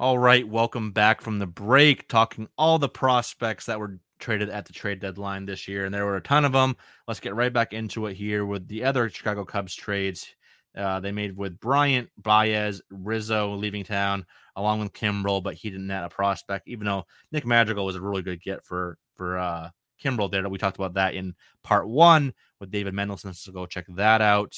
All 0.00 0.18
right, 0.18 0.46
welcome 0.46 0.90
back 0.90 1.20
from 1.20 1.38
the 1.38 1.46
break, 1.46 2.08
talking 2.08 2.48
all 2.58 2.80
the 2.80 2.88
prospects 2.88 3.66
that 3.66 3.78
were 3.78 4.00
traded 4.18 4.48
at 4.50 4.66
the 4.66 4.72
trade 4.72 4.98
deadline 4.98 5.46
this 5.46 5.68
year, 5.68 5.84
and 5.84 5.94
there 5.94 6.04
were 6.04 6.16
a 6.16 6.20
ton 6.20 6.44
of 6.44 6.50
them. 6.50 6.76
Let's 7.06 7.20
get 7.20 7.36
right 7.36 7.52
back 7.52 7.72
into 7.72 8.06
it 8.06 8.14
here 8.14 8.44
with 8.44 8.66
the 8.66 8.82
other 8.82 9.08
Chicago 9.08 9.44
Cubs 9.44 9.72
trades 9.72 10.34
uh, 10.76 10.98
they 10.98 11.12
made 11.12 11.36
with 11.36 11.60
Bryant, 11.60 12.10
Baez, 12.18 12.82
Rizzo 12.90 13.54
leaving 13.54 13.84
town, 13.84 14.26
along 14.56 14.80
with 14.80 14.92
Kimbrel, 14.92 15.40
but 15.40 15.54
he 15.54 15.70
didn't 15.70 15.86
net 15.86 16.02
a 16.02 16.08
prospect, 16.08 16.66
even 16.66 16.86
though 16.86 17.04
Nick 17.30 17.46
Madrigal 17.46 17.86
was 17.86 17.94
a 17.94 18.00
really 18.00 18.22
good 18.22 18.42
get 18.42 18.64
for 18.64 18.98
for 19.14 19.38
uh, 19.38 19.70
Kimbrel 20.02 20.28
there. 20.28 20.48
We 20.48 20.58
talked 20.58 20.76
about 20.76 20.94
that 20.94 21.14
in 21.14 21.36
part 21.62 21.88
one 21.88 22.34
with 22.58 22.72
David 22.72 22.94
Mendelson, 22.94 23.32
so 23.36 23.52
go 23.52 23.64
check 23.64 23.86
that 23.90 24.20
out. 24.20 24.56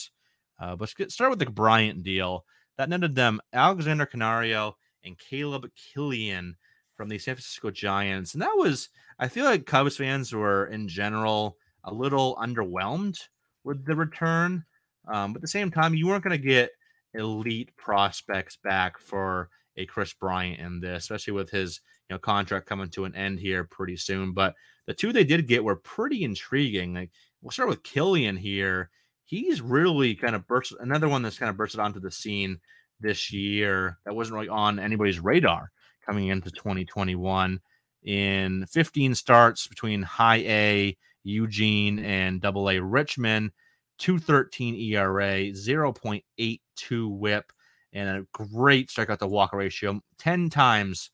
Uh, 0.58 0.70
but 0.70 0.80
let's 0.80 0.94
get 0.94 1.12
start 1.12 1.28
with 1.28 1.40
the 1.40 1.50
Bryant 1.50 2.04
deal 2.04 2.46
that 2.78 2.88
netted 2.88 3.14
them 3.14 3.38
Alexander 3.52 4.06
Canario 4.06 4.76
and 5.06 5.18
Caleb 5.18 5.70
Kilian 5.76 6.54
from 6.96 7.08
the 7.08 7.18
San 7.18 7.34
Francisco 7.34 7.70
Giants. 7.70 8.34
And 8.34 8.42
that 8.42 8.56
was, 8.56 8.88
I 9.18 9.28
feel 9.28 9.44
like 9.44 9.66
Cubs 9.66 9.96
fans 9.96 10.32
were 10.32 10.66
in 10.66 10.88
general 10.88 11.56
a 11.84 11.92
little 11.92 12.36
underwhelmed 12.36 13.18
with 13.64 13.84
the 13.84 13.94
return. 13.94 14.64
Um, 15.08 15.32
but 15.32 15.38
at 15.38 15.42
the 15.42 15.48
same 15.48 15.70
time, 15.70 15.94
you 15.94 16.06
weren't 16.06 16.24
going 16.24 16.36
to 16.36 16.46
get 16.46 16.70
elite 17.14 17.74
prospects 17.76 18.58
back 18.62 18.98
for 18.98 19.48
a 19.76 19.86
Kris 19.86 20.12
Bryant 20.14 20.60
in 20.60 20.80
this, 20.80 21.04
especially 21.04 21.34
with 21.34 21.50
his 21.50 21.80
you 22.08 22.14
know 22.14 22.18
contract 22.18 22.66
coming 22.66 22.88
to 22.90 23.04
an 23.04 23.14
end 23.14 23.38
here 23.38 23.64
pretty 23.64 23.96
soon. 23.96 24.32
But 24.32 24.54
the 24.86 24.94
two 24.94 25.12
they 25.12 25.24
did 25.24 25.46
get 25.46 25.64
were 25.64 25.76
pretty 25.76 26.24
intriguing. 26.24 26.94
Like 26.94 27.10
we'll 27.40 27.50
start 27.50 27.68
with 27.68 27.82
Killian 27.82 28.36
here. 28.36 28.90
He's 29.24 29.60
really 29.60 30.14
kind 30.14 30.34
of 30.34 30.46
burst 30.46 30.72
another 30.80 31.08
one 31.08 31.22
that's 31.22 31.38
kind 31.38 31.50
of 31.50 31.56
bursted 31.56 31.80
onto 31.80 32.00
the 32.00 32.10
scene 32.10 32.60
this 33.00 33.32
year 33.32 33.98
that 34.04 34.14
wasn't 34.14 34.34
really 34.34 34.48
on 34.48 34.78
anybody's 34.78 35.20
radar 35.20 35.70
coming 36.04 36.28
into 36.28 36.50
2021. 36.50 37.60
In 38.04 38.66
15 38.66 39.14
starts 39.14 39.66
between 39.66 40.02
high 40.02 40.38
A, 40.38 40.96
Eugene, 41.24 41.98
and 41.98 42.40
double 42.40 42.70
A 42.70 42.78
Richmond, 42.78 43.50
213 43.98 44.74
ERA, 44.76 45.50
0.82 45.50 47.18
whip, 47.18 47.52
and 47.92 48.08
a 48.08 48.26
great 48.32 48.88
strikeout 48.88 49.18
to 49.18 49.26
walk 49.26 49.52
ratio 49.52 50.00
10 50.18 50.50
times 50.50 51.10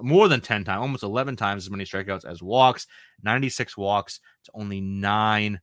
more 0.00 0.28
than 0.28 0.40
10 0.40 0.64
times, 0.64 0.80
almost 0.80 1.02
11 1.02 1.36
times 1.36 1.64
as 1.64 1.70
many 1.70 1.84
strikeouts 1.84 2.24
as 2.24 2.42
walks, 2.42 2.86
96 3.22 3.76
walks 3.76 4.20
to 4.44 4.50
only 4.54 4.80
nine, 4.80 5.60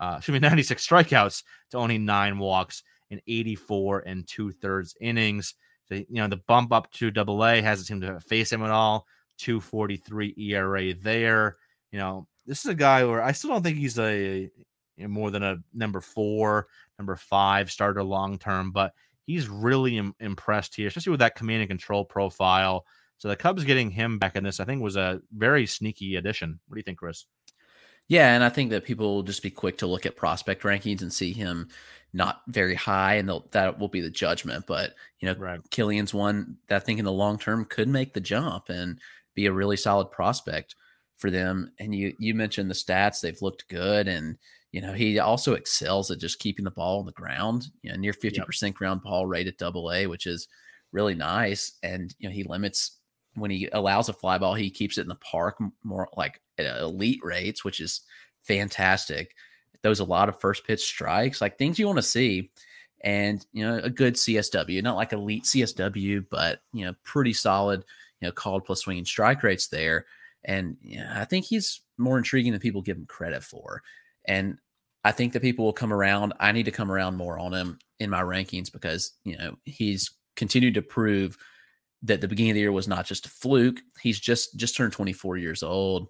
uh, 0.00 0.14
excuse 0.18 0.32
me, 0.34 0.38
96 0.48 0.86
strikeouts 0.86 1.42
to 1.70 1.76
only 1.78 1.98
nine 1.98 2.38
walks 2.38 2.82
in 3.12 3.20
84 3.26 4.00
and 4.06 4.26
two 4.26 4.50
thirds 4.50 4.96
innings. 5.00 5.54
So, 5.84 5.96
you 5.96 6.06
know, 6.10 6.28
the 6.28 6.40
bump 6.48 6.72
up 6.72 6.90
to 6.92 7.10
double 7.10 7.44
A 7.44 7.60
hasn't 7.60 7.86
seemed 7.86 8.02
to 8.02 8.18
face 8.20 8.50
him 8.50 8.62
at 8.62 8.70
all. 8.70 9.06
243 9.38 10.34
ERA 10.38 10.94
there. 10.94 11.56
You 11.90 11.98
know, 11.98 12.26
this 12.46 12.60
is 12.60 12.70
a 12.70 12.74
guy 12.74 13.04
where 13.04 13.22
I 13.22 13.32
still 13.32 13.50
don't 13.50 13.62
think 13.62 13.76
he's 13.76 13.98
a, 13.98 14.50
more 14.98 15.30
than 15.30 15.42
a 15.42 15.58
number 15.74 16.00
four, 16.00 16.68
number 16.98 17.16
five 17.16 17.70
starter 17.70 18.02
long 18.02 18.38
term, 18.38 18.72
but 18.72 18.92
he's 19.26 19.48
really 19.48 19.98
Im- 19.98 20.14
impressed 20.20 20.74
here, 20.74 20.88
especially 20.88 21.10
with 21.10 21.20
that 21.20 21.36
command 21.36 21.60
and 21.60 21.68
control 21.68 22.04
profile. 22.04 22.86
So 23.18 23.28
the 23.28 23.36
Cubs 23.36 23.64
getting 23.64 23.90
him 23.90 24.18
back 24.18 24.36
in 24.36 24.42
this, 24.42 24.58
I 24.58 24.64
think, 24.64 24.82
was 24.82 24.96
a 24.96 25.20
very 25.36 25.66
sneaky 25.66 26.16
addition. 26.16 26.58
What 26.66 26.76
do 26.76 26.78
you 26.78 26.84
think, 26.84 26.98
Chris? 26.98 27.26
Yeah, 28.08 28.34
and 28.34 28.44
I 28.44 28.48
think 28.48 28.70
that 28.70 28.84
people 28.84 29.14
will 29.14 29.22
just 29.22 29.42
be 29.42 29.50
quick 29.50 29.78
to 29.78 29.86
look 29.86 30.04
at 30.04 30.16
prospect 30.16 30.62
rankings 30.62 31.02
and 31.02 31.12
see 31.12 31.32
him 31.32 31.68
not 32.12 32.42
very 32.48 32.74
high, 32.74 33.14
and 33.14 33.30
that 33.52 33.78
will 33.78 33.88
be 33.88 34.00
the 34.00 34.10
judgment. 34.10 34.66
But 34.66 34.94
you 35.20 35.28
know, 35.28 35.38
right. 35.38 35.60
Kilian's 35.70 36.12
one 36.12 36.56
that 36.68 36.76
I 36.76 36.84
think 36.84 36.98
in 36.98 37.04
the 37.04 37.12
long 37.12 37.38
term 37.38 37.64
could 37.64 37.88
make 37.88 38.12
the 38.12 38.20
jump 38.20 38.68
and 38.68 39.00
be 39.34 39.46
a 39.46 39.52
really 39.52 39.76
solid 39.76 40.10
prospect 40.10 40.74
for 41.16 41.30
them. 41.30 41.72
And 41.78 41.94
you 41.94 42.14
you 42.18 42.34
mentioned 42.34 42.70
the 42.70 42.74
stats; 42.74 43.20
they've 43.20 43.40
looked 43.40 43.68
good, 43.68 44.08
and 44.08 44.36
you 44.72 44.82
know 44.82 44.92
he 44.92 45.18
also 45.18 45.54
excels 45.54 46.10
at 46.10 46.18
just 46.18 46.38
keeping 46.38 46.64
the 46.64 46.70
ball 46.70 47.00
on 47.00 47.06
the 47.06 47.12
ground. 47.12 47.68
You 47.82 47.92
know, 47.92 47.96
near 47.96 48.12
fifty 48.12 48.38
yep. 48.38 48.46
percent 48.46 48.74
ground 48.74 49.02
ball 49.02 49.26
rate 49.26 49.46
at 49.46 49.58
Double 49.58 49.90
A, 49.90 50.06
which 50.06 50.26
is 50.26 50.48
really 50.92 51.14
nice. 51.14 51.72
And 51.82 52.14
you 52.18 52.28
know 52.28 52.34
he 52.34 52.44
limits 52.44 52.98
when 53.34 53.50
he 53.50 53.68
allows 53.72 54.08
a 54.08 54.12
fly 54.12 54.38
ball, 54.38 54.54
he 54.54 54.70
keeps 54.70 54.98
it 54.98 55.02
in 55.02 55.08
the 55.08 55.14
park 55.16 55.58
more 55.82 56.08
like 56.16 56.40
at 56.66 56.80
uh, 56.80 56.84
elite 56.84 57.20
rates, 57.22 57.64
which 57.64 57.80
is 57.80 58.02
fantastic. 58.42 59.34
Those 59.82 60.00
a 60.00 60.04
lot 60.04 60.28
of 60.28 60.40
first 60.40 60.66
pitch 60.66 60.80
strikes, 60.80 61.40
like 61.40 61.58
things 61.58 61.78
you 61.78 61.86
want 61.86 61.98
to 61.98 62.02
see. 62.02 62.50
And 63.04 63.44
you 63.52 63.66
know, 63.66 63.78
a 63.78 63.90
good 63.90 64.14
CSW, 64.14 64.82
not 64.82 64.96
like 64.96 65.12
elite 65.12 65.44
CSW, 65.44 66.24
but 66.30 66.62
you 66.72 66.84
know, 66.84 66.94
pretty 67.02 67.32
solid, 67.32 67.84
you 68.20 68.28
know, 68.28 68.32
called 68.32 68.64
plus 68.64 68.82
swinging 68.82 69.04
strike 69.04 69.42
rates 69.42 69.66
there. 69.66 70.06
And 70.44 70.76
you 70.80 71.00
know, 71.00 71.10
I 71.12 71.24
think 71.24 71.44
he's 71.44 71.80
more 71.98 72.16
intriguing 72.18 72.52
than 72.52 72.60
people 72.60 72.82
give 72.82 72.96
him 72.96 73.06
credit 73.06 73.42
for. 73.42 73.82
And 74.24 74.58
I 75.04 75.12
think 75.12 75.32
that 75.32 75.42
people 75.42 75.64
will 75.64 75.72
come 75.72 75.92
around. 75.92 76.32
I 76.38 76.52
need 76.52 76.64
to 76.64 76.70
come 76.70 76.90
around 76.90 77.16
more 77.16 77.38
on 77.38 77.52
him 77.52 77.78
in 77.98 78.10
my 78.10 78.22
rankings 78.22 78.72
because 78.72 79.12
you 79.24 79.36
know 79.36 79.56
he's 79.64 80.10
continued 80.36 80.74
to 80.74 80.82
prove 80.82 81.36
that 82.02 82.20
the 82.20 82.28
beginning 82.28 82.50
of 82.50 82.54
the 82.54 82.60
year 82.60 82.72
was 82.72 82.88
not 82.88 83.06
just 83.06 83.26
a 83.26 83.30
fluke. 83.30 83.80
He's 84.00 84.20
just 84.20 84.56
just 84.56 84.76
turned 84.76 84.92
24 84.92 85.38
years 85.38 85.62
old, 85.62 86.08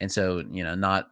and 0.00 0.10
so 0.10 0.42
you 0.50 0.64
know 0.64 0.74
not 0.74 1.08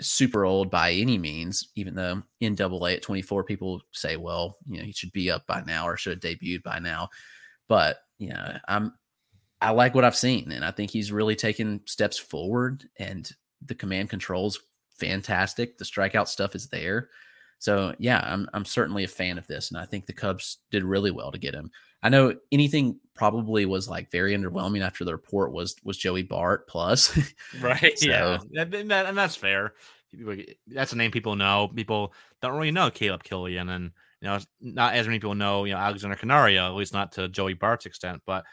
super 0.00 0.44
old 0.44 0.70
by 0.70 0.92
any 0.92 1.18
means. 1.18 1.68
Even 1.76 1.94
though 1.94 2.22
in 2.40 2.54
Double 2.54 2.84
A 2.86 2.94
at 2.94 3.02
24, 3.02 3.44
people 3.44 3.80
say, 3.92 4.16
well, 4.16 4.58
you 4.66 4.78
know, 4.78 4.84
he 4.84 4.92
should 4.92 5.12
be 5.12 5.30
up 5.30 5.46
by 5.46 5.62
now 5.66 5.86
or 5.86 5.96
should 5.96 6.22
have 6.22 6.38
debuted 6.38 6.62
by 6.62 6.78
now. 6.78 7.08
But 7.68 7.98
you 8.18 8.30
know, 8.30 8.56
I'm 8.68 8.92
I 9.60 9.70
like 9.70 9.94
what 9.94 10.04
I've 10.04 10.16
seen, 10.16 10.52
and 10.52 10.64
I 10.64 10.70
think 10.70 10.90
he's 10.90 11.12
really 11.12 11.36
taken 11.36 11.80
steps 11.86 12.18
forward. 12.18 12.84
And 12.98 13.30
the 13.64 13.74
command 13.74 14.10
controls 14.10 14.60
fantastic. 14.98 15.78
The 15.78 15.84
strikeout 15.84 16.28
stuff 16.28 16.54
is 16.54 16.68
there. 16.68 17.10
So 17.62 17.94
yeah, 18.00 18.18
I'm 18.24 18.48
I'm 18.52 18.64
certainly 18.64 19.04
a 19.04 19.08
fan 19.08 19.38
of 19.38 19.46
this, 19.46 19.70
and 19.70 19.78
I 19.78 19.84
think 19.84 20.06
the 20.06 20.12
Cubs 20.12 20.58
did 20.72 20.82
really 20.82 21.12
well 21.12 21.30
to 21.30 21.38
get 21.38 21.54
him. 21.54 21.70
I 22.02 22.08
know 22.08 22.34
anything 22.50 22.98
probably 23.14 23.66
was 23.66 23.88
like 23.88 24.10
very 24.10 24.36
underwhelming 24.36 24.84
after 24.84 25.04
the 25.04 25.12
report 25.12 25.52
was 25.52 25.76
was 25.84 25.96
Joey 25.96 26.24
Bart 26.24 26.66
plus. 26.66 27.16
right. 27.60 27.96
so, 27.96 28.08
yeah. 28.08 28.38
And, 28.56 28.90
that, 28.90 29.06
and 29.06 29.16
that's 29.16 29.36
fair. 29.36 29.74
That's 30.66 30.92
a 30.92 30.96
name 30.96 31.12
people 31.12 31.36
know. 31.36 31.70
People 31.72 32.12
don't 32.40 32.54
really 32.54 32.72
know 32.72 32.90
Caleb 32.90 33.22
Kilian, 33.22 33.70
and 33.70 33.92
you 34.20 34.26
know, 34.26 34.40
not 34.60 34.94
as 34.94 35.06
many 35.06 35.20
people 35.20 35.36
know, 35.36 35.62
you 35.62 35.74
know, 35.74 35.78
Alexander 35.78 36.16
Canario, 36.16 36.66
at 36.66 36.74
least 36.74 36.92
not 36.92 37.12
to 37.12 37.28
Joey 37.28 37.54
Bart's 37.54 37.86
extent. 37.86 38.22
But 38.26 38.44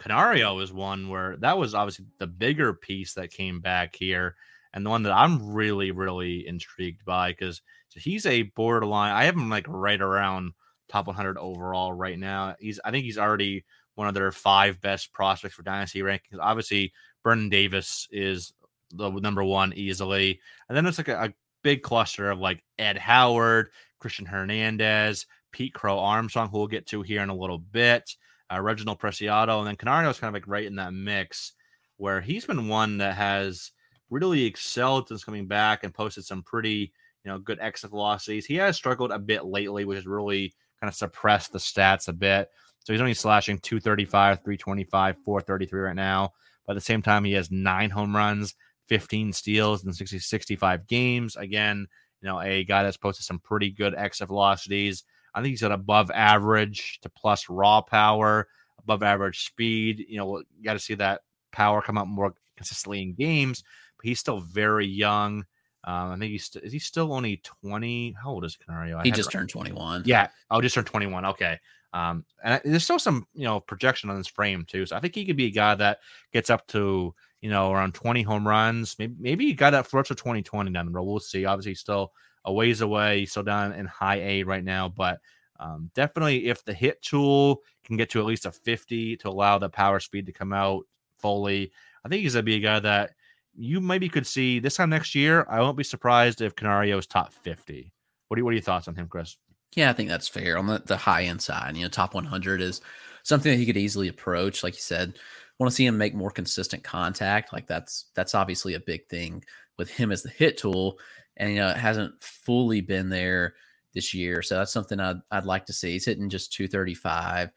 Canario 0.00 0.58
is 0.58 0.72
one 0.72 1.08
where 1.08 1.36
that 1.36 1.56
was 1.56 1.76
obviously 1.76 2.06
the 2.18 2.26
bigger 2.26 2.74
piece 2.74 3.14
that 3.14 3.30
came 3.30 3.60
back 3.60 3.94
here, 3.94 4.34
and 4.72 4.84
the 4.84 4.90
one 4.90 5.04
that 5.04 5.12
I'm 5.12 5.52
really, 5.54 5.92
really 5.92 6.48
intrigued 6.48 7.04
by 7.04 7.30
because 7.30 7.62
he's 7.96 8.26
a 8.26 8.42
borderline. 8.42 9.12
I 9.12 9.24
have 9.24 9.34
him 9.34 9.48
like 9.48 9.66
right 9.68 10.00
around 10.00 10.52
top 10.88 11.06
100 11.06 11.38
overall 11.38 11.92
right 11.92 12.18
now. 12.18 12.54
He's 12.58 12.80
I 12.84 12.90
think 12.90 13.04
he's 13.04 13.18
already 13.18 13.64
one 13.94 14.08
of 14.08 14.14
their 14.14 14.30
five 14.32 14.80
best 14.80 15.12
prospects 15.12 15.54
for 15.54 15.62
dynasty 15.62 16.00
rankings. 16.00 16.38
Obviously, 16.40 16.92
Brennen 17.22 17.48
Davis 17.48 18.06
is 18.10 18.52
the 18.92 19.10
number 19.10 19.42
one 19.42 19.72
easily, 19.74 20.40
and 20.68 20.76
then 20.76 20.86
it's 20.86 20.98
like 20.98 21.08
a, 21.08 21.24
a 21.24 21.34
big 21.62 21.82
cluster 21.82 22.30
of 22.30 22.38
like 22.38 22.62
Ed 22.78 22.98
Howard, 22.98 23.70
Christian 23.98 24.26
Hernandez, 24.26 25.26
Pete 25.52 25.74
Crow 25.74 25.98
Armstrong, 25.98 26.48
who 26.48 26.58
we'll 26.58 26.66
get 26.66 26.86
to 26.86 27.02
here 27.02 27.22
in 27.22 27.30
a 27.30 27.34
little 27.34 27.58
bit, 27.58 28.14
uh, 28.52 28.60
Reginald 28.60 29.00
Preciado, 29.00 29.58
and 29.58 29.66
then 29.66 29.76
Canario 29.76 30.10
is 30.10 30.20
kind 30.20 30.28
of 30.28 30.34
like 30.34 30.48
right 30.48 30.66
in 30.66 30.76
that 30.76 30.92
mix 30.92 31.52
where 31.96 32.20
he's 32.20 32.44
been 32.44 32.68
one 32.68 32.98
that 32.98 33.16
has 33.16 33.72
really 34.10 34.44
excelled 34.44 35.08
since 35.08 35.24
coming 35.24 35.46
back 35.46 35.82
and 35.82 35.94
posted 35.94 36.24
some 36.24 36.42
pretty 36.42 36.92
you 37.26 37.32
know 37.32 37.38
good 37.40 37.58
exit 37.60 37.90
velocities. 37.90 38.46
He 38.46 38.54
has 38.54 38.76
struggled 38.76 39.10
a 39.10 39.18
bit 39.18 39.44
lately, 39.44 39.84
which 39.84 39.98
is 39.98 40.06
really 40.06 40.54
kind 40.80 40.88
of 40.88 40.94
suppressed 40.94 41.52
the 41.52 41.58
stats 41.58 42.06
a 42.06 42.12
bit. 42.12 42.48
So 42.84 42.92
he's 42.92 43.00
only 43.00 43.14
slashing 43.14 43.58
235, 43.58 44.44
325, 44.44 45.16
433 45.24 45.80
right 45.80 45.96
now. 45.96 46.32
But 46.64 46.72
at 46.72 46.74
the 46.76 46.82
same 46.82 47.02
time, 47.02 47.24
he 47.24 47.32
has 47.32 47.50
nine 47.50 47.90
home 47.90 48.14
runs, 48.14 48.54
15 48.86 49.32
steals 49.32 49.84
in 49.84 49.92
60, 49.92 50.20
65 50.20 50.86
games. 50.86 51.34
Again, 51.34 51.88
you 52.22 52.28
know, 52.28 52.40
a 52.40 52.62
guy 52.62 52.84
that's 52.84 52.96
posted 52.96 53.26
some 53.26 53.40
pretty 53.40 53.70
good 53.70 53.96
exit 53.96 54.28
velocities. 54.28 55.02
I 55.34 55.42
think 55.42 55.50
he's 55.50 55.64
at 55.64 55.72
above 55.72 56.12
average 56.12 57.00
to 57.00 57.08
plus 57.08 57.48
raw 57.48 57.80
power, 57.80 58.46
above 58.78 59.02
average 59.02 59.46
speed. 59.46 60.04
You 60.08 60.18
know, 60.18 60.38
you 60.38 60.64
got 60.64 60.74
to 60.74 60.78
see 60.78 60.94
that 60.94 61.22
power 61.50 61.82
come 61.82 61.98
out 61.98 62.06
more 62.06 62.34
consistently 62.56 63.02
in 63.02 63.14
games, 63.14 63.64
but 63.96 64.06
he's 64.06 64.20
still 64.20 64.38
very 64.38 64.86
young. 64.86 65.44
Um, 65.86 66.10
I 66.10 66.18
think 66.18 66.32
he's 66.32 66.46
st- 66.46 66.64
is 66.64 66.72
he 66.72 66.80
still 66.80 67.12
only 67.12 67.40
20? 67.62 68.16
How 68.20 68.30
old 68.30 68.44
is 68.44 68.56
Canario? 68.56 68.98
I 68.98 69.04
he 69.04 69.12
just 69.12 69.30
turned 69.30 69.48
21. 69.48 70.02
Yeah. 70.04 70.28
Oh, 70.50 70.60
just 70.60 70.74
turned 70.74 70.88
21. 70.88 71.24
Okay. 71.26 71.58
Um, 71.92 72.24
and 72.42 72.54
I, 72.54 72.60
there's 72.64 72.84
still 72.84 72.98
some, 72.98 73.26
you 73.34 73.44
know, 73.44 73.60
projection 73.60 74.10
on 74.10 74.16
his 74.16 74.26
frame 74.26 74.64
too. 74.66 74.84
So 74.84 74.96
I 74.96 75.00
think 75.00 75.14
he 75.14 75.24
could 75.24 75.36
be 75.36 75.46
a 75.46 75.50
guy 75.50 75.76
that 75.76 76.00
gets 76.32 76.50
up 76.50 76.66
to, 76.68 77.14
you 77.40 77.50
know, 77.50 77.72
around 77.72 77.94
20 77.94 78.22
home 78.22 78.46
runs. 78.46 78.96
Maybe 78.98 79.14
maybe 79.18 79.46
he 79.46 79.54
got 79.54 79.70
that 79.70 79.86
flirts 79.86 80.10
with 80.10 80.18
2020 80.18 80.72
down 80.72 80.86
the 80.86 80.92
road. 80.92 81.04
We'll 81.04 81.20
see. 81.20 81.44
Obviously, 81.44 81.70
he's 81.70 81.80
still 81.80 82.12
a 82.44 82.52
ways 82.52 82.80
away. 82.80 83.20
He's 83.20 83.30
still 83.30 83.44
down 83.44 83.72
in 83.72 83.86
high 83.86 84.20
A 84.20 84.42
right 84.42 84.64
now, 84.64 84.88
but 84.88 85.20
um, 85.58 85.90
definitely 85.94 86.48
if 86.48 86.64
the 86.64 86.74
hit 86.74 87.00
tool 87.00 87.62
can 87.84 87.96
get 87.96 88.10
to 88.10 88.20
at 88.20 88.26
least 88.26 88.46
a 88.46 88.52
50 88.52 89.16
to 89.18 89.28
allow 89.28 89.58
the 89.58 89.68
power 89.68 90.00
speed 90.00 90.26
to 90.26 90.32
come 90.32 90.52
out 90.52 90.84
fully, 91.18 91.72
I 92.04 92.08
think 92.08 92.22
he's 92.22 92.34
gonna 92.34 92.42
be 92.42 92.56
a 92.56 92.60
guy 92.60 92.80
that 92.80 93.12
you 93.56 93.80
maybe 93.80 94.08
could 94.08 94.26
see 94.26 94.58
this 94.58 94.76
time 94.76 94.90
next 94.90 95.14
year. 95.14 95.46
I 95.48 95.60
won't 95.60 95.76
be 95.76 95.84
surprised 95.84 96.40
if 96.40 96.54
Canario 96.56 96.98
is 96.98 97.06
top 97.06 97.32
50. 97.32 97.92
What 98.28 98.38
are, 98.38 98.44
what 98.44 98.50
are 98.50 98.54
your 98.54 98.62
thoughts 98.62 98.88
on 98.88 98.94
him, 98.94 99.08
Chris? 99.08 99.36
Yeah, 99.74 99.90
I 99.90 99.92
think 99.92 100.08
that's 100.08 100.28
fair 100.28 100.58
on 100.58 100.66
the, 100.66 100.82
the 100.84 100.96
high 100.96 101.24
end 101.24 101.42
side. 101.42 101.76
You 101.76 101.82
know, 101.82 101.88
top 101.88 102.14
100 102.14 102.60
is 102.60 102.80
something 103.22 103.52
that 103.52 103.58
he 103.58 103.66
could 103.66 103.76
easily 103.76 104.08
approach. 104.08 104.62
Like 104.62 104.74
you 104.74 104.80
said, 104.80 105.18
want 105.58 105.70
to 105.70 105.74
see 105.74 105.86
him 105.86 105.98
make 105.98 106.14
more 106.14 106.30
consistent 106.30 106.82
contact. 106.82 107.52
Like 107.52 107.66
that's 107.66 108.06
that's 108.14 108.34
obviously 108.34 108.74
a 108.74 108.80
big 108.80 109.06
thing 109.08 109.42
with 109.78 109.90
him 109.90 110.12
as 110.12 110.22
the 110.22 110.30
hit 110.30 110.56
tool, 110.56 110.98
and 111.36 111.50
you 111.50 111.56
know 111.56 111.68
it 111.68 111.76
hasn't 111.76 112.22
fully 112.22 112.80
been 112.80 113.08
there 113.08 113.54
this 113.94 114.14
year. 114.14 114.42
So 114.42 114.56
that's 114.56 114.72
something 114.72 115.00
I'd 115.00 115.20
I'd 115.30 115.44
like 115.44 115.66
to 115.66 115.72
see. 115.72 115.92
He's 115.92 116.06
hitting 116.06 116.28
just 116.28 116.52
235. 116.52 117.50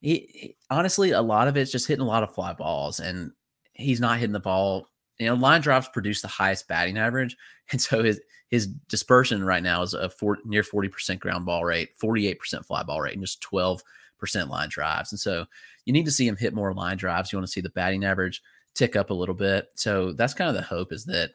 He, 0.00 0.10
he 0.32 0.56
honestly, 0.70 1.10
a 1.12 1.22
lot 1.22 1.48
of 1.48 1.56
it's 1.56 1.72
just 1.72 1.88
hitting 1.88 2.04
a 2.04 2.08
lot 2.08 2.22
of 2.22 2.34
fly 2.34 2.52
balls, 2.52 3.00
and 3.00 3.32
he's 3.72 4.00
not 4.00 4.18
hitting 4.18 4.32
the 4.32 4.40
ball 4.40 4.88
you 5.18 5.26
know, 5.26 5.34
line 5.34 5.60
drives 5.60 5.88
produce 5.88 6.22
the 6.22 6.28
highest 6.28 6.68
batting 6.68 6.98
average, 6.98 7.36
and 7.72 7.80
so 7.80 8.02
his 8.02 8.20
his 8.48 8.66
dispersion 8.66 9.44
right 9.44 9.62
now 9.62 9.82
is 9.82 9.94
a 9.94 10.08
four, 10.08 10.38
near 10.44 10.62
forty 10.62 10.88
percent 10.88 11.20
ground 11.20 11.46
ball 11.46 11.64
rate, 11.64 11.90
forty 11.96 12.26
eight 12.26 12.38
percent 12.38 12.64
fly 12.66 12.82
ball 12.82 13.00
rate, 13.00 13.14
and 13.14 13.22
just 13.22 13.40
twelve 13.40 13.82
percent 14.18 14.48
line 14.50 14.68
drives. 14.68 15.12
And 15.12 15.20
so 15.20 15.46
you 15.84 15.92
need 15.92 16.04
to 16.04 16.10
see 16.10 16.26
him 16.26 16.36
hit 16.36 16.54
more 16.54 16.74
line 16.74 16.96
drives. 16.96 17.32
You 17.32 17.38
want 17.38 17.46
to 17.46 17.52
see 17.52 17.60
the 17.60 17.70
batting 17.70 18.04
average 18.04 18.42
tick 18.74 18.96
up 18.96 19.10
a 19.10 19.14
little 19.14 19.34
bit. 19.34 19.68
So 19.74 20.12
that's 20.12 20.34
kind 20.34 20.48
of 20.48 20.56
the 20.56 20.62
hope 20.62 20.92
is 20.92 21.04
that 21.06 21.30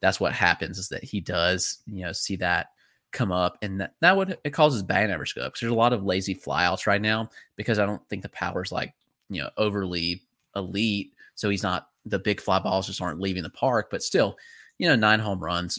that's 0.00 0.20
what 0.20 0.32
happens 0.32 0.78
is 0.78 0.88
that 0.88 1.02
he 1.04 1.20
does 1.20 1.78
you 1.86 2.04
know 2.04 2.12
see 2.12 2.36
that 2.36 2.68
come 3.10 3.32
up 3.32 3.56
and 3.62 3.80
that, 3.80 3.94
that 4.00 4.16
would 4.16 4.38
it 4.44 4.50
causes 4.50 4.82
batting 4.82 5.10
average 5.10 5.32
to 5.34 5.40
go 5.40 5.46
up 5.46 5.52
because 5.52 5.60
there's 5.60 5.72
a 5.72 5.76
lot 5.76 5.92
of 5.92 6.04
lazy 6.04 6.34
flyouts 6.34 6.86
right 6.86 7.00
now 7.00 7.28
because 7.56 7.78
I 7.78 7.86
don't 7.86 8.06
think 8.08 8.22
the 8.22 8.28
power's 8.28 8.70
like 8.70 8.94
you 9.30 9.42
know 9.42 9.50
overly 9.56 10.22
elite. 10.56 11.12
So 11.38 11.48
he's 11.48 11.62
not 11.62 11.86
the 12.04 12.18
big 12.18 12.40
fly 12.40 12.58
balls 12.58 12.88
just 12.88 13.00
aren't 13.00 13.20
leaving 13.20 13.44
the 13.44 13.50
park, 13.50 13.88
but 13.92 14.02
still, 14.02 14.36
you 14.78 14.88
know, 14.88 14.96
nine 14.96 15.20
home 15.20 15.38
runs 15.38 15.78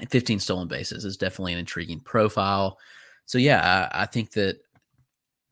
and 0.00 0.10
15 0.10 0.40
stolen 0.40 0.68
bases 0.68 1.04
is 1.04 1.18
definitely 1.18 1.52
an 1.52 1.58
intriguing 1.58 2.00
profile. 2.00 2.78
So 3.26 3.36
yeah, 3.36 3.88
I, 3.92 4.04
I 4.04 4.06
think 4.06 4.30
that 4.32 4.56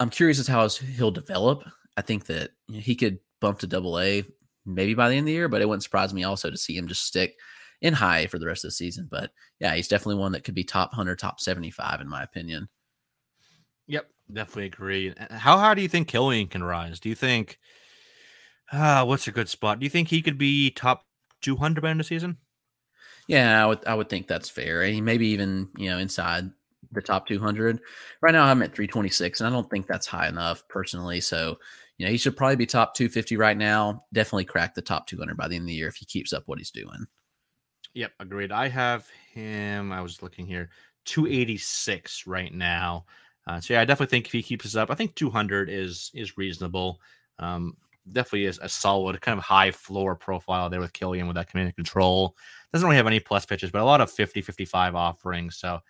I'm 0.01 0.09
curious 0.09 0.39
as 0.39 0.47
how 0.47 0.67
he'll 0.67 1.11
develop. 1.11 1.63
I 1.99 2.01
think 2.01 2.25
that 2.27 2.53
you 2.69 2.77
know, 2.77 2.81
he 2.81 2.95
could 2.95 3.19
bump 3.43 3.59
to 3.59 3.67
double 3.67 4.01
A 4.01 4.25
maybe 4.65 4.95
by 4.95 5.11
the 5.11 5.17
end 5.17 5.25
of 5.25 5.27
the 5.27 5.33
year, 5.33 5.49
but 5.49 5.61
it 5.61 5.69
wouldn't 5.69 5.83
surprise 5.83 6.15
me 6.15 6.25
also 6.25 6.51
to 6.51 6.57
see 6.57 6.75
him 6.75 6.89
just 6.89 7.05
stick 7.05 7.37
in 7.83 7.93
high 7.93 8.27
for 8.29 8.39
the 8.39 8.47
rest 8.47 8.65
of 8.65 8.69
the 8.69 8.73
season. 8.73 9.09
But 9.11 9.31
yeah, 9.61 9.75
he's 9.75 9.89
definitely 9.89 10.23
one 10.23 10.33
that 10.33 10.45
could 10.45 10.55
be 10.55 10.65
top 10.65 10.93
100, 10.93 11.19
top 11.19 11.39
75 11.39 12.01
in 12.01 12.09
my 12.09 12.23
opinion. 12.23 12.71
Yep, 13.89 14.09
definitely 14.33 14.67
agree. 14.67 15.13
How 15.31 15.59
high 15.59 15.75
do 15.75 15.83
you 15.83 15.89
think 15.89 16.09
Kilian 16.09 16.49
can 16.49 16.65
rise? 16.65 16.99
Do 16.99 17.11
you 17.11 17.15
think 17.15 17.59
Ah, 18.73 19.05
what's 19.05 19.29
a 19.29 19.33
good 19.33 19.49
spot? 19.49 19.79
Do 19.79 19.85
you 19.85 19.91
think 19.91 20.09
he 20.09 20.21
could 20.23 20.37
be 20.39 20.71
top 20.71 21.07
200 21.43 21.81
by 21.83 21.91
end 21.91 22.01
of 22.01 22.07
season? 22.07 22.39
Yeah, 23.29 23.63
I 23.63 23.67
would 23.67 23.87
I 23.87 23.95
would 23.95 24.09
think 24.09 24.27
that's 24.27 24.49
fair. 24.49 24.81
Maybe 25.01 25.29
even 25.29 25.69
you 25.77 25.91
know 25.91 25.99
inside 25.99 26.51
the 26.91 27.03
top 27.03 27.27
200. 27.27 27.81
Right 28.21 28.33
now, 28.33 28.45
I'm 28.45 28.63
at 28.63 28.75
326, 28.75 29.41
and 29.41 29.49
I 29.49 29.51
don't 29.51 29.69
think 29.71 29.87
that's 29.87 30.07
high 30.07 30.29
enough 30.29 30.67
personally. 30.69 31.21
So, 31.21 31.59
you 31.99 32.07
know, 32.07 32.13
he 32.13 32.19
should 32.19 32.37
probably 32.37 32.57
be 32.57 32.67
top 32.67 32.95
250 32.95 33.37
right 33.37 33.57
now. 33.57 34.01
Definitely 34.13 34.45
crack 34.47 34.75
the 34.75 34.83
top 34.83 35.07
200 35.07 35.37
by 35.37 35.49
the 35.49 35.57
end 35.57 35.63
of 35.65 35.69
the 35.69 35.75
year 35.75 35.89
if 35.89 35.97
he 35.97 36.05
keeps 36.05 36.33
up 36.33 36.45
what 36.47 36.59
he's 36.59 36.71
doing. 36.71 37.07
Yep, 37.95 38.13
agreed. 38.21 38.53
I 38.53 38.69
have 38.69 39.09
him. 39.33 39.93
I 39.93 40.01
was 40.01 40.23
looking 40.23 40.47
here, 40.47 40.71
286 41.05 42.27
right 42.27 42.53
now. 42.53 43.05
Uh, 43.47 43.61
so 43.61 43.75
yeah, 43.75 43.81
I 43.81 43.85
definitely 43.85 44.11
think 44.11 44.27
if 44.27 44.33
he 44.33 44.43
keeps 44.43 44.65
this 44.65 44.77
up, 44.77 44.91
I 44.91 44.95
think 44.95 45.15
200 45.15 45.69
is 45.69 46.11
is 46.15 46.39
reasonable. 46.39 47.01
Um, 47.39 47.77
definitely 48.11 48.47
is 48.47 48.59
a 48.63 48.69
solid 48.69 49.21
kind 49.21 49.39
of 49.39 49.45
high 49.45 49.71
floor 49.71 50.15
profile 50.15 50.69
there 50.69 50.81
with 50.81 50.93
Kilian 50.93 51.27
with 51.27 51.37
that 51.37 51.49
command 51.49 51.67
and 51.67 51.77
control. 51.77 52.37
Doesn't 52.73 52.87
really 52.87 52.97
have 52.97 53.07
any 53.07 53.21
plus 53.21 53.47
pitches, 53.47 53.71
but 53.71 53.83
a 53.83 53.85
lot 53.85 54.01
of 54.01 54.11
50, 54.11 54.43
55 54.43 54.95
offerings. 54.95 55.57
So 55.57 55.81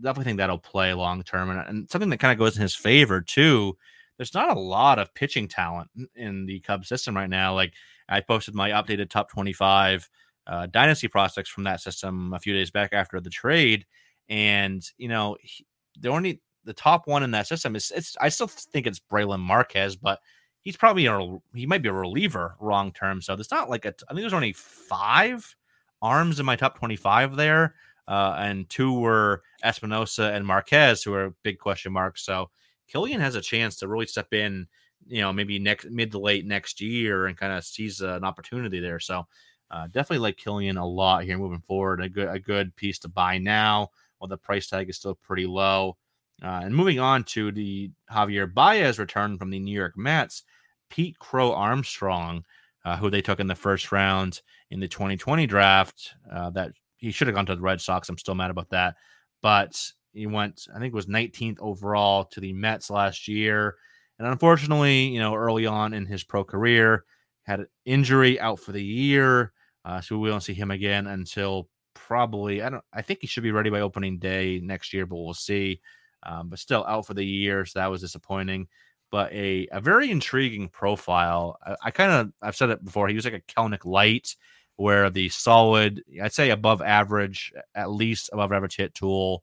definitely 0.00 0.24
think 0.24 0.38
that'll 0.38 0.58
play 0.58 0.92
long 0.94 1.22
term. 1.22 1.50
And, 1.50 1.60
and 1.60 1.90
something 1.90 2.10
that 2.10 2.18
kind 2.18 2.32
of 2.32 2.38
goes 2.38 2.56
in 2.56 2.62
his 2.62 2.74
favor 2.74 3.20
too. 3.20 3.76
There's 4.16 4.34
not 4.34 4.56
a 4.56 4.60
lot 4.60 4.98
of 4.98 5.14
pitching 5.14 5.48
talent 5.48 5.90
in 6.14 6.46
the 6.46 6.60
Cubs 6.60 6.88
system 6.88 7.16
right 7.16 7.28
now. 7.28 7.54
Like 7.54 7.74
I 8.08 8.20
posted 8.20 8.54
my 8.54 8.70
updated 8.70 9.10
top 9.10 9.30
25 9.30 10.08
uh, 10.46 10.66
dynasty 10.66 11.08
prospects 11.08 11.50
from 11.50 11.64
that 11.64 11.80
system 11.80 12.32
a 12.32 12.38
few 12.38 12.54
days 12.54 12.70
back 12.70 12.92
after 12.92 13.20
the 13.20 13.30
trade, 13.30 13.84
and 14.28 14.88
you 14.96 15.08
know 15.08 15.36
he, 15.40 15.66
the 15.98 16.08
only 16.08 16.40
the 16.64 16.72
top 16.72 17.06
one 17.06 17.22
in 17.22 17.32
that 17.32 17.48
system 17.48 17.74
is 17.74 17.92
it's. 17.94 18.16
I 18.20 18.28
still 18.28 18.46
think 18.46 18.86
it's 18.86 19.00
Brailyn 19.00 19.40
Marquez, 19.40 19.96
but 19.96 20.20
he's 20.66 20.76
probably 20.76 21.06
a 21.06 21.38
he 21.54 21.64
might 21.64 21.80
be 21.80 21.88
a 21.88 21.92
reliever 21.92 22.56
long 22.60 22.90
term. 22.90 23.22
So 23.22 23.36
there's 23.36 23.52
not 23.52 23.70
like 23.70 23.84
a. 23.84 23.94
I 24.08 24.12
think 24.12 24.22
there's 24.22 24.32
only 24.32 24.52
five 24.52 25.54
arms 26.02 26.40
in 26.40 26.44
my 26.44 26.56
top 26.56 26.76
25 26.76 27.36
there 27.36 27.76
uh, 28.08 28.34
and 28.38 28.68
two 28.68 28.92
were 28.92 29.42
Espinoza 29.64 30.34
and 30.34 30.44
Marquez, 30.44 31.02
who 31.02 31.14
are 31.14 31.34
big 31.42 31.58
question 31.58 31.92
marks. 31.92 32.24
So 32.24 32.50
Kilian 32.92 33.20
has 33.20 33.36
a 33.36 33.40
chance 33.40 33.76
to 33.76 33.88
really 33.88 34.06
step 34.06 34.32
in, 34.32 34.66
you 35.06 35.20
know, 35.20 35.32
maybe 35.32 35.58
next 35.58 35.86
mid 35.90 36.12
to 36.12 36.18
late 36.18 36.44
next 36.44 36.80
year 36.80 37.26
and 37.26 37.36
kind 37.36 37.52
of 37.52 37.64
seize 37.64 38.02
uh, 38.02 38.14
an 38.14 38.24
opportunity 38.24 38.80
there. 38.80 39.00
So 39.00 39.26
uh, 39.70 39.86
definitely 39.86 40.18
like 40.18 40.36
Kilian 40.36 40.80
a 40.80 40.84
lot 40.84 41.24
here 41.24 41.38
moving 41.38 41.62
forward. 41.66 42.00
A 42.00 42.08
good 42.08 42.28
a 42.28 42.38
good 42.38 42.74
piece 42.74 42.98
to 43.00 43.08
buy 43.08 43.38
now, 43.38 43.90
while 44.18 44.28
the 44.28 44.36
price 44.36 44.68
tag 44.68 44.88
is 44.90 44.96
still 44.96 45.14
pretty 45.14 45.46
low. 45.46 45.96
Uh, 46.42 46.60
and 46.64 46.76
moving 46.76 47.00
on 47.00 47.24
to 47.24 47.50
the 47.50 47.90
Javier 48.12 48.52
Baez 48.52 48.98
return 48.98 49.38
from 49.38 49.50
the 49.50 49.58
New 49.58 49.74
York 49.74 49.96
Mets, 49.96 50.42
Pete 50.90 51.18
Crow 51.18 51.52
Armstrong, 51.52 52.44
uh, 52.84 52.96
who 52.96 53.10
they 53.10 53.22
took 53.22 53.40
in 53.40 53.46
the 53.46 53.54
first 53.54 53.92
round 53.92 54.40
in 54.70 54.80
the 54.80 54.88
2020 54.88 55.46
draft, 55.46 56.14
uh, 56.32 56.50
that 56.50 56.72
he 56.96 57.10
should 57.10 57.26
have 57.26 57.34
gone 57.34 57.46
to 57.46 57.56
the 57.56 57.62
Red 57.62 57.80
Sox. 57.80 58.08
I'm 58.08 58.18
still 58.18 58.34
mad 58.34 58.50
about 58.50 58.70
that. 58.70 58.96
But 59.42 59.80
he 60.12 60.26
went, 60.26 60.66
I 60.74 60.78
think 60.78 60.92
it 60.92 60.96
was 60.96 61.06
19th 61.06 61.58
overall 61.60 62.24
to 62.24 62.40
the 62.40 62.52
Mets 62.52 62.90
last 62.90 63.28
year. 63.28 63.76
And 64.18 64.26
unfortunately, 64.26 65.08
you 65.08 65.20
know, 65.20 65.34
early 65.34 65.66
on 65.66 65.92
in 65.92 66.06
his 66.06 66.24
pro 66.24 66.42
career, 66.42 67.04
had 67.42 67.60
an 67.60 67.66
injury 67.84 68.40
out 68.40 68.58
for 68.58 68.72
the 68.72 68.82
year. 68.82 69.52
Uh, 69.84 70.00
so 70.00 70.18
we 70.18 70.30
won't 70.30 70.42
see 70.42 70.54
him 70.54 70.70
again 70.70 71.06
until 71.06 71.68
probably, 71.94 72.62
I 72.62 72.70
don't, 72.70 72.84
I 72.92 73.02
think 73.02 73.20
he 73.20 73.26
should 73.26 73.42
be 73.42 73.52
ready 73.52 73.70
by 73.70 73.80
opening 73.80 74.18
day 74.18 74.60
next 74.62 74.92
year, 74.92 75.06
but 75.06 75.16
we'll 75.16 75.34
see. 75.34 75.80
Um, 76.22 76.48
but 76.48 76.58
still 76.58 76.84
out 76.88 77.06
for 77.06 77.14
the 77.14 77.24
year. 77.24 77.64
So 77.64 77.78
that 77.78 77.90
was 77.90 78.00
disappointing. 78.00 78.66
But 79.10 79.32
a, 79.32 79.68
a 79.70 79.80
very 79.80 80.10
intriguing 80.10 80.68
profile. 80.68 81.58
I, 81.64 81.76
I 81.84 81.90
kind 81.90 82.12
of, 82.12 82.32
I've 82.42 82.56
said 82.56 82.70
it 82.70 82.84
before. 82.84 83.08
He 83.08 83.14
was 83.14 83.24
like 83.24 83.34
a 83.34 83.40
Kelenic 83.52 83.84
light 83.84 84.36
where 84.76 85.08
the 85.10 85.28
solid, 85.28 86.02
I'd 86.22 86.32
say 86.32 86.50
above 86.50 86.82
average, 86.82 87.52
at 87.74 87.90
least 87.90 88.30
above 88.32 88.52
average 88.52 88.76
hit 88.76 88.94
tool, 88.94 89.42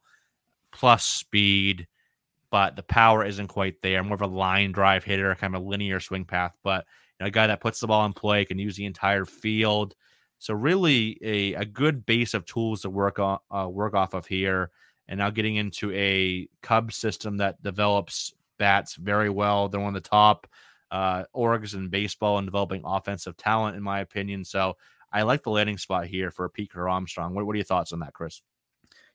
plus 0.72 1.06
speed, 1.06 1.88
but 2.52 2.76
the 2.76 2.84
power 2.84 3.26
isn't 3.26 3.48
quite 3.48 3.82
there. 3.82 4.04
More 4.04 4.16
of 4.16 4.22
a 4.22 4.28
line 4.28 4.72
drive 4.72 5.04
hitter, 5.04 5.34
kind 5.36 5.56
of 5.56 5.62
a 5.64 5.66
linear 5.66 6.00
swing 6.00 6.26
path, 6.26 6.56
but 6.64 6.86
you 7.20 7.24
know, 7.24 7.28
a 7.28 7.32
guy 7.32 7.48
that 7.48 7.62
puts 7.62 7.80
the 7.80 7.88
ball 7.88 8.06
in 8.06 8.14
play 8.14 8.46
can 8.46 8.60
use 8.60 8.76
the 8.76 8.86
entire 8.86 9.26
field. 9.26 9.96
So 10.40 10.54
really, 10.54 11.18
a, 11.24 11.54
a 11.54 11.66
good 11.66 12.06
base 12.06 12.34
of 12.34 12.46
tools 12.46 12.82
to 12.82 12.90
work 12.90 13.18
on 13.18 13.40
uh, 13.50 13.68
work 13.70 13.94
off 13.94 14.14
of 14.14 14.28
here. 14.28 14.72
And 15.08 15.18
now 15.18 15.30
getting 15.30 15.56
into 15.56 15.92
a 15.94 16.48
Cub 16.62 16.94
system 16.94 17.38
that 17.38 17.62
develops 17.64 18.34
bats 18.58 18.96
very 18.96 19.30
well. 19.30 19.70
They're 19.70 19.80
one 19.80 19.96
of 19.96 20.04
the 20.04 20.10
top 20.10 20.48
uh, 20.92 21.24
orgs 21.36 21.74
in 21.74 21.90
baseball 21.90 22.38
and 22.38 22.48
developing 22.48 22.84
offensive 22.86 23.36
talent, 23.38 23.76
in 23.76 23.84
my 23.84 24.02
opinion. 24.02 24.46
So 24.46 24.76
I 25.12 25.24
like 25.24 25.44
the 25.44 25.52
landing 25.52 25.78
spot 25.78 26.08
here 26.08 26.32
for 26.32 26.48
Pete 26.50 26.72
Armstrong. 26.76 27.34
What, 27.34 27.46
what 27.46 27.54
are 27.54 27.58
your 27.58 27.66
thoughts 27.66 27.94
on 27.94 28.00
that, 28.00 28.14
Chris? 28.14 28.42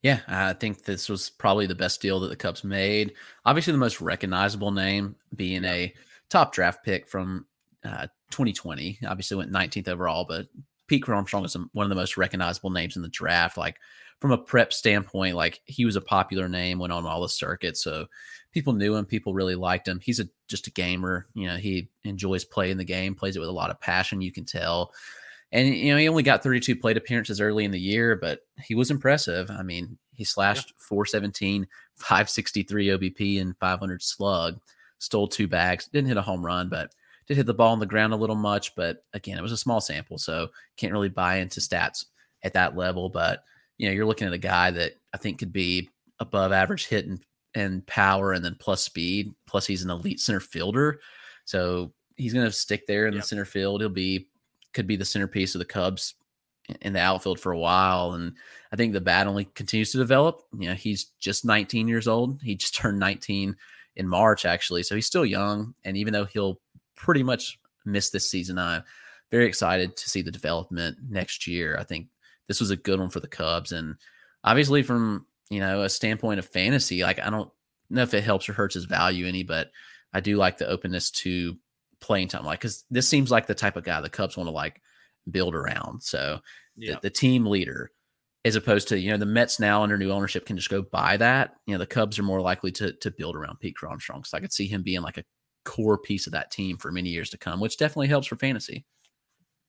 Yeah, 0.03 0.20
I 0.28 0.53
think 0.53 0.84
this 0.84 1.09
was 1.09 1.28
probably 1.28 1.66
the 1.66 1.74
best 1.74 2.01
deal 2.01 2.20
that 2.20 2.28
the 2.28 2.36
Cubs 2.36 2.62
made. 2.62 3.14
Obviously, 3.45 3.72
the 3.72 3.78
most 3.78 4.01
recognizable 4.01 4.70
name 4.70 5.16
being 5.34 5.64
a 5.64 5.93
top 6.30 6.53
draft 6.53 6.84
pick 6.84 7.09
from 7.09 7.47
uh, 7.84 8.07
2020. 8.30 9.01
Obviously, 9.07 9.36
went 9.36 9.53
19th 9.53 9.89
overall, 9.89 10.24
but 10.28 10.47
Pete 10.86 11.09
Armstrong 11.09 11.45
is 11.45 11.57
one 11.72 11.84
of 11.84 11.91
the 11.91 11.97
most 11.97 12.16
recognizable 12.16 12.70
names 12.70 12.97
in 12.97 13.03
the 13.03 13.09
draft. 13.09 13.57
Like 13.57 13.76
from 14.21 14.33
a 14.33 14.39
prep 14.39 14.73
standpoint, 14.73 15.37
like 15.37 15.61
he 15.64 15.85
was 15.85 15.97
a 15.97 16.01
popular 16.01 16.49
name, 16.49 16.79
went 16.79 16.93
on 16.93 17.07
all 17.07 17.23
the 17.23 17.29
circuits, 17.29 17.83
so 17.83 18.07
people 18.53 18.73
knew 18.73 18.95
him. 18.95 19.05
People 19.05 19.35
really 19.35 19.55
liked 19.55 19.87
him. 19.87 20.01
He's 20.01 20.21
a 20.21 20.29
just 20.49 20.66
a 20.66 20.73
gamer. 20.73 21.27
You 21.35 21.47
know, 21.47 21.57
he 21.57 21.89
enjoys 22.05 22.45
playing 22.45 22.79
the 22.79 22.85
game, 22.85 23.14
plays 23.14 23.37
it 23.37 23.41
with 23.41 23.49
a 23.49 23.53
lot 23.53 23.71
of 23.71 23.81
passion. 23.81 24.21
You 24.21 24.33
can 24.33 24.45
tell. 24.45 24.93
And 25.53 25.69
you 25.69 25.93
know, 25.93 25.99
he 25.99 26.09
only 26.09 26.23
got 26.23 26.43
32 26.43 26.77
plate 26.77 26.97
appearances 26.97 27.41
early 27.41 27.64
in 27.64 27.71
the 27.71 27.81
year, 27.81 28.16
but 28.16 28.41
he 28.62 28.75
was 28.75 28.91
impressive. 28.91 29.51
I 29.51 29.62
mean, 29.62 29.97
he 30.14 30.25
slashed 30.25 30.71
yeah. 30.71 30.85
417, 30.89 31.66
563 31.97 32.87
OBP, 32.89 33.41
and 33.41 33.57
500 33.59 34.03
slug. 34.03 34.61
Stole 34.99 35.29
two 35.29 35.47
bags. 35.47 35.89
Didn't 35.89 36.09
hit 36.09 36.16
a 36.16 36.23
home 36.23 36.45
run, 36.45 36.69
but 36.69 36.93
did 37.27 37.37
hit 37.37 37.47
the 37.47 37.55
ball 37.55 37.73
on 37.73 37.79
the 37.79 37.87
ground 37.87 38.12
a 38.12 38.16
little 38.16 38.37
much. 38.37 38.75
But 38.75 39.05
again, 39.14 39.39
it 39.39 39.43
was 39.43 39.53
a 39.53 39.57
small 39.57 39.81
sample, 39.81 40.19
so 40.19 40.49
can't 40.77 40.93
really 40.93 41.09
buy 41.09 41.37
into 41.37 41.61
stats 41.61 42.07
at 42.43 42.55
that 42.55 42.77
level. 42.77 43.09
But 43.09 43.45
you 43.79 43.89
know, 43.89 43.95
you're 43.95 44.07
looking 44.07 44.26
at 44.26 44.35
a 44.35 44.39
guy 44.39 44.70
that 44.70 44.93
I 45.14 45.16
think 45.16 45.39
could 45.39 45.53
be 45.53 45.89
above 46.18 46.53
average 46.53 46.87
hit 46.87 47.07
and, 47.07 47.20
and 47.55 47.87
power, 47.87 48.33
and 48.33 48.45
then 48.45 48.57
plus 48.59 48.83
speed. 48.83 49.33
Plus, 49.47 49.66
he's 49.66 49.83
an 49.83 49.91
elite 49.91 50.20
center 50.20 50.41
fielder, 50.41 51.01
so 51.45 51.93
he's 52.16 52.35
going 52.35 52.45
to 52.45 52.53
stick 52.53 52.87
there 52.87 53.07
in 53.07 53.14
yep. 53.14 53.22
the 53.22 53.29
center 53.29 53.45
field. 53.45 53.81
He'll 53.81 53.89
be 53.89 54.29
could 54.74 54.87
be 54.87 54.97
the 54.97 55.05
centerpiece 55.05 55.55
of 55.55 55.61
the 55.61 55.64
Cubs 55.64 56.14
in 56.83 56.93
the 56.93 57.01
outfield 57.01 57.41
for 57.41 57.53
a 57.53 57.59
while. 57.59 58.12
And 58.12 58.35
I 58.72 58.76
think 58.76 58.93
the 58.93 59.01
bat 59.01 59.26
only 59.26 59.47
continues 59.55 59.93
to 59.93 59.99
develop. 59.99 60.43
You 60.59 60.68
know, 60.68 60.74
he's 60.74 61.07
just 61.18 61.45
19 61.45 61.89
years 61.89 62.07
old. 62.07 62.41
He 62.43 62.55
just 62.55 62.74
turned 62.76 62.99
19 62.99 63.57
in 63.97 64.09
March, 64.09 64.45
actually. 64.45 64.83
So 64.83 64.95
he's 64.95 65.07
still 65.07 65.26
young. 65.26 65.74
And 65.85 65.97
even 65.97 66.12
though 66.12 66.26
he'll 66.26 66.61
pretty 66.97 67.22
much 67.22 67.59
miss 67.85 68.11
this 68.11 68.31
season, 68.31 68.59
I'm 68.59 68.83
very 69.31 69.47
excited 69.47 69.97
to 69.97 70.11
see 70.11 70.22
the 70.22 70.31
development 70.31 70.99
next 71.09 71.47
year. 71.47 71.76
I 71.79 71.85
think 71.85 72.09
this 72.49 72.61
was 72.61 72.70
a 72.70 72.76
good 72.76 72.99
one 72.99 73.11
for 73.11 73.20
the 73.20 73.28
Cubs. 73.28 73.72
And 73.72 73.96
obviously, 74.42 74.82
from, 74.82 75.26
you 75.51 75.61
know, 75.61 75.82
a 75.82 75.88
standpoint 75.88 76.38
of 76.38 76.46
fantasy, 76.46 77.03
like 77.03 77.20
I 77.20 77.30
don't 77.30 77.51
know 77.90 78.03
if 78.03 78.14
it 78.14 78.24
helps 78.24 78.49
or 78.49 78.55
hurts 78.55 78.74
his 78.74 78.84
value 78.84 79.26
any, 79.26 79.42
but 79.44 79.70
I 80.12 80.20
do 80.20 80.36
like 80.36 80.59
the 80.59 80.68
openness 80.68 81.11
to 81.11 81.57
playing 82.01 82.28
time 82.28 82.44
like 82.44 82.61
because 82.61 82.84
this 82.90 83.09
seems 83.09 83.30
like 83.30 83.46
the 83.46 83.55
type 83.55 83.76
of 83.76 83.84
guy 83.84 84.01
the 84.01 84.09
Cubs 84.09 84.36
want 84.36 84.49
to 84.49 84.53
like 84.53 84.80
build 85.30 85.55
around. 85.55 86.03
So 86.03 86.40
yeah. 86.76 86.94
the, 86.94 87.01
the, 87.03 87.11
team 87.11 87.46
leader, 87.46 87.90
as 88.44 88.57
opposed 88.57 88.88
to 88.88 88.99
you 88.99 89.11
know 89.11 89.16
the 89.16 89.26
Mets 89.26 89.61
now 89.61 89.82
under 89.82 89.99
new 89.99 90.11
ownership 90.11 90.46
can 90.46 90.57
just 90.57 90.70
go 90.70 90.82
buy 90.82 91.16
that. 91.16 91.57
You 91.66 91.74
know 91.74 91.78
the 91.78 91.86
Cubs 91.86 92.18
are 92.18 92.24
more 92.24 92.40
likely 92.40 92.72
to 92.72 92.92
to 92.92 93.11
build 93.11 93.36
around 93.36 93.61
Pete 93.61 93.76
Armstrong. 93.82 94.24
So 94.24 94.36
I 94.36 94.40
could 94.40 94.53
see 94.53 94.66
him 94.66 94.82
being 94.82 95.03
like 95.03 95.18
a 95.18 95.24
core 95.64 95.99
piece 95.99 96.26
of 96.26 96.32
that 96.32 96.51
team 96.51 96.78
for 96.78 96.90
many 96.92 97.11
years 97.11 97.30
to 97.30 97.38
come, 97.38 97.61
which 97.61 97.76
definitely 97.76 98.09
helps 98.09 98.26
for 98.26 98.36
fantasy. 98.36 98.84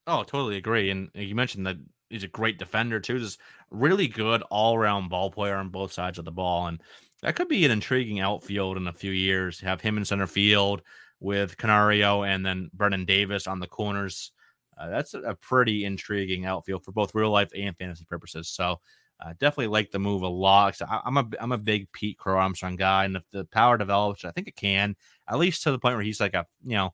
Oh, 0.08 0.24
totally 0.24 0.58
agree. 0.58 0.90
And 0.90 1.10
you 1.14 1.36
mentioned 1.36 1.68
that 1.68 1.78
he's 2.10 2.24
a 2.24 2.28
great 2.28 2.58
defender 2.58 3.00
too. 3.00 3.20
Just 3.20 3.40
really 3.70 4.08
good 4.08 4.42
all 4.50 4.76
around 4.76 5.10
ball 5.10 5.32
player 5.32 5.56
on 5.56 5.70
both 5.70 5.92
sides 5.92 6.20
of 6.20 6.26
the 6.26 6.32
ball, 6.32 6.68
and 6.68 6.82
that 7.22 7.36
could 7.36 7.48
be 7.48 7.66
an 7.66 7.72
intriguing 7.72 8.20
outfield 8.20 8.78
in 8.78 8.88
a 8.88 8.94
few 8.94 9.12
years. 9.12 9.60
Have 9.60 9.82
him 9.82 9.98
in 9.98 10.06
center 10.06 10.28
field 10.28 10.82
with 11.20 11.58
Canario 11.58 12.24
and 12.24 12.46
then 12.46 12.70
Brennen 12.74 13.06
Davis 13.06 13.48
on 13.48 13.60
the 13.60 13.68
corners. 13.68 14.32
Uh, 14.78 14.90
that's 14.90 15.14
a, 15.14 15.36
pretty 15.36 15.84
intriguing 15.84 16.46
outfield 16.46 16.86
for 16.86 16.94
both 16.94 17.14
real 17.14 17.30
life 17.30 17.52
and 17.54 17.76
fantasy 17.76 18.06
purposes. 18.06 18.48
So 18.48 18.80
uh, 19.20 19.34
definitely 19.38 19.68
like 19.68 19.92
the 19.92 20.00
move 20.00 20.22
a 20.22 20.28
lot. 20.28 20.78
So 20.78 20.86
I, 20.90 21.02
am 21.06 21.18
a 21.18 21.28
I'm 21.40 21.52
a 21.52 21.58
big 21.58 21.92
Pete 21.92 22.18
Crow 22.18 22.40
Armstrong 22.40 22.78
guy, 22.78 23.04
and 23.04 23.18
if 23.18 23.24
the 23.32 23.44
power 23.46 23.78
develops, 23.78 24.24
I 24.24 24.32
think 24.32 24.48
it 24.48 24.56
can 24.56 24.96
at 25.30 25.38
least 25.38 25.64
to 25.64 25.72
the 25.72 25.80
point 25.80 25.96
where 25.96 26.04
he's 26.04 26.22
like 26.22 26.34
a 26.34 26.46
you 26.64 26.78
know 26.78 26.94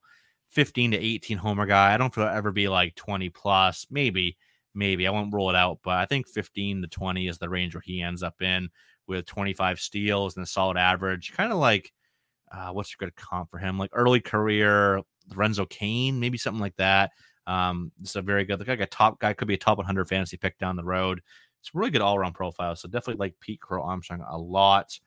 15 0.49 0.91
to 0.91 0.97
18 0.97 1.38
homer 1.38 1.68
guy. 1.68 1.93
I 1.93 1.97
don't 1.97 2.16
it'll 2.18 2.28
ever 2.28 2.51
be 2.51 2.68
like 2.68 2.95
20 2.95 3.30
plus, 3.30 3.86
maybe 3.91 4.38
maybe 4.76 5.07
I 5.07 5.11
won't 5.11 5.34
rule 5.34 5.49
it 5.49 5.55
out, 5.55 5.80
but 5.84 5.95
I 5.95 6.05
think 6.05 6.28
15 6.28 6.82
to 6.82 6.88
20 6.88 7.28
is 7.28 7.38
the 7.38 7.49
range 7.49 7.73
where 7.73 7.82
he 7.82 8.01
ends 8.01 8.23
up 8.23 8.41
in 8.41 8.69
with 9.07 9.26
25 9.26 9.80
steals 9.80 10.36
and 10.36 10.43
a 10.43 10.47
solid 10.47 10.78
average, 10.78 11.34
kind 11.34 11.51
of 11.51 11.57
like 11.57 11.91
uh, 12.51 12.69
what's 12.69 12.93
a 12.93 12.97
good 12.97 13.15
comp 13.15 13.49
for 13.49 13.57
him? 13.57 13.78
Like 13.78 13.91
early 13.93 14.21
career 14.21 15.01
Lorenzo 15.30 15.65
Cain, 15.65 16.19
maybe 16.19 16.38
something 16.38 16.61
like 16.61 16.76
that. 16.78 17.11
Um, 17.47 17.91
is 18.01 18.15
a 18.15 18.21
very 18.21 18.43
good, 18.43 18.67
like 18.67 18.80
a 18.80 18.88
top 18.88 19.19
guy, 19.19 19.34
could 19.34 19.47
be 19.47 19.53
a 19.53 19.57
top 19.57 19.78
100 19.78 20.07
fantasy 20.07 20.38
pick 20.38 20.57
down 20.57 20.76
the 20.76 20.84
road. 20.84 21.21
it's 21.59 21.76
really 21.76 21.91
good 21.91 22.01
all 22.01 22.15
around 22.15 22.34
profile. 22.34 22.76
So 22.76 22.88
definitely 22.88 23.23
like 23.23 23.36
Pete 23.39 23.61
Crow 23.61 23.84
Armstrong 23.84 24.23
a 24.28 24.38
lot. 24.38 24.99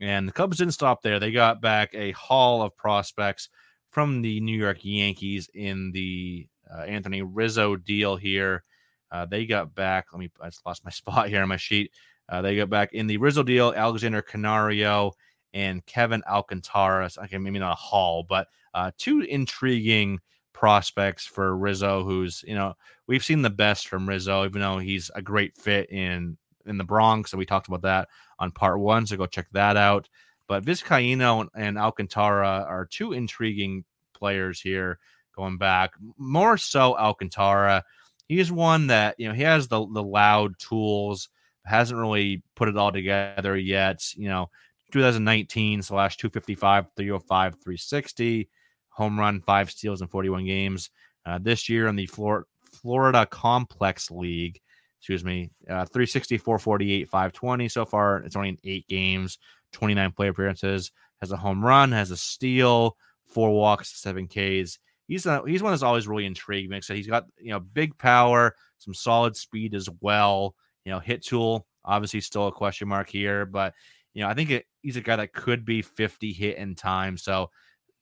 And 0.00 0.26
the 0.26 0.32
Cubs 0.32 0.58
didn't 0.58 0.74
stop 0.74 1.02
there. 1.02 1.20
They 1.20 1.30
got 1.30 1.60
back 1.60 1.94
a 1.94 2.10
haul 2.12 2.62
of 2.62 2.76
prospects 2.76 3.48
from 3.90 4.22
the 4.22 4.40
New 4.40 4.58
York 4.58 4.78
Yankees 4.82 5.48
in 5.54 5.92
the 5.92 6.48
uh, 6.72 6.82
Anthony 6.82 7.22
Rizzo 7.22 7.76
deal 7.76 8.16
here. 8.16 8.64
Uh, 9.10 9.26
they 9.26 9.46
got 9.46 9.74
back. 9.74 10.06
Let 10.12 10.20
me. 10.20 10.30
I 10.40 10.48
just 10.48 10.64
lost 10.66 10.84
my 10.84 10.90
spot 10.92 11.28
here 11.28 11.42
on 11.42 11.48
my 11.48 11.56
sheet. 11.56 11.92
Uh, 12.28 12.42
they 12.42 12.56
got 12.56 12.70
back 12.70 12.92
in 12.92 13.06
the 13.06 13.18
Rizzo 13.18 13.42
deal. 13.42 13.72
Alexander 13.76 14.22
Canario 14.22 15.12
and 15.52 15.84
Kevin 15.86 16.22
Alcantara. 16.28 17.10
Okay, 17.24 17.38
maybe 17.38 17.58
not 17.58 17.72
a 17.72 17.76
haul, 17.76 18.24
but 18.28 18.48
uh, 18.74 18.90
two 18.98 19.20
intriguing 19.20 20.18
prospects 20.52 21.26
for 21.26 21.56
Rizzo. 21.56 22.04
Who's 22.04 22.44
you 22.46 22.54
know 22.54 22.74
we've 23.06 23.24
seen 23.24 23.42
the 23.42 23.50
best 23.50 23.88
from 23.88 24.08
Rizzo, 24.08 24.44
even 24.44 24.60
though 24.60 24.78
he's 24.78 25.10
a 25.14 25.22
great 25.22 25.56
fit 25.56 25.90
in 25.90 26.36
in 26.66 26.78
the 26.78 26.84
Bronx. 26.84 27.32
and 27.32 27.38
we 27.38 27.46
talked 27.46 27.68
about 27.68 27.82
that 27.82 28.08
on 28.38 28.50
part 28.50 28.80
one. 28.80 29.06
So 29.06 29.16
go 29.16 29.26
check 29.26 29.46
that 29.52 29.76
out. 29.76 30.08
But 30.48 30.64
Vizcaino 30.64 31.48
and 31.54 31.78
Alcantara 31.78 32.64
are 32.68 32.86
two 32.86 33.12
intriguing 33.12 33.84
players 34.14 34.60
here 34.60 34.98
going 35.34 35.58
back. 35.58 35.92
More 36.18 36.56
so 36.58 36.96
Alcantara. 36.96 37.84
He's 38.28 38.50
one 38.50 38.86
that, 38.88 39.16
you 39.18 39.28
know, 39.28 39.34
he 39.34 39.42
has 39.42 39.68
the 39.68 39.86
the 39.92 40.02
loud 40.02 40.58
tools, 40.58 41.28
hasn't 41.64 41.98
really 41.98 42.42
put 42.54 42.68
it 42.68 42.76
all 42.76 42.92
together 42.92 43.56
yet. 43.56 44.02
You 44.16 44.28
know, 44.28 44.50
2019 44.92 45.82
slash 45.82 46.16
255, 46.16 46.86
305, 46.96 47.52
360, 47.54 48.48
home 48.88 49.18
run, 49.18 49.40
five 49.40 49.70
steals 49.70 50.02
in 50.02 50.08
41 50.08 50.46
games. 50.46 50.90
Uh, 51.26 51.38
this 51.40 51.68
year 51.68 51.88
in 51.88 51.96
the 51.96 52.06
Florida 52.06 52.46
Florida 52.72 53.24
Complex 53.26 54.10
League, 54.10 54.60
excuse 54.98 55.24
me, 55.24 55.50
uh, 55.68 55.84
360, 55.86 56.38
448, 56.38 57.08
520 57.08 57.68
so 57.68 57.84
far. 57.84 58.18
It's 58.18 58.36
only 58.36 58.50
in 58.50 58.58
eight 58.64 58.86
games, 58.88 59.38
29 59.72 60.12
play 60.12 60.28
appearances, 60.28 60.90
has 61.20 61.32
a 61.32 61.36
home 61.36 61.64
run, 61.64 61.92
has 61.92 62.10
a 62.10 62.16
steal, 62.16 62.96
four 63.26 63.50
walks, 63.50 64.00
seven 64.00 64.26
Ks. 64.28 64.78
He's 65.06 65.26
a, 65.26 65.42
he's 65.46 65.62
one 65.62 65.72
that's 65.72 65.82
always 65.82 66.08
really 66.08 66.26
intrigued 66.26 66.70
me. 66.70 66.80
So 66.80 66.94
he's 66.94 67.06
got 67.06 67.26
you 67.38 67.50
know 67.50 67.60
big 67.60 67.96
power, 67.98 68.54
some 68.78 68.94
solid 68.94 69.36
speed 69.36 69.74
as 69.74 69.88
well. 70.00 70.54
You 70.84 70.92
know, 70.92 70.98
hit 70.98 71.24
tool 71.24 71.66
obviously 71.84 72.20
still 72.20 72.48
a 72.48 72.52
question 72.52 72.88
mark 72.88 73.08
here, 73.08 73.46
but 73.46 73.74
you 74.14 74.22
know 74.22 74.28
I 74.28 74.34
think 74.34 74.50
it, 74.50 74.66
he's 74.82 74.96
a 74.96 75.00
guy 75.00 75.16
that 75.16 75.32
could 75.32 75.64
be 75.64 75.82
50 75.82 76.32
hit 76.32 76.56
in 76.56 76.74
time. 76.74 77.16
So 77.16 77.50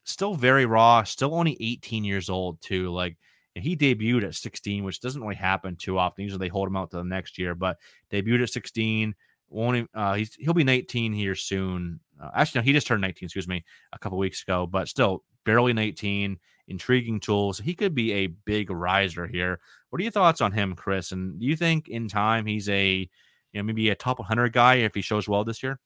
still 0.05 0.34
very 0.34 0.66
raw, 0.66 1.03
still 1.03 1.34
only 1.34 1.57
18 1.61 2.05
years 2.05 2.30
old 2.30 2.61
too. 2.61 2.90
Like 2.90 3.16
he 3.55 3.76
debuted 3.76 4.24
at 4.24 4.34
16, 4.34 4.84
which 4.84 5.00
doesn't 5.00 5.20
really 5.20 5.34
happen 5.34 5.76
too 5.76 5.98
often. 5.98 6.22
Usually 6.22 6.46
they 6.46 6.50
hold 6.50 6.68
him 6.68 6.76
out 6.76 6.90
to 6.92 6.98
the 6.98 7.05
next 7.05 7.38
year, 7.38 7.55
but 7.55 7.78
debuted 8.11 8.42
at 8.42 8.50
16. 8.50 9.14
Won't 9.48 9.90
uh, 9.94 10.14
he's 10.14 10.34
he'll 10.36 10.55
be 10.55 10.64
19 10.64 11.12
here 11.12 11.34
soon. 11.34 12.00
Uh, 12.22 12.30
actually, 12.34 12.61
no, 12.61 12.64
he 12.64 12.72
just 12.72 12.86
turned 12.86 13.03
19. 13.03 13.26
Excuse 13.26 13.48
me, 13.48 13.64
a 13.92 13.98
couple 13.98 14.16
weeks 14.16 14.42
ago, 14.42 14.66
but 14.66 14.88
still 14.88 15.24
barely 15.44 15.72
19. 15.72 16.38
Intriguing 16.68 17.20
tools. 17.20 17.58
He 17.58 17.74
could 17.74 17.94
be 17.94 18.12
a 18.12 18.28
big 18.28 18.70
riser 18.70 19.26
here. 19.26 19.60
What 19.90 20.00
are 20.00 20.04
your 20.04 20.12
thoughts 20.12 20.40
on 20.40 20.52
him, 20.52 20.74
Chris? 20.74 21.12
And 21.12 21.38
do 21.38 21.46
you 21.46 21.56
think 21.56 21.88
in 21.88 22.08
time 22.08 22.46
he's 22.46 22.68
a 22.68 23.08
you 23.52 23.60
know 23.60 23.62
maybe 23.62 23.90
a 23.90 23.94
top 23.94 24.18
100 24.18 24.52
guy 24.52 24.76
if 24.76 24.94
he 24.94 25.02
shows 25.02 25.28
well 25.28 25.44
this 25.44 25.62
year? 25.62 25.78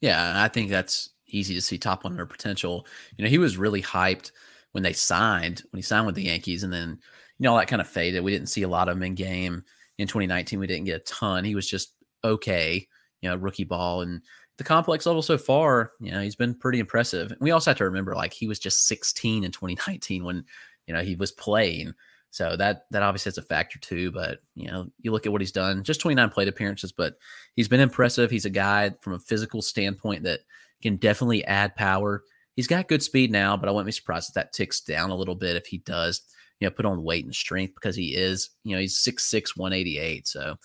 Yeah, 0.00 0.42
I 0.42 0.48
think 0.48 0.70
that's 0.70 1.10
easy 1.28 1.54
to 1.54 1.60
see 1.60 1.78
top 1.78 2.04
100 2.04 2.26
potential. 2.26 2.86
You 3.16 3.24
know, 3.24 3.30
he 3.30 3.38
was 3.38 3.56
really 3.56 3.82
hyped 3.82 4.32
when 4.72 4.82
they 4.82 4.92
signed, 4.92 5.62
when 5.70 5.78
he 5.78 5.82
signed 5.82 6.06
with 6.06 6.14
the 6.14 6.24
Yankees, 6.24 6.62
and 6.62 6.72
then, 6.72 6.98
you 7.38 7.44
know, 7.44 7.52
all 7.52 7.58
that 7.58 7.68
kind 7.68 7.80
of 7.80 7.88
faded. 7.88 8.22
We 8.22 8.32
didn't 8.32 8.48
see 8.48 8.62
a 8.62 8.68
lot 8.68 8.88
of 8.88 8.96
him 8.96 9.02
in 9.02 9.14
game. 9.14 9.64
In 9.98 10.08
2019, 10.08 10.58
we 10.58 10.66
didn't 10.66 10.84
get 10.84 11.00
a 11.00 11.04
ton. 11.04 11.44
He 11.44 11.54
was 11.54 11.68
just 11.68 11.94
okay, 12.24 12.86
you 13.20 13.28
know, 13.28 13.36
rookie 13.36 13.64
ball. 13.64 14.02
And 14.02 14.20
the 14.58 14.64
complex 14.64 15.06
level 15.06 15.22
so 15.22 15.36
far, 15.36 15.92
you 16.00 16.12
know, 16.12 16.20
he's 16.20 16.36
been 16.36 16.54
pretty 16.54 16.78
impressive. 16.78 17.32
And 17.32 17.40
we 17.40 17.50
also 17.50 17.70
have 17.70 17.78
to 17.78 17.84
remember, 17.84 18.14
like, 18.14 18.32
he 18.32 18.46
was 18.46 18.58
just 18.58 18.86
16 18.86 19.44
in 19.44 19.50
2019 19.50 20.24
when, 20.24 20.44
you 20.86 20.94
know, 20.94 21.02
he 21.02 21.16
was 21.16 21.32
playing. 21.32 21.94
So 22.34 22.56
that 22.56 22.86
that 22.90 23.04
obviously 23.04 23.30
has 23.30 23.38
a 23.38 23.42
factor 23.42 23.78
too. 23.78 24.10
But 24.10 24.40
you 24.56 24.66
know, 24.66 24.90
you 25.00 25.12
look 25.12 25.24
at 25.24 25.30
what 25.30 25.40
he's 25.40 25.52
done, 25.52 25.84
just 25.84 26.00
29 26.00 26.30
plate 26.30 26.48
appearances, 26.48 26.90
but 26.90 27.14
he's 27.54 27.68
been 27.68 27.78
impressive. 27.78 28.28
He's 28.28 28.44
a 28.44 28.50
guy 28.50 28.90
from 29.00 29.12
a 29.12 29.20
physical 29.20 29.62
standpoint 29.62 30.24
that 30.24 30.40
can 30.82 30.96
definitely 30.96 31.44
add 31.44 31.76
power. 31.76 32.24
He's 32.56 32.66
got 32.66 32.88
good 32.88 33.04
speed 33.04 33.30
now, 33.30 33.56
but 33.56 33.68
I 33.68 33.72
wouldn't 33.72 33.86
be 33.86 33.92
surprised 33.92 34.30
if 34.30 34.34
that 34.34 34.52
ticks 34.52 34.80
down 34.80 35.10
a 35.10 35.14
little 35.14 35.36
bit 35.36 35.54
if 35.54 35.66
he 35.66 35.78
does, 35.78 36.22
you 36.58 36.66
know, 36.66 36.72
put 36.72 36.86
on 36.86 37.04
weight 37.04 37.24
and 37.24 37.32
strength 37.32 37.76
because 37.76 37.94
he 37.94 38.16
is, 38.16 38.50
you 38.64 38.74
know, 38.74 38.80
he's 38.80 38.98
6'6, 38.98 39.56
188. 39.56 40.26
So 40.26 40.56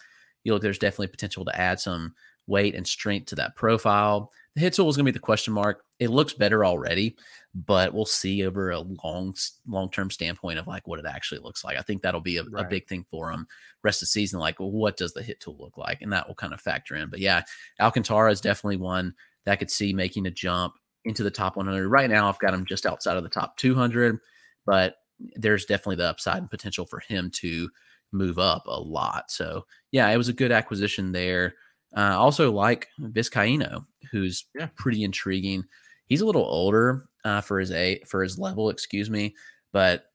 you 0.43 0.53
look, 0.53 0.63
there's 0.63 0.79
definitely 0.79 1.07
potential 1.07 1.45
to 1.45 1.55
add 1.59 1.79
some 1.79 2.15
weight 2.49 2.75
and 2.75 2.85
strength 2.85 3.27
to 3.27 3.35
that 3.35 3.55
profile. 3.55 4.31
The 4.55 4.61
hit 4.61 4.73
tool 4.73 4.89
is 4.89 4.97
going 4.97 5.05
to 5.05 5.11
be 5.11 5.15
the 5.15 5.19
question 5.19 5.53
mark. 5.53 5.85
It 5.99 6.09
looks 6.09 6.33
better 6.33 6.65
already, 6.65 7.15
but 7.53 7.93
we'll 7.93 8.05
see 8.05 8.45
over 8.45 8.71
a 8.71 8.79
long, 8.79 9.35
long 9.67 9.89
term 9.89 10.09
standpoint 10.09 10.59
of 10.59 10.67
like 10.67 10.87
what 10.87 10.99
it 10.99 11.05
actually 11.05 11.41
looks 11.41 11.63
like. 11.63 11.77
I 11.77 11.81
think 11.81 12.01
that'll 12.01 12.19
be 12.19 12.37
a, 12.37 12.43
right. 12.43 12.65
a, 12.65 12.69
big 12.69 12.87
thing 12.87 13.05
for 13.09 13.31
him 13.31 13.47
rest 13.83 14.01
of 14.01 14.07
the 14.07 14.11
season. 14.11 14.39
Like, 14.39 14.59
well, 14.59 14.71
what 14.71 14.97
does 14.97 15.13
the 15.13 15.23
hit 15.23 15.39
tool 15.39 15.55
look 15.59 15.77
like? 15.77 16.01
And 16.01 16.11
that 16.11 16.27
will 16.27 16.35
kind 16.35 16.53
of 16.53 16.59
factor 16.59 16.95
in. 16.95 17.09
But 17.09 17.19
yeah, 17.19 17.43
Alcantara 17.79 18.31
is 18.31 18.41
definitely 18.41 18.77
one 18.77 19.13
that 19.45 19.53
I 19.53 19.55
could 19.55 19.71
see 19.71 19.93
making 19.93 20.25
a 20.25 20.31
jump 20.31 20.73
into 21.05 21.23
the 21.23 21.31
top 21.31 21.55
100. 21.55 21.87
Right 21.87 22.09
now, 22.09 22.27
I've 22.27 22.39
got 22.39 22.53
him 22.53 22.65
just 22.65 22.85
outside 22.85 23.17
of 23.17 23.23
the 23.23 23.29
top 23.29 23.55
200, 23.57 24.17
but 24.65 24.95
there's 25.35 25.65
definitely 25.65 25.97
the 25.97 26.09
upside 26.09 26.37
and 26.37 26.49
potential 26.49 26.85
for 26.85 26.99
him 26.99 27.29
to 27.31 27.69
move 28.11 28.39
up 28.39 28.63
a 28.67 28.79
lot. 28.79 29.31
So, 29.31 29.65
yeah, 29.91 30.09
it 30.09 30.17
was 30.17 30.29
a 30.29 30.33
good 30.33 30.51
acquisition 30.51 31.11
there. 31.11 31.55
Uh, 31.95 32.15
also, 32.17 32.51
like 32.51 32.87
Vizcaino, 32.99 33.85
who's 34.11 34.45
yeah. 34.55 34.69
pretty 34.75 35.03
intriguing. 35.03 35.63
He's 36.05 36.21
a 36.21 36.25
little 36.25 36.43
older 36.43 37.09
uh, 37.25 37.41
for 37.41 37.59
his 37.59 37.71
a 37.71 37.99
for 38.05 38.23
his 38.23 38.37
level, 38.37 38.69
excuse 38.69 39.09
me, 39.09 39.35
but 39.71 40.05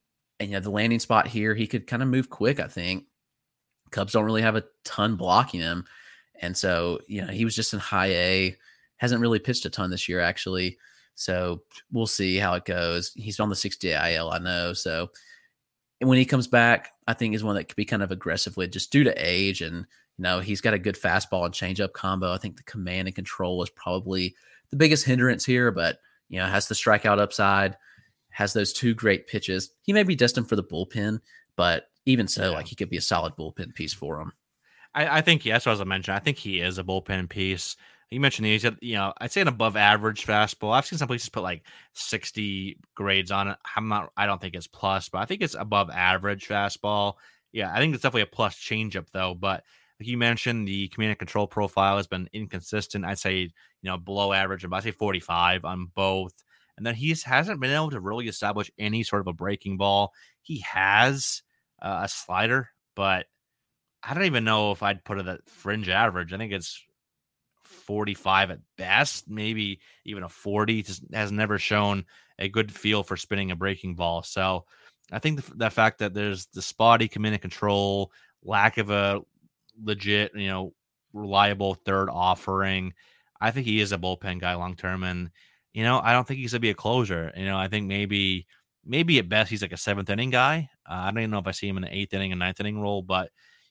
and 0.41 0.51
you 0.51 0.57
know 0.57 0.61
the 0.61 0.71
landing 0.71 1.01
spot 1.01 1.27
here, 1.27 1.55
he 1.55 1.67
could 1.67 1.87
kind 1.87 2.03
of 2.03 2.09
move 2.09 2.31
quick. 2.31 2.61
I 2.61 2.69
think 2.69 3.05
Cubs 3.91 4.13
don't 4.13 4.25
really 4.25 4.43
have 4.43 4.57
a 4.57 4.65
ton 4.85 5.17
blocking 5.17 5.61
him, 5.61 5.85
and 6.41 6.57
so 6.57 7.01
you 7.07 7.23
know 7.23 7.33
he 7.33 7.45
was 7.45 7.57
just 7.57 7.73
in 7.73 7.81
high 7.81 8.11
A 8.11 8.57
hasn't 8.97 9.21
really 9.21 9.39
pitched 9.39 9.67
a 9.67 9.71
ton 9.71 9.91
this 9.91 10.09
year, 10.09 10.21
actually. 10.21 10.79
So 11.15 11.63
we'll 11.93 12.07
see 12.07 12.37
how 12.37 12.55
it 12.55 12.65
goes. 12.65 13.13
He's 13.15 13.41
on 13.41 13.49
the 13.49 13.57
60 13.57 13.91
IL, 13.91 14.31
I 14.31 14.39
know. 14.39 14.73
So 14.73 15.11
when 16.01 16.19
he 16.19 16.25
comes 16.25 16.47
back, 16.47 16.91
I 17.07 17.13
think 17.13 17.35
is 17.35 17.45
one 17.45 17.55
that 17.57 17.65
could 17.65 17.77
be 17.77 17.85
kind 17.85 18.03
of 18.03 18.11
aggressive 18.11 18.57
with 18.57 18.73
just 18.73 18.91
due 18.91 19.05
to 19.05 19.15
age. 19.17 19.63
And, 19.63 19.87
you 20.19 20.23
know, 20.23 20.41
he's 20.41 20.61
got 20.61 20.75
a 20.75 20.79
good 20.79 20.97
fastball 20.97 21.45
and 21.45 21.55
changeup 21.55 21.93
combo. 21.93 22.33
I 22.33 22.39
think 22.39 22.57
the 22.57 22.63
command 22.65 23.09
and 23.09 23.15
control 23.15 23.63
is 23.63 23.71
probably 23.71 24.35
the 24.71 24.77
biggest 24.77 25.05
hindrance 25.05 25.45
here, 25.45 25.71
but, 25.71 25.99
you 26.29 26.39
know, 26.39 26.47
has 26.47 26.69
the 26.69 26.75
strikeout 26.75 27.19
upside, 27.19 27.77
has 28.31 28.53
those 28.53 28.73
two 28.73 28.95
great 28.95 29.27
pitches. 29.27 29.71
He 29.83 29.93
may 29.93 30.03
be 30.03 30.17
destined 30.17 30.49
for 30.49 30.57
the 30.57 30.65
bullpen, 30.65 31.21
but 31.57 31.89
even 32.07 32.29
so, 32.29 32.51
yeah. 32.51 32.57
like 32.57 32.67
he 32.67 32.77
could 32.77 32.91
be 32.91 32.97
a 32.97 33.03
solid 33.03 33.35
bullpen 33.37 33.75
piece 33.75 33.95
for 33.95 34.21
him. 34.21 34.33
I, 34.95 35.19
I 35.19 35.21
think, 35.21 35.45
yes, 35.45 35.67
as 35.67 35.81
I 35.81 35.85
mentioned, 35.85 36.17
I 36.17 36.21
think 36.21 36.39
he 36.39 36.61
is 36.61 36.79
a 36.79 36.85
bullpen 36.85 37.29
piece 37.29 37.77
you 38.15 38.21
mentioned 38.21 38.47
these, 38.47 38.65
you 38.81 38.95
know, 38.95 39.13
I'd 39.19 39.33
say 39.33 39.41
an 39.41 39.49
above 39.49 39.77
average 39.77 40.25
fastball. 40.25 40.73
I've 40.73 40.87
seen 40.87 40.99
some 40.99 41.09
places 41.09 41.29
put 41.29 41.43
like 41.43 41.65
60 41.95 42.79
grades 42.95 43.31
on 43.31 43.49
it. 43.49 43.59
I'm 43.77 43.89
not, 43.89 44.13
I 44.17 44.27
don't 44.27 44.41
think 44.41 44.55
it's 44.55 44.69
plus, 44.69 45.09
but 45.09 45.19
I 45.19 45.25
think 45.25 45.43
it's 45.43 45.57
above 45.57 45.91
average 45.91 46.47
fastball. 46.47 47.15
Yeah, 47.53 47.73
I 47.73 47.79
think 47.79 47.93
it's 47.93 48.03
definitely 48.03 48.23
a 48.23 48.27
plus 48.27 48.55
changeup 48.55 49.07
though. 49.13 49.35
But 49.35 49.65
like 50.01 50.09
you 50.09 50.19
mentioned, 50.19 50.67
the 50.67 50.89
command 50.89 51.11
and 51.11 51.19
control 51.19 51.47
profile 51.47 51.97
has 51.97 52.07
been 52.07 52.29
inconsistent. 52.33 53.05
I'd 53.05 53.19
say, 53.19 53.37
you 53.39 53.51
know, 53.83 53.97
below 53.97 54.33
average, 54.33 54.65
I 54.71 54.81
say 54.81 54.91
45 54.91 55.65
on 55.65 55.91
both. 55.95 56.33
And 56.77 56.85
then 56.85 56.95
he 56.95 57.15
hasn't 57.25 57.61
been 57.61 57.71
able 57.71 57.91
to 57.91 58.01
really 58.01 58.27
establish 58.27 58.71
any 58.79 59.05
sort 59.05 59.21
of 59.21 59.29
a 59.29 59.33
breaking 59.33 59.77
ball. 59.77 60.13
He 60.43 60.61
has 60.61 61.43
uh, 61.81 62.01
a 62.03 62.09
slider, 62.09 62.71
but 62.97 63.27
I 64.03 64.15
don't 64.15 64.25
even 64.25 64.45
know 64.45 64.73
if 64.73 64.83
I'd 64.83 65.05
put 65.05 65.19
it 65.19 65.29
at 65.29 65.49
fringe 65.49 65.89
average. 65.89 66.33
I 66.33 66.39
think 66.39 66.53
it's 66.53 66.83
45 67.63 68.51
at 68.51 68.59
best, 68.77 69.29
maybe 69.29 69.81
even 70.05 70.25
a 70.25 70.29
40. 70.29 70.83
Just 70.83 71.05
has 71.13 71.31
never 71.31 71.59
shown 71.59 72.05
a 72.39 72.49
good 72.49 72.73
feel 72.73 73.05
for 73.05 73.17
spinning 73.17 73.53
a 73.53 73.57
breaking 73.57 73.95
ball. 73.95 74.25
So 74.25 74.65
I 75.13 75.21
think 75.21 75.45
the, 75.45 75.57
the 75.57 75.71
fact 75.71 76.01
that 76.01 76.15
there's 76.15 76.47
the 76.47 76.63
spotty 76.63 77.07
command 77.07 77.35
and 77.35 77.43
control, 77.43 78.11
lack 78.43 78.79
of 78.79 78.91
a 78.91 79.21
legit, 79.83 80.33
you 80.35 80.49
know, 80.49 80.75
reliable 81.13 81.75
third 81.75 82.09
offering. 82.11 82.93
I 83.41 83.51
think 83.51 83.67
he 83.67 83.81
is 83.81 83.93
a 83.93 83.99
bullpen 83.99 84.41
guy 84.41 84.55
long 84.55 84.77
term, 84.77 85.03
and 85.05 85.31
you 85.73 85.83
know, 85.85 86.01
I 86.03 86.13
don't 86.13 86.27
think 86.27 86.41
he's 86.41 86.53
gonna 86.53 86.61
be 86.61 86.71
a 86.71 86.75
closer. 86.75 87.33
You 87.37 87.45
know, 87.47 87.57
I 87.59 87.69
think 87.69 87.87
maybe, 87.87 88.47
maybe 88.85 89.19
at 89.19 89.29
best 89.29 89.51
he's 89.51 89.63
like 89.63 89.73
a 89.73 89.77
seventh 89.77 90.11
inning 90.11 90.31
guy. 90.31 90.69
Uh, 90.89 90.95
I 90.95 91.11
don't 91.11 91.21
even 91.21 91.31
know 91.31 91.39
if 91.39 91.47
I 91.47 91.53
see 91.53 91.69
him 91.69 91.77
in 91.79 91.85
an 91.85 91.93
eighth 91.93 92.15
inning 92.15 92.33
and 92.33 92.39
ninth 92.39 92.61
inning 92.61 92.81
role, 92.81 93.03
but 93.03 93.31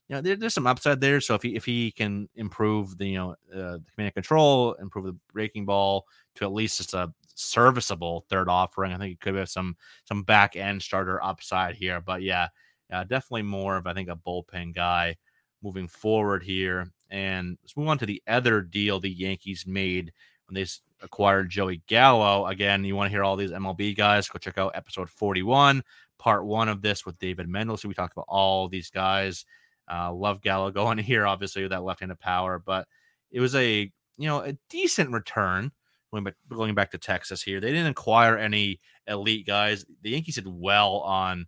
you 0.10 0.16
know, 0.16 0.22
there, 0.22 0.36
there's 0.36 0.54
some 0.54 0.68
upside 0.68 1.00
there. 1.02 1.22
So 1.22 1.36
if 1.36 1.44
he 1.44 1.56
if 1.56 1.66
he 1.66 1.92
can 1.92 2.28
improve 2.36 2.98
the 2.98 3.08
you 3.08 3.18
know 3.18 3.32
uh, 3.54 3.78
the 3.78 3.84
command 3.96 4.14
control, 4.14 4.74
improve 4.74 5.06
the 5.06 5.18
breaking 5.32 5.66
ball 5.66 6.06
to 6.36 6.46
at 6.46 6.54
least 6.54 6.78
just 6.78 6.94
a 6.94 7.14
serviceable 7.36 8.26
third 8.30 8.50
offering, 8.50 8.94
I 8.94 8.98
think 8.98 9.14
it 9.14 9.22
could 9.22 9.36
have 9.36 9.50
some 9.50 9.76
some 10.06 10.24
back 10.24 10.56
end 10.56 10.82
starter 10.82 11.24
upside 11.24 11.76
here. 11.76 12.02
But 12.02 12.22
yeah, 12.22 12.50
definitely 12.90 13.44
more 13.44 13.78
of 13.78 13.88
I 13.88 13.94
think 13.94 14.10
a 14.10 14.16
bullpen 14.16 14.76
guy 14.76 15.18
moving 15.64 15.88
forward 15.88 16.44
here. 16.44 16.92
And 17.10 17.58
let's 17.64 17.78
move 17.78 17.88
on 17.88 17.98
to 18.00 18.06
the 18.06 18.22
other 18.28 18.62
deal 18.62 19.00
the 19.00 19.10
Yankees 19.10 19.66
made 19.66 20.12
when 20.48 20.56
they 20.56 20.66
acquired 21.02 21.50
Joey 21.50 21.82
Gallo. 21.88 22.48
Again, 22.48 22.84
you 22.84 22.96
want 22.96 23.08
to 23.08 23.12
hear 23.12 23.24
all 23.24 23.36
these 23.36 23.52
MLB 23.52 23.96
guys? 23.96 24.28
Go 24.28 24.40
check 24.40 24.58
out 24.58 24.76
episode 24.76 25.10
41, 25.10 25.84
part 26.18 26.46
one 26.46 26.70
of 26.70 26.82
this 26.82 27.06
with 27.06 27.20
David 27.20 27.48
Mendelson. 27.48 27.86
We 27.86 27.94
talked 27.94 28.14
about 28.14 28.26
all 28.28 28.68
these 28.68 28.90
guys. 28.90 29.46
Uh, 29.92 30.14
love 30.14 30.42
Gallo 30.42 30.72
going 30.72 30.98
here, 31.00 31.28
obviously, 31.28 31.62
with 31.62 31.72
that 31.72 31.84
left 31.84 32.00
handed 32.00 32.20
power, 32.20 32.60
but 32.60 32.88
it 33.32 33.40
was 33.40 33.56
a 33.56 33.92
you 34.18 34.28
know 34.28 34.42
a 34.42 34.54
decent 34.70 35.12
return 35.12 35.72
going 36.12 36.24
back, 36.24 36.36
going 36.50 36.76
back 36.76 36.92
to 36.92 36.98
Texas 36.98 37.42
here. 37.42 37.60
They 37.60 37.72
didn't 37.72 37.92
acquire 37.92 38.38
any 38.38 38.80
elite 39.08 39.46
guys. 39.46 39.86
The 40.02 40.12
Yankees 40.12 40.36
did 40.36 40.48
well 40.48 40.98
on 41.00 41.48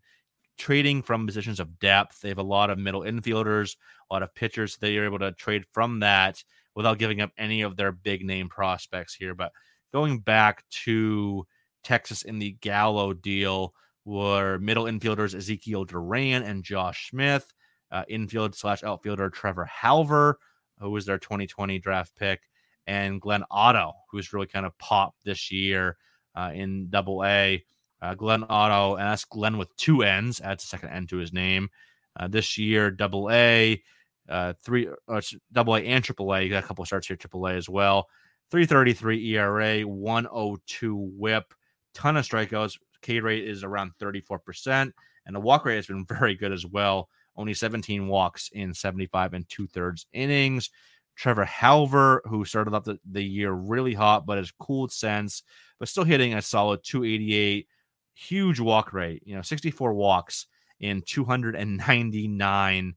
trading 0.57 1.01
from 1.01 1.25
positions 1.25 1.59
of 1.59 1.79
depth. 1.79 2.21
They 2.21 2.29
have 2.29 2.37
a 2.37 2.43
lot 2.43 2.69
of 2.69 2.77
middle 2.77 3.01
infielders, 3.01 3.75
a 4.09 4.13
lot 4.13 4.23
of 4.23 4.33
pitchers. 4.35 4.77
They 4.77 4.97
are 4.97 5.05
able 5.05 5.19
to 5.19 5.31
trade 5.33 5.65
from 5.73 5.99
that 5.99 6.43
without 6.75 6.99
giving 6.99 7.21
up 7.21 7.31
any 7.37 7.61
of 7.61 7.75
their 7.75 7.91
big 7.91 8.25
name 8.25 8.49
prospects 8.49 9.15
here. 9.15 9.33
But 9.33 9.51
going 9.93 10.19
back 10.19 10.63
to 10.83 11.45
Texas 11.83 12.23
in 12.23 12.39
the 12.39 12.51
Gallo 12.61 13.13
deal 13.13 13.73
were 14.03 14.59
middle 14.59 14.85
infielders 14.85 15.35
Ezekiel 15.35 15.85
Duran 15.85 16.43
and 16.43 16.63
Josh 16.63 17.09
Smith, 17.09 17.51
uh, 17.91 18.03
infield 18.07 18.55
slash 18.55 18.83
outfielder 18.83 19.29
Trevor 19.29 19.69
Hauver, 19.81 20.35
who 20.79 20.91
was 20.91 21.05
their 21.05 21.17
2020 21.17 21.79
draft 21.79 22.15
pick, 22.17 22.41
and 22.87 23.21
Glenn 23.21 23.43
Otto, 23.49 23.93
who's 24.11 24.33
really 24.33 24.47
kind 24.47 24.65
of 24.65 24.77
popped 24.77 25.23
this 25.23 25.51
year 25.51 25.97
uh, 26.35 26.51
in 26.53 26.89
Double 26.89 27.23
A. 27.23 27.63
Uh, 28.01 28.13
Glenn 28.13 28.45
Otto, 28.49 28.95
and 28.95 29.07
that's 29.07 29.25
Glenn 29.25 29.57
with 29.57 29.75
two 29.77 30.03
N's, 30.03 30.41
adds 30.41 30.63
a 30.63 30.67
second 30.67 30.89
N 30.89 31.07
to 31.07 31.17
his 31.17 31.33
name. 31.33 31.69
Uh, 32.17 32.27
this 32.27 32.57
year, 32.57 32.91
Double 32.91 33.29
A, 33.31 33.81
uh, 34.29 34.53
three, 34.63 34.87
uh, 35.07 35.21
Double 35.51 35.75
A 35.75 35.79
and 35.81 36.03
Triple 36.03 36.33
A. 36.33 36.41
You 36.41 36.49
got 36.49 36.63
a 36.63 36.67
couple 36.67 36.85
starts 36.85 37.07
here, 37.07 37.17
Triple 37.17 37.47
A 37.47 37.53
as 37.53 37.69
well. 37.69 38.07
333 38.51 39.35
ERA, 39.35 39.81
102 39.81 40.95
WHIP, 40.95 41.53
ton 41.93 42.17
of 42.17 42.25
strikeouts. 42.25 42.77
K 43.01 43.19
rate 43.19 43.47
is 43.47 43.63
around 43.63 43.91
34%, 44.01 44.91
and 45.25 45.35
the 45.35 45.39
walk 45.39 45.65
rate 45.65 45.75
has 45.75 45.87
been 45.87 46.05
very 46.09 46.35
good 46.35 46.51
as 46.51 46.65
well. 46.65 47.09
Only 47.37 47.53
17 47.53 48.07
walks 48.07 48.49
in 48.53 48.73
75 48.73 49.33
and 49.33 49.49
two 49.49 49.67
thirds 49.67 50.05
innings. 50.13 50.69
Trevor 51.15 51.45
Hauver, 51.45 52.19
who 52.25 52.45
started 52.45 52.73
off 52.73 52.83
the, 52.83 52.99
the 53.09 53.23
year 53.23 53.51
really 53.51 53.93
hot, 53.93 54.25
but 54.25 54.37
has 54.37 54.51
cooled 54.51 54.91
since, 54.91 55.43
but 55.79 55.87
still 55.87 56.03
hitting 56.03 56.33
a 56.33 56.41
solid 56.41 56.81
288. 56.83 57.67
Huge 58.15 58.59
walk 58.59 58.93
rate, 58.93 59.21
you 59.25 59.35
know, 59.35 59.41
64 59.41 59.93
walks 59.93 60.47
in 60.79 61.01
299 61.01 62.95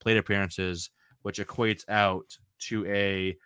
plate 0.00 0.16
appearances, 0.16 0.90
which 1.22 1.38
equates 1.38 1.84
out 1.88 2.36
to 2.60 2.86
a 2.86 3.36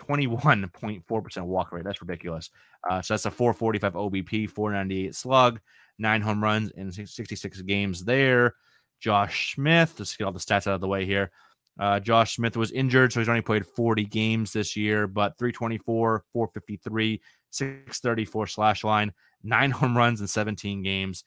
21.4% 0.00 1.42
walk 1.44 1.72
rate. 1.72 1.84
That's 1.84 2.00
ridiculous. 2.00 2.50
Uh, 2.88 3.02
so 3.02 3.14
that's 3.14 3.26
a 3.26 3.30
445 3.30 3.92
OBP, 3.94 4.50
498 4.50 5.14
slug, 5.14 5.60
nine 5.98 6.20
home 6.20 6.42
runs 6.42 6.70
in 6.72 6.90
66 6.90 7.62
games 7.62 8.04
there. 8.04 8.54
Josh 9.00 9.54
Smith, 9.54 9.94
let's 9.98 10.16
get 10.16 10.24
all 10.24 10.32
the 10.32 10.38
stats 10.38 10.66
out 10.66 10.74
of 10.74 10.80
the 10.80 10.88
way 10.88 11.04
here. 11.04 11.30
Uh, 11.78 11.98
Josh 11.98 12.36
Smith 12.36 12.56
was 12.56 12.70
injured, 12.70 13.12
so 13.12 13.20
he's 13.20 13.28
only 13.28 13.40
played 13.40 13.66
40 13.66 14.04
games 14.04 14.52
this 14.52 14.76
year, 14.76 15.06
but 15.06 15.38
324, 15.38 16.24
453, 16.32 17.20
634 17.50 18.46
slash 18.46 18.84
line, 18.84 19.12
nine 19.42 19.70
home 19.70 19.96
runs 19.96 20.20
in 20.20 20.26
17 20.26 20.82
games, 20.82 21.24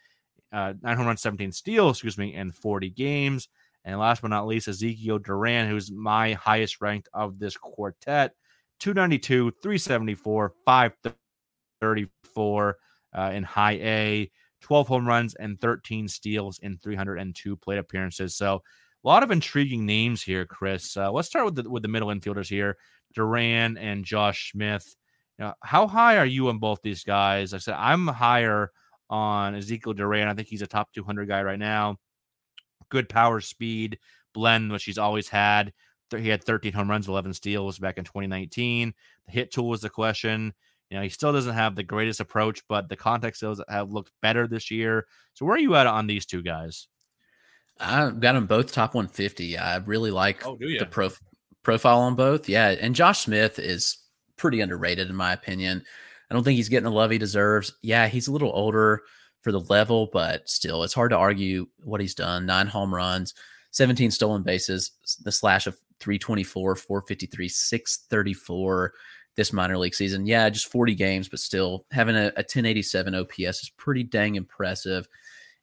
uh, 0.52 0.74
nine 0.82 0.98
home 0.98 1.08
runs, 1.08 1.22
17 1.22 1.52
steals, 1.52 1.98
excuse 1.98 2.18
me, 2.18 2.34
in 2.34 2.52
40 2.52 2.90
games. 2.92 3.48
And 3.84 4.00
last 4.00 4.22
but 4.24 4.30
not 4.30 4.48
least, 4.48 4.68
Ezekiel 4.68 5.20
Duran, 5.20 5.70
who's 5.70 5.92
my 5.92 6.34
highest 6.34 6.82
ranked 6.82 7.08
of 7.14 7.38
this 7.38 7.56
quartet, 7.56 8.34
292, 8.80 9.52
374, 9.62 10.54
534 10.66 12.78
uh, 13.14 13.32
in 13.34 13.44
high 13.44 13.74
A, 13.74 14.32
12 14.62 14.88
home 14.88 15.08
runs 15.08 15.36
and 15.36 15.62
13 15.62 16.08
steals 16.08 16.58
in 16.60 16.80
302 16.80 17.56
plate 17.58 17.78
appearances. 17.78 18.36
So 18.36 18.64
a 19.04 19.08
lot 19.08 19.22
of 19.22 19.30
intriguing 19.30 19.86
names 19.86 20.24
here, 20.24 20.46
Chris. 20.46 20.98
Uh, 20.98 21.12
let's 21.12 21.28
start 21.28 21.46
with 21.46 21.54
the 21.56 21.70
with 21.70 21.84
the 21.84 21.90
middle 21.90 22.08
infielders 22.08 22.50
here, 22.50 22.78
Duran 23.14 23.78
and 23.78 24.04
Josh 24.04 24.52
Smith. 24.52 24.96
You 25.38 25.46
know, 25.46 25.54
how 25.62 25.88
high 25.88 26.18
are 26.18 26.26
you 26.26 26.50
on 26.50 26.60
both 26.60 26.80
these 26.82 27.04
guys? 27.04 27.52
Like 27.52 27.60
I 27.60 27.62
said 27.62 27.76
I'm 27.78 28.08
higher 28.08 28.72
on 29.10 29.56
Ezekiel 29.56 29.94
Duran. 29.94 30.28
I 30.28 30.34
think 30.34 30.48
he's 30.48 30.62
a 30.62 30.68
top 30.68 30.92
200 30.94 31.28
guy 31.28 31.44
right 31.44 31.60
now. 31.60 31.98
Good 32.90 33.10
power, 33.10 33.42
speed, 33.42 34.00
blend, 34.34 34.72
which 34.72 34.86
he's 34.86 34.98
always 34.98 35.28
had. 35.28 35.74
He 36.16 36.30
had 36.30 36.44
13 36.44 36.72
home 36.72 36.90
runs, 36.90 37.08
11 37.08 37.34
steals 37.34 37.80
back 37.80 37.98
in 37.98 38.06
2019. 38.06 38.94
The 39.26 39.32
hit 39.32 39.52
tool 39.52 39.70
was 39.70 39.82
the 39.82 39.90
question. 39.90 40.54
You 40.90 40.98
know, 40.98 41.04
he 41.04 41.10
still 41.10 41.34
doesn't 41.34 41.56
have 41.56 41.76
the 41.76 41.84
greatest 41.84 42.20
approach, 42.20 42.62
but 42.70 42.90
the 42.90 42.96
contact 42.96 43.38
skills 43.38 43.62
have 43.68 43.92
looked 43.92 44.12
better 44.22 44.48
this 44.48 44.70
year. 44.70 45.08
So 45.34 45.46
where 45.46 45.56
are 45.56 45.60
you 45.60 45.76
at 45.76 45.88
on 45.88 46.06
these 46.06 46.26
two 46.26 46.44
guys? 46.44 46.88
I've 47.80 48.20
got 48.20 48.34
them 48.34 48.46
both 48.46 48.72
top 48.72 48.94
150. 48.94 49.58
I 49.58 49.78
really 49.78 50.12
like 50.12 50.46
oh, 50.46 50.58
the 50.58 50.88
prof- 50.90 51.20
profile 51.64 52.02
on 52.02 52.16
both. 52.16 52.48
Yeah. 52.48 52.70
And 52.70 52.96
Josh 52.96 53.22
Smith 53.22 53.58
is 53.58 53.98
pretty 54.38 54.62
underrated, 54.62 55.10
in 55.10 55.16
my 55.16 55.34
opinion. 55.34 55.84
I 56.30 56.34
don't 56.34 56.44
think 56.44 56.58
he's 56.58 56.70
getting 56.70 56.86
the 56.86 56.92
love 56.92 57.12
he 57.12 57.18
deserves. 57.18 57.74
Yeah, 57.82 58.08
he's 58.08 58.28
a 58.28 58.32
little 58.32 58.52
older 58.54 59.04
for 59.42 59.52
the 59.52 59.60
level, 59.62 60.10
but 60.12 60.50
still, 60.50 60.84
it's 60.84 60.94
hard 60.94 61.12
to 61.12 61.18
argue 61.18 61.68
what 61.84 62.02
he's 62.02 62.16
done. 62.16 62.46
Nine 62.46 62.68
home 62.68 62.94
runs, 62.94 63.34
17 63.72 64.10
stolen 64.12 64.42
bases, 64.42 64.92
the 65.24 65.32
slash 65.32 65.68
of 65.68 65.78
324, 66.00 66.76
453, 66.76 67.48
634 67.48 68.94
this 69.36 69.54
minor 69.54 69.78
league 69.78 69.96
season. 69.96 70.26
Yeah, 70.26 70.50
just 70.50 70.72
40 70.72 70.96
games, 70.96 71.30
but 71.30 71.40
still 71.40 71.86
having 71.92 72.16
a, 72.16 72.28
a 72.28 72.44
1087 72.44 73.16
OPS 73.16 73.40
is 73.40 73.72
pretty 73.78 74.04
dang 74.04 74.36
impressive. 74.36 75.08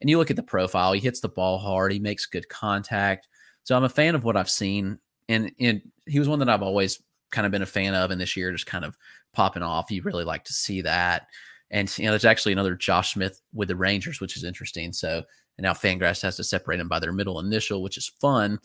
And 0.00 0.10
you 0.10 0.18
look 0.18 0.30
at 0.30 0.36
the 0.36 0.42
profile, 0.42 0.92
he 0.92 1.00
hits 1.00 1.20
the 1.20 1.28
ball 1.28 1.58
hard, 1.58 1.92
he 1.92 1.98
makes 1.98 2.26
good 2.26 2.48
contact. 2.48 3.28
So 3.64 3.76
I'm 3.76 3.84
a 3.84 3.88
fan 3.88 4.14
of 4.14 4.24
what 4.24 4.36
I've 4.36 4.50
seen. 4.50 4.98
And, 5.28 5.52
and 5.58 5.80
he 6.06 6.18
was 6.18 6.28
one 6.28 6.40
that 6.40 6.48
I've 6.48 6.62
always 6.62 7.00
kind 7.32 7.46
of 7.46 7.52
been 7.52 7.62
a 7.62 7.66
fan 7.66 7.94
of. 7.94 8.10
And 8.10 8.20
this 8.20 8.36
year, 8.36 8.52
just 8.52 8.66
kind 8.66 8.84
of 8.84 8.96
popping 9.32 9.62
off. 9.62 9.90
You 9.90 10.02
really 10.02 10.24
like 10.24 10.44
to 10.44 10.52
see 10.52 10.82
that. 10.82 11.26
And, 11.70 11.92
you 11.98 12.04
know, 12.04 12.10
there's 12.10 12.24
actually 12.24 12.52
another 12.52 12.74
Josh 12.74 13.14
Smith 13.14 13.40
with 13.52 13.68
the 13.68 13.76
Rangers, 13.76 14.20
which 14.20 14.36
is 14.36 14.44
interesting. 14.44 14.92
So, 14.92 15.22
and 15.58 15.64
now 15.64 15.72
Fangraphs 15.72 16.22
has 16.22 16.36
to 16.36 16.44
separate 16.44 16.76
them 16.76 16.88
by 16.88 17.00
their 17.00 17.12
middle 17.12 17.40
initial, 17.40 17.82
which 17.82 17.96
is 17.96 18.12
fun. 18.20 18.58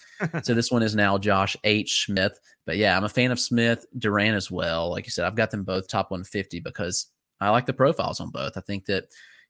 so 0.43 0.53
this 0.53 0.71
one 0.71 0.83
is 0.83 0.95
now 0.95 1.17
Josh 1.17 1.55
H. 1.63 2.05
Smith. 2.05 2.39
But 2.65 2.77
yeah, 2.77 2.95
I'm 2.95 3.05
a 3.05 3.09
fan 3.09 3.31
of 3.31 3.39
Smith, 3.39 3.85
Duran 3.97 4.35
as 4.35 4.51
well. 4.51 4.89
Like 4.89 5.05
you 5.05 5.11
said, 5.11 5.25
I've 5.25 5.35
got 5.35 5.51
them 5.51 5.63
both 5.63 5.87
top 5.87 6.11
150 6.11 6.59
because 6.59 7.07
I 7.39 7.49
like 7.49 7.65
the 7.65 7.73
profiles 7.73 8.19
on 8.19 8.29
both. 8.29 8.57
I 8.57 8.61
think 8.61 8.85
that 8.85 9.05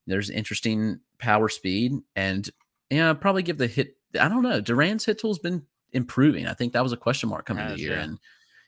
there's 0.06 0.30
interesting 0.30 1.00
power 1.20 1.50
speed 1.50 1.94
and 2.16 2.50
yeah, 2.90 3.14
probably 3.14 3.44
give 3.44 3.58
the 3.58 3.68
hit. 3.68 3.98
I 4.20 4.30
don't 4.30 4.44
know. 4.44 4.62
Duran's 4.62 5.06
hit 5.06 5.20
tool's 5.20 5.40
been 5.40 5.64
improving. 5.94 6.48
I 6.48 6.54
think 6.54 6.74
that 6.74 6.84
was 6.84 6.94
a 6.94 6.98
question 6.98 7.30
mark 7.30 7.46
coming 7.46 7.68
to 7.68 7.74
the 7.74 7.80
year, 7.80 7.94
yeah. 7.94 8.04
and 8.04 8.20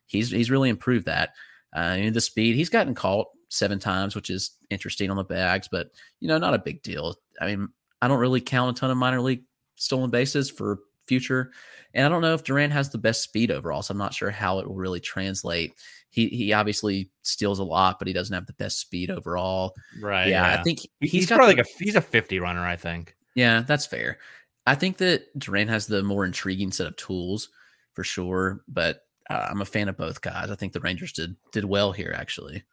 he's 0.09 0.29
he's 0.31 0.51
really 0.51 0.69
improved 0.69 1.05
that. 1.05 1.33
Uh, 1.73 2.09
the 2.09 2.21
speed 2.21 2.55
he's 2.55 2.69
gotten 2.69 2.95
caught 2.95 3.27
seven 3.49 3.79
times, 3.79 4.15
which 4.15 4.29
is 4.29 4.51
interesting 4.69 5.09
on 5.09 5.17
the 5.17 5.23
bags, 5.23 5.67
but 5.71 5.89
you 6.19 6.27
know, 6.27 6.37
not 6.37 6.53
a 6.53 6.59
big 6.59 6.81
deal. 6.83 7.15
I 7.39 7.47
mean, 7.47 7.69
I 8.01 8.07
don't 8.07 8.19
really 8.19 8.41
count 8.41 8.77
a 8.77 8.79
ton 8.79 8.91
of 8.91 8.97
minor 8.97 9.21
league 9.21 9.43
stolen 9.75 10.09
bases 10.09 10.49
for 10.49 10.79
future, 11.07 11.51
and 11.93 12.05
I 12.05 12.09
don't 12.09 12.21
know 12.21 12.33
if 12.33 12.43
Duran 12.43 12.71
has 12.71 12.89
the 12.89 12.97
best 12.97 13.23
speed 13.23 13.51
overall, 13.51 13.81
so 13.81 13.93
I'm 13.93 13.97
not 13.97 14.13
sure 14.13 14.31
how 14.31 14.59
it 14.59 14.67
will 14.67 14.75
really 14.75 14.99
translate 14.99 15.73
he 16.09 16.27
he 16.27 16.53
obviously 16.53 17.11
steals 17.21 17.59
a 17.59 17.63
lot, 17.63 17.99
but 17.99 18.07
he 18.07 18.13
doesn't 18.13 18.33
have 18.33 18.47
the 18.47 18.53
best 18.53 18.79
speed 18.79 19.11
overall. 19.11 19.75
Right. 20.01 20.27
Yeah, 20.27 20.53
yeah. 20.53 20.59
I 20.59 20.63
think 20.63 20.79
he's, 20.99 21.11
he's 21.11 21.27
probably 21.27 21.55
the, 21.55 21.61
like 21.61 21.67
a 21.67 21.83
he's 21.83 21.95
a 21.95 22.01
50 22.01 22.39
runner, 22.39 22.65
I 22.65 22.75
think. 22.75 23.15
Yeah, 23.35 23.61
that's 23.61 23.85
fair. 23.85 24.17
I 24.65 24.75
think 24.75 24.97
that 24.97 25.37
Duran 25.37 25.67
has 25.67 25.87
the 25.87 26.03
more 26.03 26.25
intriguing 26.25 26.71
set 26.71 26.87
of 26.87 26.95
tools 26.95 27.49
for 27.93 28.03
sure, 28.03 28.61
but 28.67 29.01
uh, 29.29 29.47
I'm 29.49 29.61
a 29.61 29.65
fan 29.65 29.89
of 29.89 29.97
both 29.97 30.21
guys. 30.21 30.49
I 30.49 30.55
think 30.55 30.73
the 30.73 30.79
Rangers 30.79 31.13
did 31.13 31.35
did 31.51 31.65
well 31.65 31.91
here 31.91 32.13
actually. 32.17 32.63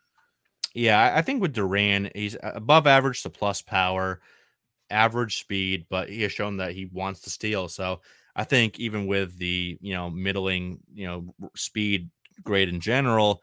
Yeah, 0.74 1.12
I 1.14 1.22
think 1.22 1.40
with 1.40 1.54
Duran, 1.54 2.10
he's 2.14 2.36
above 2.42 2.86
average 2.86 3.22
to 3.22 3.30
plus 3.30 3.62
power, 3.62 4.20
average 4.90 5.38
speed, 5.38 5.86
but 5.88 6.10
he 6.10 6.22
has 6.22 6.32
shown 6.32 6.58
that 6.58 6.72
he 6.72 6.86
wants 6.92 7.20
to 7.20 7.30
steal. 7.30 7.68
So 7.68 8.02
I 8.34 8.44
think 8.44 8.78
even 8.78 9.06
with 9.06 9.38
the 9.38 9.78
you 9.80 9.94
know 9.94 10.10
middling 10.10 10.80
you 10.92 11.06
know 11.06 11.34
speed 11.54 12.10
grade 12.42 12.68
in 12.68 12.80
general. 12.80 13.42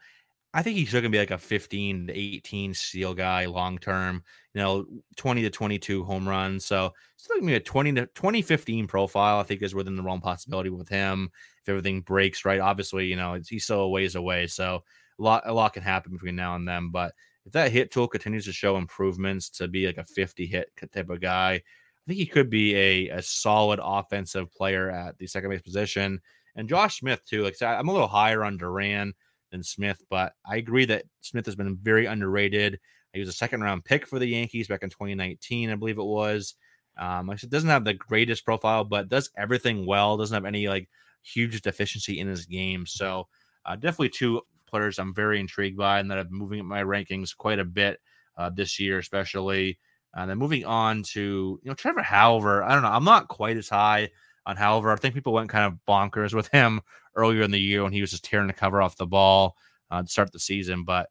I 0.56 0.62
think 0.62 0.76
he's 0.76 0.88
still 0.88 1.00
gonna 1.00 1.10
be 1.10 1.18
like 1.18 1.32
a 1.32 1.38
15 1.38 2.06
to 2.06 2.16
18 2.16 2.74
steal 2.74 3.12
guy 3.12 3.46
long 3.46 3.76
term, 3.76 4.22
you 4.54 4.60
know, 4.60 4.86
20 5.16 5.42
to 5.42 5.50
22 5.50 6.04
home 6.04 6.28
runs. 6.28 6.64
So 6.64 6.92
still 7.16 7.36
gonna 7.36 7.48
be 7.48 7.56
a 7.56 7.60
20 7.60 7.92
to 7.94 8.06
2015 8.06 8.86
profile, 8.86 9.40
I 9.40 9.42
think 9.42 9.62
is 9.62 9.74
within 9.74 9.96
the 9.96 10.02
realm 10.02 10.20
possibility 10.20 10.70
with 10.70 10.88
him. 10.88 11.28
If 11.60 11.68
everything 11.68 12.02
breaks 12.02 12.44
right, 12.44 12.60
obviously, 12.60 13.06
you 13.06 13.16
know, 13.16 13.40
he's 13.46 13.64
still 13.64 13.80
a 13.80 13.88
ways 13.88 14.14
away. 14.14 14.46
So 14.46 14.84
a 15.18 15.22
lot, 15.22 15.42
a 15.44 15.52
lot 15.52 15.72
can 15.72 15.82
happen 15.82 16.12
between 16.12 16.36
now 16.36 16.54
and 16.54 16.68
then. 16.68 16.90
But 16.90 17.14
if 17.44 17.52
that 17.52 17.72
hit 17.72 17.90
tool 17.90 18.06
continues 18.06 18.44
to 18.44 18.52
show 18.52 18.76
improvements 18.76 19.50
to 19.50 19.66
be 19.66 19.86
like 19.86 19.98
a 19.98 20.04
50 20.04 20.46
hit 20.46 20.70
type 20.92 21.10
of 21.10 21.20
guy, 21.20 21.54
I 21.54 21.62
think 22.06 22.18
he 22.18 22.26
could 22.26 22.48
be 22.48 22.76
a, 22.76 23.08
a 23.08 23.22
solid 23.22 23.80
offensive 23.82 24.52
player 24.52 24.88
at 24.88 25.18
the 25.18 25.26
second 25.26 25.50
base 25.50 25.62
position 25.62 26.20
and 26.54 26.68
Josh 26.68 27.00
Smith 27.00 27.24
too. 27.26 27.42
Like 27.42 27.60
I'm 27.60 27.88
a 27.88 27.92
little 27.92 28.06
higher 28.06 28.44
on 28.44 28.56
Duran 28.56 29.14
than 29.54 29.62
Smith, 29.62 30.02
but 30.10 30.32
I 30.44 30.56
agree 30.56 30.84
that 30.86 31.04
Smith 31.20 31.46
has 31.46 31.54
been 31.54 31.76
very 31.76 32.06
underrated. 32.06 32.80
He 33.12 33.20
was 33.20 33.28
a 33.28 33.32
second 33.32 33.60
round 33.62 33.84
pick 33.84 34.04
for 34.04 34.18
the 34.18 34.26
Yankees 34.26 34.66
back 34.66 34.82
in 34.82 34.90
2019, 34.90 35.70
I 35.70 35.76
believe 35.76 35.98
it 35.98 36.04
was. 36.04 36.56
Um, 36.98 37.28
like 37.28 37.36
I 37.36 37.38
said, 37.38 37.50
doesn't 37.50 37.70
have 37.70 37.84
the 37.84 37.94
greatest 37.94 38.44
profile, 38.44 38.82
but 38.84 39.08
does 39.08 39.30
everything 39.38 39.86
well. 39.86 40.16
Doesn't 40.16 40.34
have 40.34 40.44
any 40.44 40.66
like 40.66 40.88
huge 41.22 41.62
deficiency 41.62 42.18
in 42.18 42.26
his 42.26 42.46
game. 42.46 42.84
So 42.84 43.28
uh, 43.64 43.76
definitely 43.76 44.08
two 44.08 44.42
players 44.66 44.98
I'm 44.98 45.14
very 45.14 45.38
intrigued 45.38 45.78
by 45.78 46.00
and 46.00 46.10
that 46.10 46.18
I'm 46.18 46.28
moving 46.32 46.58
up 46.58 46.66
my 46.66 46.82
rankings 46.82 47.36
quite 47.36 47.60
a 47.60 47.64
bit 47.64 48.00
uh, 48.36 48.50
this 48.50 48.80
year, 48.80 48.98
especially. 48.98 49.78
And 50.14 50.28
then 50.28 50.38
moving 50.38 50.64
on 50.64 51.04
to 51.12 51.60
you 51.62 51.68
know 51.68 51.74
Trevor 51.74 52.02
Hauver. 52.02 52.64
I 52.64 52.72
don't 52.72 52.82
know. 52.82 52.88
I'm 52.90 53.04
not 53.04 53.28
quite 53.28 53.56
as 53.56 53.68
high 53.68 54.10
on 54.46 54.56
Hauver. 54.56 54.92
I 54.92 54.96
think 54.96 55.14
people 55.14 55.32
went 55.32 55.48
kind 55.48 55.64
of 55.64 55.78
bonkers 55.88 56.34
with 56.34 56.48
him 56.48 56.80
earlier 57.14 57.42
in 57.42 57.50
the 57.50 57.60
year 57.60 57.82
when 57.82 57.92
he 57.92 58.00
was 58.00 58.10
just 58.10 58.24
tearing 58.24 58.46
the 58.46 58.52
cover 58.52 58.82
off 58.82 58.96
the 58.96 59.06
ball 59.06 59.56
uh, 59.90 60.02
to 60.02 60.08
start 60.08 60.32
the 60.32 60.38
season. 60.38 60.84
But 60.84 61.08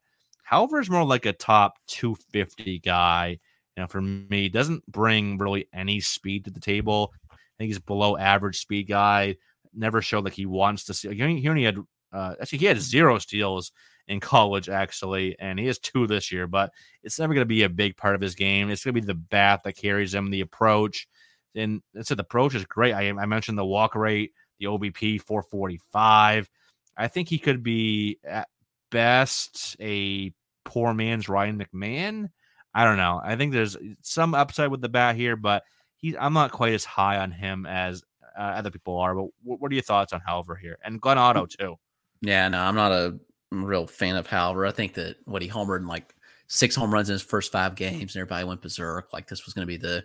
Hauver 0.50 0.80
is 0.80 0.90
more 0.90 1.04
like 1.04 1.26
a 1.26 1.32
top 1.32 1.78
250 1.88 2.80
guy. 2.80 3.38
You 3.76 3.82
know, 3.82 3.86
for 3.88 4.00
me, 4.00 4.48
doesn't 4.48 4.86
bring 4.86 5.38
really 5.38 5.68
any 5.72 6.00
speed 6.00 6.44
to 6.44 6.50
the 6.50 6.60
table. 6.60 7.12
I 7.30 7.36
think 7.58 7.68
he's 7.68 7.78
below 7.78 8.16
average 8.16 8.60
speed 8.60 8.88
guy. 8.88 9.36
Never 9.72 10.00
showed 10.00 10.24
like 10.24 10.34
he 10.34 10.46
wants 10.46 10.84
to 10.84 10.94
see. 10.94 11.12
He 11.12 11.48
only 11.48 11.64
had 11.64 11.78
uh, 12.12 12.34
actually 12.40 12.58
he 12.58 12.66
had 12.66 12.80
zero 12.80 13.18
steals 13.18 13.72
in 14.06 14.20
college 14.20 14.68
actually, 14.68 15.36
and 15.40 15.58
he 15.58 15.66
has 15.66 15.78
two 15.78 16.06
this 16.06 16.30
year. 16.30 16.46
But 16.46 16.70
it's 17.02 17.18
never 17.18 17.34
going 17.34 17.42
to 17.42 17.46
be 17.46 17.64
a 17.64 17.68
big 17.68 17.96
part 17.96 18.14
of 18.14 18.20
his 18.20 18.36
game. 18.36 18.70
It's 18.70 18.84
going 18.84 18.94
to 18.94 19.00
be 19.00 19.06
the 19.06 19.14
bat 19.14 19.62
that 19.64 19.76
carries 19.76 20.14
him, 20.14 20.30
the 20.30 20.42
approach. 20.42 21.08
And 21.54 21.82
I 21.98 22.02
said 22.02 22.16
the 22.16 22.22
approach 22.22 22.54
is 22.54 22.64
great. 22.64 22.92
I, 22.92 23.08
I 23.08 23.26
mentioned 23.26 23.58
the 23.58 23.64
walk 23.64 23.94
rate, 23.94 24.32
the 24.58 24.66
OBP 24.66 25.20
445. 25.20 26.48
I 26.96 27.08
think 27.08 27.28
he 27.28 27.38
could 27.38 27.62
be 27.62 28.18
at 28.24 28.48
best 28.90 29.76
a 29.80 30.32
poor 30.64 30.94
man's 30.94 31.28
Ryan 31.28 31.58
McMahon. 31.58 32.30
I 32.74 32.84
don't 32.84 32.96
know. 32.96 33.20
I 33.22 33.36
think 33.36 33.52
there's 33.52 33.76
some 34.02 34.34
upside 34.34 34.70
with 34.70 34.80
the 34.80 34.88
bat 34.88 35.16
here, 35.16 35.36
but 35.36 35.62
he's 35.96 36.16
I'm 36.18 36.32
not 36.32 36.52
quite 36.52 36.74
as 36.74 36.84
high 36.84 37.18
on 37.18 37.30
him 37.30 37.66
as 37.66 38.02
uh, 38.36 38.42
other 38.42 38.70
people 38.70 38.98
are. 38.98 39.14
But 39.14 39.26
what, 39.42 39.60
what 39.60 39.70
are 39.70 39.74
your 39.74 39.82
thoughts 39.82 40.12
on 40.12 40.20
Hauver 40.20 40.58
here 40.58 40.78
and 40.84 41.00
Glenn 41.00 41.18
Otto 41.18 41.46
too? 41.46 41.76
Yeah, 42.20 42.48
no, 42.48 42.60
I'm 42.60 42.74
not 42.74 42.92
a 42.92 43.18
real 43.50 43.86
fan 43.86 44.16
of 44.16 44.26
Hauver. 44.26 44.68
I 44.68 44.72
think 44.72 44.94
that 44.94 45.16
what 45.24 45.42
he 45.42 45.48
homered 45.48 45.78
in 45.78 45.86
like 45.86 46.14
six 46.48 46.74
home 46.74 46.92
runs 46.92 47.08
in 47.08 47.14
his 47.14 47.22
first 47.22 47.52
five 47.52 47.74
games, 47.74 48.14
and 48.14 48.20
everybody 48.20 48.44
went 48.44 48.62
berserk. 48.62 49.12
Like 49.12 49.28
this 49.28 49.44
was 49.44 49.54
going 49.54 49.66
to 49.66 49.70
be 49.70 49.76
the 49.76 50.04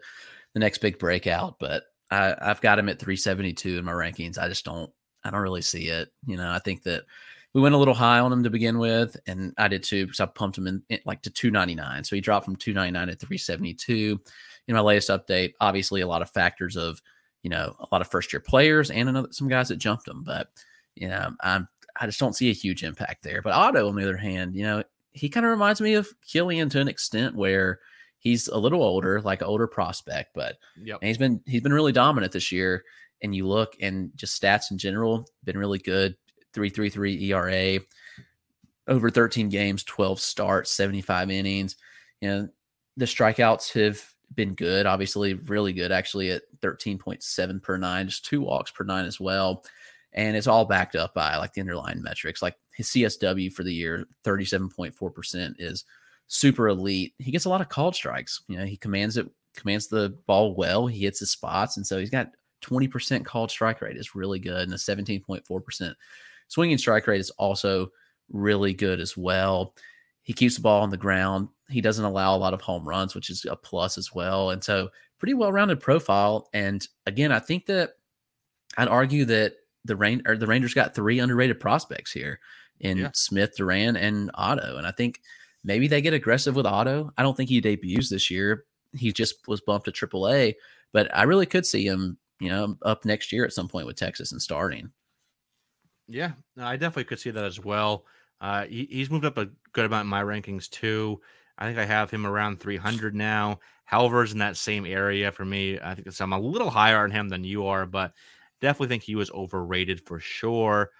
the 0.53 0.59
next 0.59 0.79
big 0.79 0.99
breakout. 0.99 1.57
But 1.59 1.83
I, 2.11 2.35
I've 2.39 2.61
got 2.61 2.79
him 2.79 2.89
at 2.89 2.99
372 2.99 3.77
in 3.77 3.85
my 3.85 3.91
rankings. 3.91 4.37
I 4.37 4.47
just 4.47 4.65
don't 4.65 4.91
I 5.23 5.31
don't 5.31 5.41
really 5.41 5.61
see 5.61 5.89
it. 5.89 6.09
You 6.25 6.37
know, 6.37 6.49
I 6.49 6.59
think 6.59 6.83
that 6.83 7.03
we 7.53 7.61
went 7.61 7.75
a 7.75 7.77
little 7.77 7.93
high 7.93 8.19
on 8.19 8.31
him 8.31 8.43
to 8.43 8.49
begin 8.49 8.77
with, 8.77 9.17
and 9.25 9.53
I 9.57 9.67
did 9.67 9.83
too 9.83 10.05
because 10.05 10.19
I 10.19 10.27
pumped 10.27 10.57
him 10.57 10.67
in, 10.67 10.83
in, 10.89 10.99
like 11.05 11.21
to 11.23 11.29
299. 11.29 12.03
So 12.03 12.15
he 12.15 12.21
dropped 12.21 12.45
from 12.45 12.55
299 12.55 13.07
to 13.07 13.15
372. 13.15 14.19
In 14.67 14.75
my 14.75 14.81
latest 14.81 15.09
update, 15.09 15.53
obviously 15.59 16.01
a 16.01 16.07
lot 16.07 16.21
of 16.21 16.29
factors 16.29 16.75
of 16.75 17.01
you 17.43 17.49
know 17.49 17.75
a 17.79 17.87
lot 17.91 18.01
of 18.01 18.07
first 18.07 18.31
year 18.31 18.39
players 18.39 18.91
and 18.91 19.09
another 19.09 19.29
some 19.31 19.47
guys 19.47 19.69
that 19.69 19.77
jumped 19.77 20.07
him, 20.07 20.23
but 20.23 20.49
you 20.95 21.07
know 21.07 21.31
I'm 21.41 21.67
I 21.99 22.05
just 22.05 22.19
don't 22.19 22.35
see 22.35 22.49
a 22.49 22.53
huge 22.53 22.83
impact 22.83 23.23
there. 23.23 23.41
But 23.41 23.53
Otto, 23.53 23.87
on 23.89 23.95
the 23.95 24.03
other 24.03 24.17
hand, 24.17 24.55
you 24.55 24.63
know 24.63 24.83
he 25.11 25.27
kind 25.27 25.45
of 25.45 25.51
reminds 25.51 25.81
me 25.81 25.95
of 25.95 26.07
Kilian 26.27 26.69
to 26.71 26.79
an 26.79 26.87
extent 26.87 27.35
where 27.35 27.79
he's 28.19 28.47
a 28.47 28.57
little 28.57 28.83
older, 28.83 29.21
like 29.21 29.41
an 29.41 29.47
older 29.47 29.67
prospect, 29.67 30.31
but 30.35 30.57
yep. 30.77 30.99
he's 31.01 31.17
been 31.17 31.41
he's 31.45 31.61
been 31.61 31.73
really 31.73 31.91
dominant 31.91 32.31
this 32.31 32.51
year. 32.51 32.83
And 33.21 33.35
you 33.35 33.45
look 33.47 33.75
and 33.81 34.11
just 34.15 34.41
stats 34.41 34.71
in 34.71 34.77
general, 34.77 35.27
been 35.43 35.57
really 35.57 35.79
good. 35.79 36.15
333 36.53 37.31
ERA, 37.31 37.79
over 38.87 39.09
13 39.09 39.49
games, 39.49 39.83
12 39.83 40.19
starts, 40.19 40.71
75 40.71 41.29
innings. 41.29 41.75
You 42.21 42.29
know, 42.29 42.49
the 42.97 43.05
strikeouts 43.05 43.73
have 43.73 44.03
been 44.35 44.55
good, 44.55 44.85
obviously, 44.85 45.35
really 45.35 45.73
good, 45.73 45.91
actually, 45.91 46.31
at 46.31 46.43
13.7 46.61 47.61
per 47.61 47.77
nine, 47.77 48.07
just 48.07 48.25
two 48.25 48.41
walks 48.41 48.71
per 48.71 48.83
nine 48.83 49.05
as 49.05 49.19
well. 49.19 49.63
And 50.13 50.35
it's 50.35 50.47
all 50.47 50.65
backed 50.65 50.95
up 50.95 51.13
by 51.13 51.37
like 51.37 51.53
the 51.53 51.61
underlying 51.61 52.01
metrics. 52.01 52.41
Like 52.41 52.55
his 52.73 52.87
CSW 52.87 53.53
for 53.53 53.63
the 53.63 53.73
year, 53.73 54.05
37.4% 54.23 55.55
is 55.59 55.85
super 56.29 56.69
elite. 56.69 57.13
He 57.19 57.31
gets 57.31 57.45
a 57.45 57.49
lot 57.49 57.59
of 57.59 57.67
called 57.67 57.95
strikes. 57.95 58.41
You 58.47 58.57
know, 58.57 58.65
he 58.65 58.77
commands 58.77 59.17
it, 59.17 59.27
commands 59.55 59.87
the 59.87 60.17
ball 60.25 60.55
well. 60.55 60.87
He 60.87 61.01
hits 61.01 61.19
his 61.19 61.31
spots. 61.31 61.75
And 61.75 61.85
so 61.85 61.99
he's 61.99 62.09
got 62.09 62.31
20% 62.61 63.25
called 63.25 63.51
strike 63.51 63.81
rate 63.81 63.97
is 63.97 64.15
really 64.15 64.39
good 64.39 64.61
and 64.61 64.73
a 64.73 64.77
17.4% 64.77 65.93
swinging 66.47 66.77
strike 66.77 67.07
rate 67.07 67.21
is 67.21 67.31
also 67.31 67.89
really 68.31 68.73
good 68.73 68.99
as 68.99 69.17
well. 69.17 69.73
He 70.21 70.33
keeps 70.33 70.55
the 70.55 70.61
ball 70.61 70.83
on 70.83 70.91
the 70.91 70.97
ground. 70.97 71.49
He 71.69 71.81
doesn't 71.81 72.05
allow 72.05 72.35
a 72.35 72.37
lot 72.37 72.53
of 72.53 72.61
home 72.61 72.87
runs, 72.87 73.15
which 73.15 73.29
is 73.29 73.45
a 73.45 73.55
plus 73.55 73.97
as 73.97 74.13
well. 74.13 74.51
And 74.51 74.63
so, 74.63 74.89
pretty 75.17 75.33
well 75.33 75.51
rounded 75.51 75.79
profile. 75.79 76.47
And 76.53 76.87
again, 77.05 77.31
I 77.31 77.39
think 77.39 77.65
that 77.65 77.91
I'd 78.77 78.87
argue 78.87 79.25
that 79.25 79.55
the 79.85 79.95
rain 79.95 80.21
or 80.25 80.37
the 80.37 80.47
Rangers 80.47 80.73
got 80.73 80.95
three 80.95 81.19
underrated 81.19 81.59
prospects 81.59 82.11
here 82.11 82.39
in 82.79 82.97
yeah. 82.97 83.09
Smith, 83.13 83.55
Duran, 83.57 83.97
and 83.97 84.31
Otto. 84.33 84.77
And 84.77 84.85
I 84.87 84.91
think 84.91 85.21
maybe 85.63 85.87
they 85.87 86.01
get 86.01 86.13
aggressive 86.13 86.55
with 86.55 86.65
Otto. 86.65 87.11
I 87.17 87.23
don't 87.23 87.35
think 87.35 87.49
he 87.49 87.61
debuts 87.61 88.09
this 88.09 88.29
year. 88.29 88.65
He 88.93 89.11
just 89.11 89.47
was 89.47 89.61
bumped 89.61 89.85
to 89.85 90.07
AAA, 90.07 90.55
but 90.93 91.15
I 91.15 91.23
really 91.23 91.45
could 91.45 91.65
see 91.65 91.85
him, 91.85 92.17
you 92.39 92.49
know, 92.49 92.77
up 92.83 93.05
next 93.05 93.31
year 93.31 93.45
at 93.45 93.53
some 93.53 93.67
point 93.67 93.87
with 93.87 93.95
Texas 93.95 94.31
and 94.31 94.41
starting. 94.41 94.91
Yeah, 96.07 96.31
I 96.57 96.75
definitely 96.75 97.03
could 97.03 97.19
see 97.19 97.29
that 97.29 97.45
as 97.45 97.63
well. 97.63 98.05
Uh, 98.41 98.65
he, 98.65 98.87
he's 98.89 99.11
moved 99.11 99.25
up 99.25 99.37
a 99.37 99.49
good 99.73 99.85
amount 99.85 100.05
in 100.05 100.09
my 100.09 100.23
rankings 100.23 100.69
too. 100.69 101.21
I 101.57 101.65
think 101.65 101.77
I 101.77 101.85
have 101.85 102.09
him 102.09 102.25
around 102.25 102.59
300 102.59 103.13
now. 103.13 103.59
Hauver's 103.85 104.31
in 104.31 104.39
that 104.39 104.55
same 104.55 104.85
area 104.85 105.31
for 105.31 105.43
me. 105.45 105.79
I 105.79 105.93
think 105.93 106.07
I'm 106.19 106.33
a 106.33 106.39
little 106.39 106.69
higher 106.69 107.03
on 107.03 107.11
him 107.11 107.27
than 107.27 107.43
you 107.43 107.67
are, 107.67 107.85
but 107.85 108.13
definitely 108.61 108.87
think 108.87 109.03
he 109.03 109.15
was 109.15 109.31
overrated 109.31 110.01
for 110.05 110.19
sure. 110.19 110.91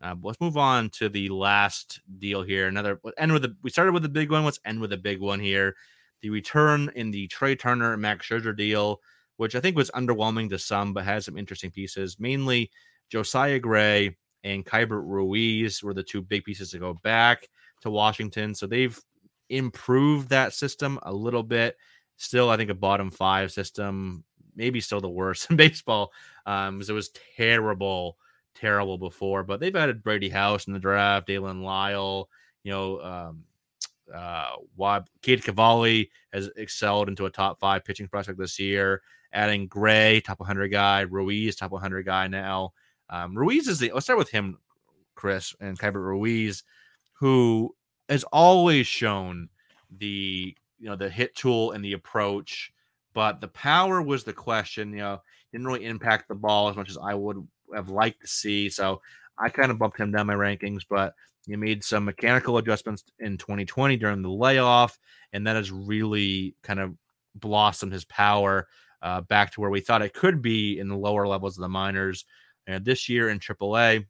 Uh, 0.00 0.14
let's 0.22 0.40
move 0.40 0.56
on 0.56 0.90
to 0.90 1.08
the 1.08 1.28
last 1.28 2.00
deal 2.18 2.42
here. 2.42 2.68
Another 2.68 3.00
end 3.16 3.32
with 3.32 3.42
the 3.42 3.56
we 3.62 3.70
started 3.70 3.92
with 3.92 4.02
the 4.02 4.08
big 4.08 4.30
one. 4.30 4.44
Let's 4.44 4.60
end 4.64 4.80
with 4.80 4.92
a 4.92 4.98
big 4.98 5.20
one 5.20 5.40
here. 5.40 5.74
The 6.22 6.30
return 6.30 6.90
in 6.94 7.10
the 7.10 7.26
Trea 7.28 7.56
Turner 7.56 7.96
Max 7.96 8.26
Scherzer 8.26 8.56
deal, 8.56 9.00
which 9.36 9.54
I 9.54 9.60
think 9.60 9.76
was 9.76 9.90
underwhelming 9.90 10.50
to 10.50 10.58
some, 10.58 10.92
but 10.92 11.04
has 11.04 11.24
some 11.24 11.36
interesting 11.36 11.70
pieces. 11.70 12.18
Mainly 12.20 12.70
Josiah 13.10 13.58
Gray 13.58 14.16
and 14.44 14.64
Keibert 14.64 15.02
Ruiz 15.04 15.82
were 15.82 15.94
the 15.94 16.02
two 16.02 16.22
big 16.22 16.44
pieces 16.44 16.70
to 16.70 16.78
go 16.78 16.94
back 16.94 17.48
to 17.82 17.90
Washington. 17.90 18.54
So 18.54 18.66
they've 18.66 18.98
improved 19.48 20.28
that 20.28 20.52
system 20.52 20.98
a 21.02 21.12
little 21.12 21.42
bit. 21.42 21.76
Still, 22.16 22.50
I 22.50 22.56
think 22.56 22.70
a 22.70 22.74
bottom 22.74 23.10
five 23.10 23.52
system, 23.52 24.24
maybe 24.54 24.80
still 24.80 25.00
the 25.00 25.08
worst 25.08 25.50
in 25.50 25.56
baseball. 25.56 26.12
Um, 26.46 26.78
because 26.78 26.90
it 26.90 26.94
was 26.94 27.10
terrible, 27.36 28.16
terrible 28.58 28.98
before. 28.98 29.42
But 29.42 29.60
they've 29.60 29.74
added 29.74 30.02
Brady 30.02 30.28
House 30.28 30.66
in 30.66 30.72
the 30.72 30.78
draft, 30.78 31.28
Daylen 31.28 31.62
Lile, 31.62 32.28
you 32.62 32.72
know, 32.72 33.00
um, 33.00 33.44
uh, 34.14 34.52
why 34.74 35.02
Cade 35.22 35.44
Cavalli 35.44 36.10
has 36.32 36.50
excelled 36.56 37.08
into 37.08 37.26
a 37.26 37.30
top 37.30 37.60
five 37.60 37.84
pitching 37.84 38.08
prospect 38.08 38.38
this 38.38 38.58
year. 38.58 39.02
Adding 39.32 39.66
Gray, 39.66 40.20
top 40.20 40.40
100 40.40 40.68
guy, 40.68 41.02
Ruiz, 41.02 41.56
top 41.56 41.70
100 41.70 42.06
guy 42.06 42.28
now. 42.28 42.72
Um, 43.10 43.36
Ruiz 43.36 43.68
is 43.68 43.78
the. 43.78 43.92
Let's 43.92 44.06
start 44.06 44.18
with 44.18 44.30
him, 44.30 44.58
Chris 45.14 45.54
and 45.60 45.78
Keibert 45.78 45.94
Ruiz, 46.04 46.64
who 47.12 47.74
has 48.08 48.24
always 48.24 48.86
shown 48.86 49.48
the 49.98 50.56
you 50.78 50.88
know 50.88 50.96
the 50.96 51.10
hit 51.10 51.34
tool 51.34 51.72
and 51.72 51.84
the 51.84 51.92
approach, 51.92 52.72
but 53.12 53.40
the 53.40 53.48
power 53.48 54.00
was 54.00 54.24
the 54.24 54.32
question. 54.32 54.92
You 54.92 54.98
know, 54.98 55.22
didn't 55.52 55.66
really 55.66 55.84
impact 55.84 56.28
the 56.28 56.34
ball 56.34 56.68
as 56.68 56.76
much 56.76 56.90
as 56.90 56.98
I 56.98 57.14
would 57.14 57.46
have 57.74 57.88
liked 57.88 58.20
to 58.22 58.26
see. 58.26 58.68
So 58.68 59.00
I 59.38 59.48
kind 59.48 59.70
of 59.70 59.78
bumped 59.78 59.98
him 59.98 60.12
down 60.12 60.26
my 60.26 60.34
rankings, 60.34 60.82
but 60.88 61.14
he 61.46 61.56
made 61.56 61.82
some 61.82 62.04
mechanical 62.04 62.58
adjustments 62.58 63.04
in 63.20 63.38
2020 63.38 63.96
during 63.96 64.22
the 64.22 64.28
layoff, 64.28 64.98
and 65.32 65.46
that 65.46 65.56
has 65.56 65.70
really 65.70 66.54
kind 66.62 66.80
of 66.80 66.94
blossomed 67.34 67.92
his 67.92 68.04
power 68.04 68.68
uh, 69.02 69.20
back 69.22 69.52
to 69.52 69.60
where 69.60 69.70
we 69.70 69.80
thought 69.80 70.02
it 70.02 70.14
could 70.14 70.42
be 70.42 70.78
in 70.78 70.88
the 70.88 70.96
lower 70.96 71.26
levels 71.26 71.56
of 71.56 71.62
the 71.62 71.68
minors. 71.68 72.24
And 72.66 72.84
this 72.84 73.08
year 73.08 73.30
in 73.30 73.38
AAA, 73.38 74.06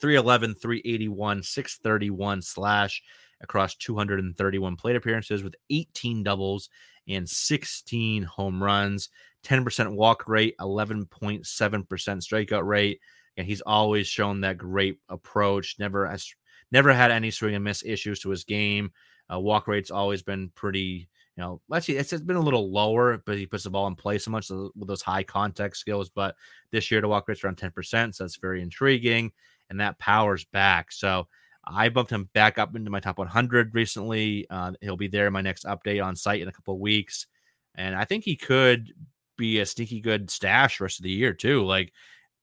311, 0.00 0.54
381, 0.54 1.42
631 1.42 2.42
slash 2.42 3.02
across 3.40 3.74
231 3.76 4.76
plate 4.76 4.96
appearances 4.96 5.42
with 5.42 5.54
18 5.70 6.22
doubles 6.22 6.70
and 7.08 7.28
16 7.28 8.22
home 8.22 8.62
runs, 8.62 9.08
10% 9.44 9.94
walk 9.94 10.28
rate, 10.28 10.54
11.7% 10.60 11.46
strikeout 11.46 12.66
rate. 12.66 13.00
And 13.36 13.46
he's 13.46 13.60
always 13.60 14.08
shown 14.08 14.40
that 14.40 14.58
great 14.58 14.98
approach. 15.08 15.76
Never 15.78 16.06
has 16.06 16.34
never 16.72 16.92
had 16.92 17.10
any 17.10 17.30
swing 17.30 17.54
and 17.54 17.64
miss 17.64 17.84
issues 17.84 18.20
to 18.20 18.30
his 18.30 18.44
game. 18.44 18.90
Uh, 19.32 19.38
walk 19.38 19.68
rate's 19.68 19.90
always 19.90 20.22
been 20.22 20.50
pretty 20.54 21.08
you 21.38 21.44
know, 21.44 21.60
actually 21.72 21.98
it's, 21.98 22.12
it's 22.12 22.22
been 22.22 22.34
a 22.34 22.40
little 22.40 22.72
lower, 22.72 23.22
but 23.24 23.38
he 23.38 23.46
puts 23.46 23.62
the 23.62 23.70
ball 23.70 23.86
in 23.86 23.94
play 23.94 24.18
so 24.18 24.32
much 24.32 24.50
with 24.50 24.88
those 24.88 25.02
high 25.02 25.22
contact 25.22 25.76
skills. 25.76 26.10
But 26.10 26.34
this 26.72 26.90
year, 26.90 27.00
the 27.00 27.06
walk 27.06 27.28
rate's 27.28 27.44
around 27.44 27.58
10%. 27.58 28.12
So 28.12 28.24
that's 28.24 28.36
very 28.38 28.60
intriguing. 28.60 29.30
And 29.70 29.78
that 29.78 30.00
power's 30.00 30.44
back. 30.46 30.90
So 30.90 31.28
I 31.64 31.90
bumped 31.90 32.10
him 32.10 32.28
back 32.34 32.58
up 32.58 32.74
into 32.74 32.90
my 32.90 32.98
top 32.98 33.18
100 33.18 33.72
recently. 33.72 34.48
Uh, 34.50 34.72
he'll 34.80 34.96
be 34.96 35.06
there 35.06 35.28
in 35.28 35.32
my 35.32 35.40
next 35.40 35.64
update 35.64 36.04
on 36.04 36.16
site 36.16 36.42
in 36.42 36.48
a 36.48 36.52
couple 36.52 36.76
weeks. 36.80 37.28
And 37.76 37.94
I 37.94 38.04
think 38.04 38.24
he 38.24 38.34
could 38.34 38.92
be 39.38 39.60
a 39.60 39.66
sneaky 39.66 40.00
good 40.00 40.30
stash 40.30 40.80
rest 40.80 40.98
of 40.98 41.04
the 41.04 41.10
year, 41.10 41.32
too. 41.32 41.64
Like 41.64 41.92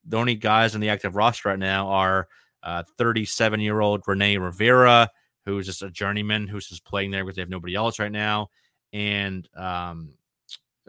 the 0.03 0.17
only 0.17 0.35
guys 0.35 0.73
on 0.73 0.81
the 0.81 0.89
active 0.89 1.15
roster 1.15 1.49
right 1.49 1.59
now 1.59 1.89
are 1.89 2.27
37 2.97 3.59
uh, 3.59 3.63
year 3.63 3.79
old 3.79 4.01
Rene 4.07 4.37
Rivera, 4.37 5.09
who's 5.45 5.67
just 5.67 5.83
a 5.83 5.91
journeyman 5.91 6.47
who's 6.47 6.67
just 6.67 6.85
playing 6.85 7.11
there 7.11 7.23
because 7.23 7.35
they 7.35 7.41
have 7.41 7.49
nobody 7.49 7.75
else 7.75 7.99
right 7.99 8.11
now, 8.11 8.49
and 8.93 9.47
um, 9.55 10.13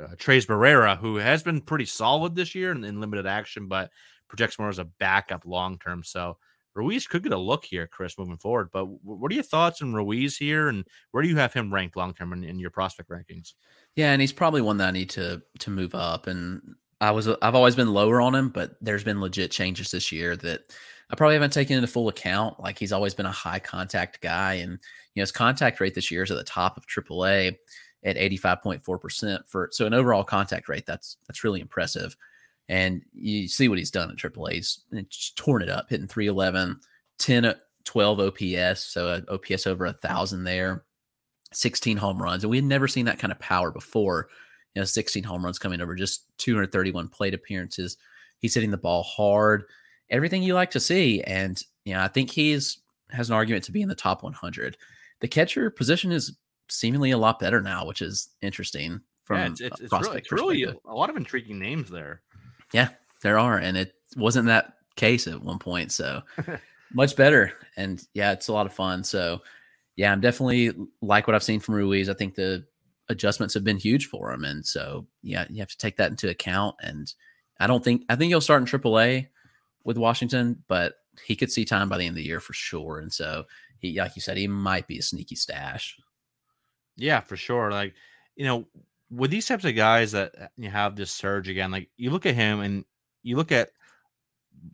uh, 0.02 0.14
Tres 0.18 0.46
Barrera, 0.46 0.96
who 0.96 1.16
has 1.16 1.42
been 1.42 1.60
pretty 1.60 1.84
solid 1.84 2.34
this 2.34 2.54
year 2.54 2.72
in, 2.72 2.84
in 2.84 3.00
limited 3.00 3.26
action, 3.26 3.68
but 3.68 3.90
projects 4.28 4.58
more 4.58 4.68
as 4.68 4.78
a 4.78 4.84
backup 4.84 5.44
long 5.44 5.78
term. 5.78 6.02
So 6.02 6.38
Ruiz 6.74 7.06
could 7.06 7.22
get 7.22 7.32
a 7.32 7.38
look 7.38 7.64
here, 7.64 7.86
Chris, 7.86 8.18
moving 8.18 8.36
forward. 8.36 8.68
But 8.72 8.86
what 9.02 9.30
are 9.32 9.34
your 9.34 9.42
thoughts 9.42 9.80
on 9.80 9.94
Ruiz 9.94 10.36
here, 10.36 10.68
and 10.68 10.84
where 11.10 11.22
do 11.22 11.28
you 11.28 11.36
have 11.36 11.54
him 11.54 11.72
ranked 11.72 11.96
long 11.96 12.14
term 12.14 12.32
in, 12.32 12.44
in, 12.44 12.58
your 12.58 12.70
prospect 12.70 13.10
rankings? 13.10 13.54
Yeah, 13.96 14.12
and 14.12 14.20
he's 14.20 14.32
probably 14.32 14.60
one 14.60 14.76
that 14.78 14.88
I 14.88 14.92
need 14.92 15.10
to 15.10 15.42
to 15.60 15.70
move 15.70 15.94
up. 15.94 16.26
And 16.26 16.76
I 17.00 17.10
was 17.10 17.28
I've 17.28 17.54
always 17.54 17.74
been 17.74 17.92
lower 17.92 18.20
on 18.20 18.34
him, 18.34 18.50
but 18.50 18.76
there's 18.80 19.04
been 19.04 19.20
legit 19.20 19.50
changes 19.50 19.90
this 19.90 20.12
year 20.12 20.36
that 20.36 20.60
I 21.10 21.16
probably 21.16 21.34
haven't 21.34 21.52
taken 21.52 21.76
into 21.76 21.88
full 21.88 22.08
account. 22.08 22.60
Like 22.60 22.78
he's 22.78 22.92
always 22.92 23.14
been 23.14 23.26
a 23.26 23.32
high 23.32 23.58
contact 23.58 24.20
guy, 24.20 24.54
and 24.54 24.72
you 24.72 25.20
know 25.20 25.22
his 25.22 25.32
contact 25.32 25.80
rate 25.80 25.94
this 25.94 26.10
year 26.10 26.22
is 26.22 26.30
at 26.30 26.36
the 26.36 26.44
top 26.44 26.76
of 26.76 26.86
AAA 26.86 27.56
at 28.04 28.16
85.4 28.16 29.00
percent 29.00 29.42
for 29.48 29.68
so 29.72 29.86
an 29.86 29.94
overall 29.94 30.24
contact 30.24 30.68
rate. 30.68 30.86
That's 30.86 31.16
that's 31.26 31.42
really 31.42 31.60
impressive. 31.60 32.16
And 32.68 33.02
you 33.12 33.48
see 33.48 33.68
what 33.68 33.78
he's 33.78 33.92
done 33.92 34.10
at 34.10 34.16
AAA. 34.16 34.52
He's, 34.52 34.80
torn 35.36 35.62
it 35.62 35.68
up, 35.68 35.88
hitting 35.88 36.08
311, 36.08 36.80
10, 37.18 37.44
uh, 37.44 37.54
12 37.84 38.20
OPS, 38.20 38.82
so 38.82 39.06
uh, 39.06 39.20
OPS 39.30 39.68
over 39.68 39.86
a 39.86 39.92
thousand 39.92 40.42
there, 40.42 40.84
16 41.56 41.96
home 41.96 42.22
runs, 42.22 42.44
and 42.44 42.50
we 42.50 42.58
had 42.58 42.64
never 42.64 42.86
seen 42.86 43.06
that 43.06 43.18
kind 43.18 43.32
of 43.32 43.38
power 43.38 43.70
before. 43.70 44.28
You 44.74 44.80
know, 44.80 44.86
16 44.86 45.24
home 45.24 45.44
runs 45.44 45.58
coming 45.58 45.80
over 45.80 45.94
just 45.94 46.26
231 46.38 47.08
plate 47.08 47.32
appearances. 47.32 47.96
He's 48.38 48.54
hitting 48.54 48.70
the 48.70 48.76
ball 48.76 49.02
hard 49.02 49.64
everything 50.10 50.42
you 50.42 50.54
like 50.54 50.70
to 50.72 50.80
see. 50.80 51.22
And 51.22 51.60
you 51.84 51.94
know, 51.94 52.00
I 52.00 52.08
think 52.08 52.30
he's 52.30 52.78
has 53.10 53.30
an 53.30 53.36
argument 53.36 53.64
to 53.64 53.72
be 53.72 53.82
in 53.82 53.88
the 53.88 53.94
top 53.94 54.22
100. 54.22 54.76
The 55.20 55.28
catcher 55.28 55.70
position 55.70 56.12
is 56.12 56.36
seemingly 56.68 57.12
a 57.12 57.18
lot 57.18 57.38
better 57.38 57.60
now, 57.60 57.86
which 57.86 58.02
is 58.02 58.28
interesting. 58.42 59.00
From 59.24 59.38
yeah, 59.38 59.46
it's, 59.46 59.60
it's, 59.60 59.80
it's 59.80 59.92
really, 59.92 60.18
it's 60.18 60.32
really 60.32 60.62
a 60.62 60.94
lot 60.94 61.10
of 61.10 61.16
intriguing 61.16 61.58
names 61.58 61.90
there. 61.90 62.22
Yeah, 62.72 62.90
there 63.22 63.38
are, 63.38 63.58
and 63.58 63.76
it 63.76 63.94
wasn't 64.16 64.46
that 64.46 64.74
case 64.94 65.26
at 65.26 65.42
one 65.42 65.58
point. 65.58 65.90
So 65.90 66.22
much 66.92 67.16
better, 67.16 67.52
and 67.76 68.04
yeah, 68.14 68.32
it's 68.32 68.48
a 68.48 68.52
lot 68.52 68.66
of 68.66 68.72
fun. 68.72 69.02
So 69.02 69.42
yeah, 69.96 70.12
I'm 70.12 70.20
definitely 70.20 70.72
like 71.02 71.26
what 71.26 71.34
I've 71.34 71.42
seen 71.42 71.60
from 71.60 71.74
Ruiz. 71.74 72.08
I 72.08 72.14
think 72.14 72.34
the 72.34 72.64
adjustments 73.08 73.54
have 73.54 73.64
been 73.64 73.78
huge 73.78 74.06
for 74.06 74.32
him, 74.32 74.44
and 74.44 74.64
so 74.64 75.06
yeah, 75.22 75.46
you 75.50 75.58
have 75.58 75.70
to 75.70 75.78
take 75.78 75.96
that 75.96 76.10
into 76.10 76.28
account. 76.28 76.76
And 76.80 77.12
I 77.58 77.66
don't 77.66 77.82
think 77.82 78.04
I 78.08 78.16
think 78.16 78.28
he'll 78.28 78.40
start 78.40 78.60
in 78.60 78.66
AAA 78.66 79.28
with 79.84 79.96
Washington, 79.96 80.62
but 80.68 80.94
he 81.24 81.36
could 81.36 81.50
see 81.50 81.64
time 81.64 81.88
by 81.88 81.96
the 81.96 82.04
end 82.04 82.12
of 82.12 82.16
the 82.16 82.24
year 82.24 82.40
for 82.40 82.52
sure. 82.52 82.98
And 82.98 83.12
so 83.12 83.44
he, 83.78 83.98
like 83.98 84.16
you 84.16 84.22
said, 84.22 84.36
he 84.36 84.46
might 84.46 84.86
be 84.86 84.98
a 84.98 85.02
sneaky 85.02 85.36
stash. 85.36 85.96
Yeah, 86.96 87.20
for 87.20 87.36
sure. 87.36 87.70
Like, 87.70 87.94
you 88.34 88.44
know, 88.44 88.66
with 89.10 89.30
these 89.30 89.46
types 89.46 89.64
of 89.64 89.76
guys 89.76 90.12
that 90.12 90.34
uh, 90.40 90.48
you 90.56 90.68
have 90.68 90.96
this 90.96 91.12
surge 91.12 91.48
again, 91.48 91.70
like 91.70 91.88
you 91.96 92.10
look 92.10 92.26
at 92.26 92.34
him 92.34 92.60
and 92.60 92.84
you 93.22 93.36
look 93.36 93.52
at 93.52 93.70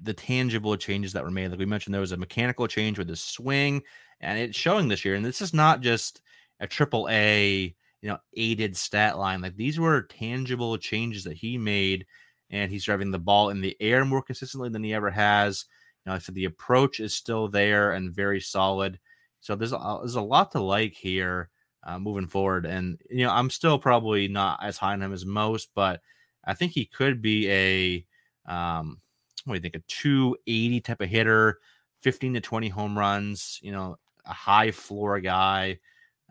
the 0.03 0.15
tangible 0.15 0.77
changes 0.77 1.13
that 1.13 1.25
were 1.25 1.31
made. 1.31 1.51
Like 1.51 1.59
we 1.59 1.67
mentioned, 1.67 1.93
there 1.93 2.01
was 2.01 2.13
a 2.13 2.17
mechanical 2.17 2.67
change 2.67 2.99
with 2.99 3.09
the 3.09 3.17
swing, 3.17 3.83
and 4.23 4.39
it's 4.39 4.57
showing 4.57 4.89
this 4.89 5.05
year. 5.05 5.15
And 5.15 5.25
this 5.25 5.43
is 5.43 5.53
not 5.53 5.81
just 5.81 6.23
a 6.61 6.67
triple 6.67 7.09
A, 7.11 7.75
you 8.01 8.09
know, 8.09 8.19
aided 8.37 8.77
stat 8.77 9.19
line. 9.19 9.43
Like 9.43 9.57
these 9.57 9.79
were 9.79 10.03
tangible 10.03 10.77
changes 10.79 11.25
that 11.25 11.37
he 11.37 11.59
made 11.59 12.07
and 12.51 12.71
he's 12.71 12.85
driving 12.85 13.11
the 13.11 13.19
ball 13.19 13.51
in 13.51 13.61
the 13.61 13.77
air 13.81 14.05
more 14.05 14.23
consistently 14.23 14.69
than 14.69 14.85
he 14.85 14.95
ever 14.95 15.11
has. 15.11 15.65
You 16.05 16.11
know, 16.11 16.17
I 16.17 16.19
said, 16.19 16.35
the 16.35 16.45
approach 16.45 17.01
is 17.01 17.15
still 17.15 17.49
there 17.49 17.93
and 17.93 18.15
very 18.15 18.41
solid. 18.41 18.99
So 19.41 19.57
there's 19.57 19.73
a, 19.73 19.99
there's 20.01 20.15
a 20.15 20.21
lot 20.21 20.53
to 20.53 20.61
like 20.61 20.95
here 20.95 21.51
uh, 21.85 21.99
moving 21.99 22.27
forward. 22.27 22.67
And 22.67 23.01
you 23.11 23.25
know, 23.25 23.33
I'm 23.33 23.51
still 23.51 23.79
probably 23.79 24.29
not 24.29 24.61
as 24.63 24.77
high 24.77 24.93
on 24.93 25.03
him 25.03 25.13
as 25.13 25.27
most, 25.27 25.71
but 25.75 26.01
I 26.45 26.55
think 26.55 26.73
he 26.73 26.85
could 26.85 27.23
be 27.23 27.51
a 27.51 28.07
um, 28.47 29.01
what 29.45 29.55
do 29.55 29.59
you 29.59 29.63
think? 29.63 29.77
A 29.77 29.83
280 29.89 30.81
type 30.81 31.01
of 31.01 31.09
hitter, 31.09 31.59
15 32.03 32.35
to 32.35 32.41
20 32.41 32.69
home 32.69 32.99
runs. 32.99 33.59
You 33.63 33.73
know, 33.73 33.97
a 34.25 34.33
high 34.33 34.71
floor 34.71 35.21
guy. 35.21 35.79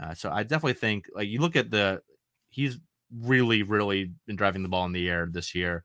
Uh, 0.01 0.13
so 0.13 0.31
I 0.31 0.43
definitely 0.43 0.73
think 0.73 1.07
like 1.13 1.27
you 1.27 1.41
look 1.41 1.55
at 1.55 1.69
the 1.69 2.01
he's 2.49 2.79
really 3.13 3.63
really 3.63 4.11
been 4.25 4.35
driving 4.35 4.63
the 4.63 4.69
ball 4.69 4.85
in 4.85 4.93
the 4.93 5.09
air 5.09 5.27
this 5.29 5.53
year 5.53 5.83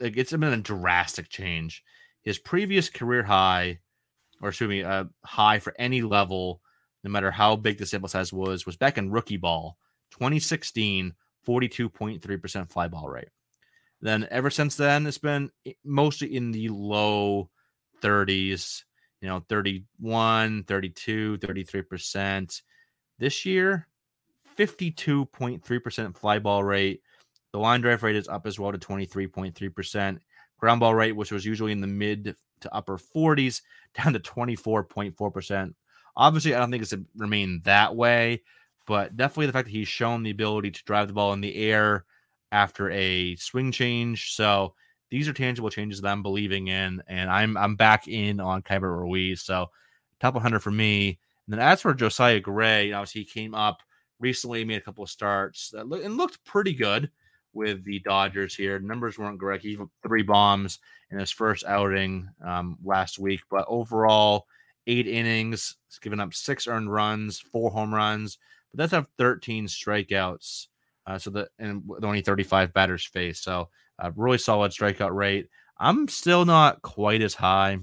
like 0.00 0.16
it's 0.16 0.32
been 0.32 0.44
a 0.44 0.56
drastic 0.58 1.28
change. 1.28 1.82
His 2.22 2.38
previous 2.38 2.88
career 2.88 3.22
high, 3.22 3.80
or 4.40 4.50
excuse 4.50 4.68
me, 4.68 4.82
uh, 4.82 5.04
high 5.24 5.58
for 5.58 5.74
any 5.78 6.02
level, 6.02 6.60
no 7.04 7.10
matter 7.10 7.30
how 7.30 7.56
big 7.56 7.78
the 7.78 7.86
sample 7.86 8.08
size 8.08 8.32
was, 8.32 8.66
was 8.66 8.76
back 8.76 8.98
in 8.98 9.10
rookie 9.10 9.36
ball, 9.36 9.78
2016, 10.12 11.14
42.3% 11.46 12.70
fly 12.70 12.88
ball 12.88 13.08
rate. 13.08 13.28
Then 14.00 14.26
ever 14.30 14.50
since 14.50 14.76
then, 14.76 15.06
it's 15.06 15.18
been 15.18 15.50
mostly 15.84 16.34
in 16.34 16.52
the 16.52 16.68
low 16.68 17.50
30s, 18.02 18.82
you 19.20 19.28
know, 19.28 19.44
31, 19.48 20.64
32, 20.64 21.38
33%. 21.38 22.62
This 23.18 23.46
year, 23.46 23.88
52.3% 24.58 26.16
fly 26.16 26.38
ball 26.38 26.64
rate, 26.64 27.02
the 27.52 27.58
line 27.58 27.80
drive 27.80 28.02
rate 28.02 28.16
is 28.16 28.28
up 28.28 28.46
as 28.46 28.58
well 28.58 28.72
to 28.72 28.78
23.3%. 28.78 30.18
Ground 30.58 30.80
ball 30.80 30.94
rate, 30.94 31.12
which 31.12 31.32
was 31.32 31.44
usually 31.44 31.72
in 31.72 31.80
the 31.80 31.86
mid 31.86 32.36
to 32.60 32.74
upper 32.74 32.98
40s, 32.98 33.62
down 33.94 34.12
to 34.12 34.20
24.4%. 34.20 35.74
Obviously, 36.16 36.54
I 36.54 36.58
don't 36.58 36.70
think 36.70 36.82
it's 36.82 36.94
remained 37.16 37.64
that 37.64 37.94
way, 37.94 38.42
but 38.86 39.16
definitely 39.16 39.46
the 39.46 39.52
fact 39.52 39.66
that 39.66 39.72
he's 39.72 39.88
shown 39.88 40.22
the 40.22 40.30
ability 40.30 40.70
to 40.70 40.84
drive 40.84 41.08
the 41.08 41.14
ball 41.14 41.32
in 41.34 41.40
the 41.40 41.56
air 41.56 42.04
after 42.52 42.90
a 42.90 43.36
swing 43.36 43.72
change. 43.72 44.34
So 44.34 44.74
these 45.10 45.28
are 45.28 45.32
tangible 45.32 45.70
changes 45.70 46.00
that 46.00 46.08
I'm 46.08 46.22
believing 46.22 46.68
in, 46.68 47.02
and 47.08 47.30
I'm 47.30 47.56
I'm 47.56 47.76
back 47.76 48.08
in 48.08 48.40
on 48.40 48.62
Keibert 48.62 48.98
Ruiz. 48.98 49.42
So 49.42 49.70
top 50.20 50.34
100 50.34 50.60
for 50.60 50.70
me. 50.70 51.18
And 51.46 51.52
then 51.52 51.60
as 51.60 51.80
for 51.80 51.94
Josiah 51.94 52.40
Gray, 52.40 52.92
obviously 52.92 53.22
he 53.22 53.26
came 53.26 53.54
up 53.54 53.82
recently, 54.18 54.64
made 54.64 54.78
a 54.78 54.84
couple 54.84 55.04
of 55.04 55.10
starts 55.10 55.72
and 55.74 56.16
looked 56.16 56.44
pretty 56.44 56.74
good 56.74 57.10
with 57.52 57.84
the 57.84 58.00
Dodgers 58.00 58.54
here. 58.54 58.78
Numbers 58.78 59.18
weren't 59.18 59.38
great. 59.38 59.60
He 59.60 59.78
three 60.02 60.22
bombs 60.22 60.78
in 61.10 61.18
his 61.18 61.30
first 61.30 61.64
outing 61.64 62.28
um, 62.44 62.76
last 62.84 63.18
week, 63.18 63.40
but 63.50 63.64
overall, 63.68 64.46
eight 64.86 65.06
innings, 65.06 65.76
he's 65.88 65.98
given 65.98 66.20
up 66.20 66.34
six 66.34 66.66
earned 66.66 66.92
runs, 66.92 67.38
four 67.38 67.70
home 67.70 67.94
runs, 67.94 68.38
but 68.72 68.78
that's 68.78 68.92
have 68.92 69.08
13 69.18 69.66
strikeouts. 69.66 70.66
Uh, 71.06 71.18
so 71.18 71.30
that 71.30 71.48
and 71.58 71.82
the 72.00 72.06
only 72.06 72.20
35 72.20 72.72
batters 72.72 73.04
faced. 73.04 73.44
So 73.44 73.68
a 73.98 74.12
really 74.12 74.38
solid 74.38 74.72
strikeout 74.72 75.14
rate. 75.14 75.48
I'm 75.78 76.08
still 76.08 76.44
not 76.44 76.82
quite 76.82 77.22
as 77.22 77.34
high 77.34 77.78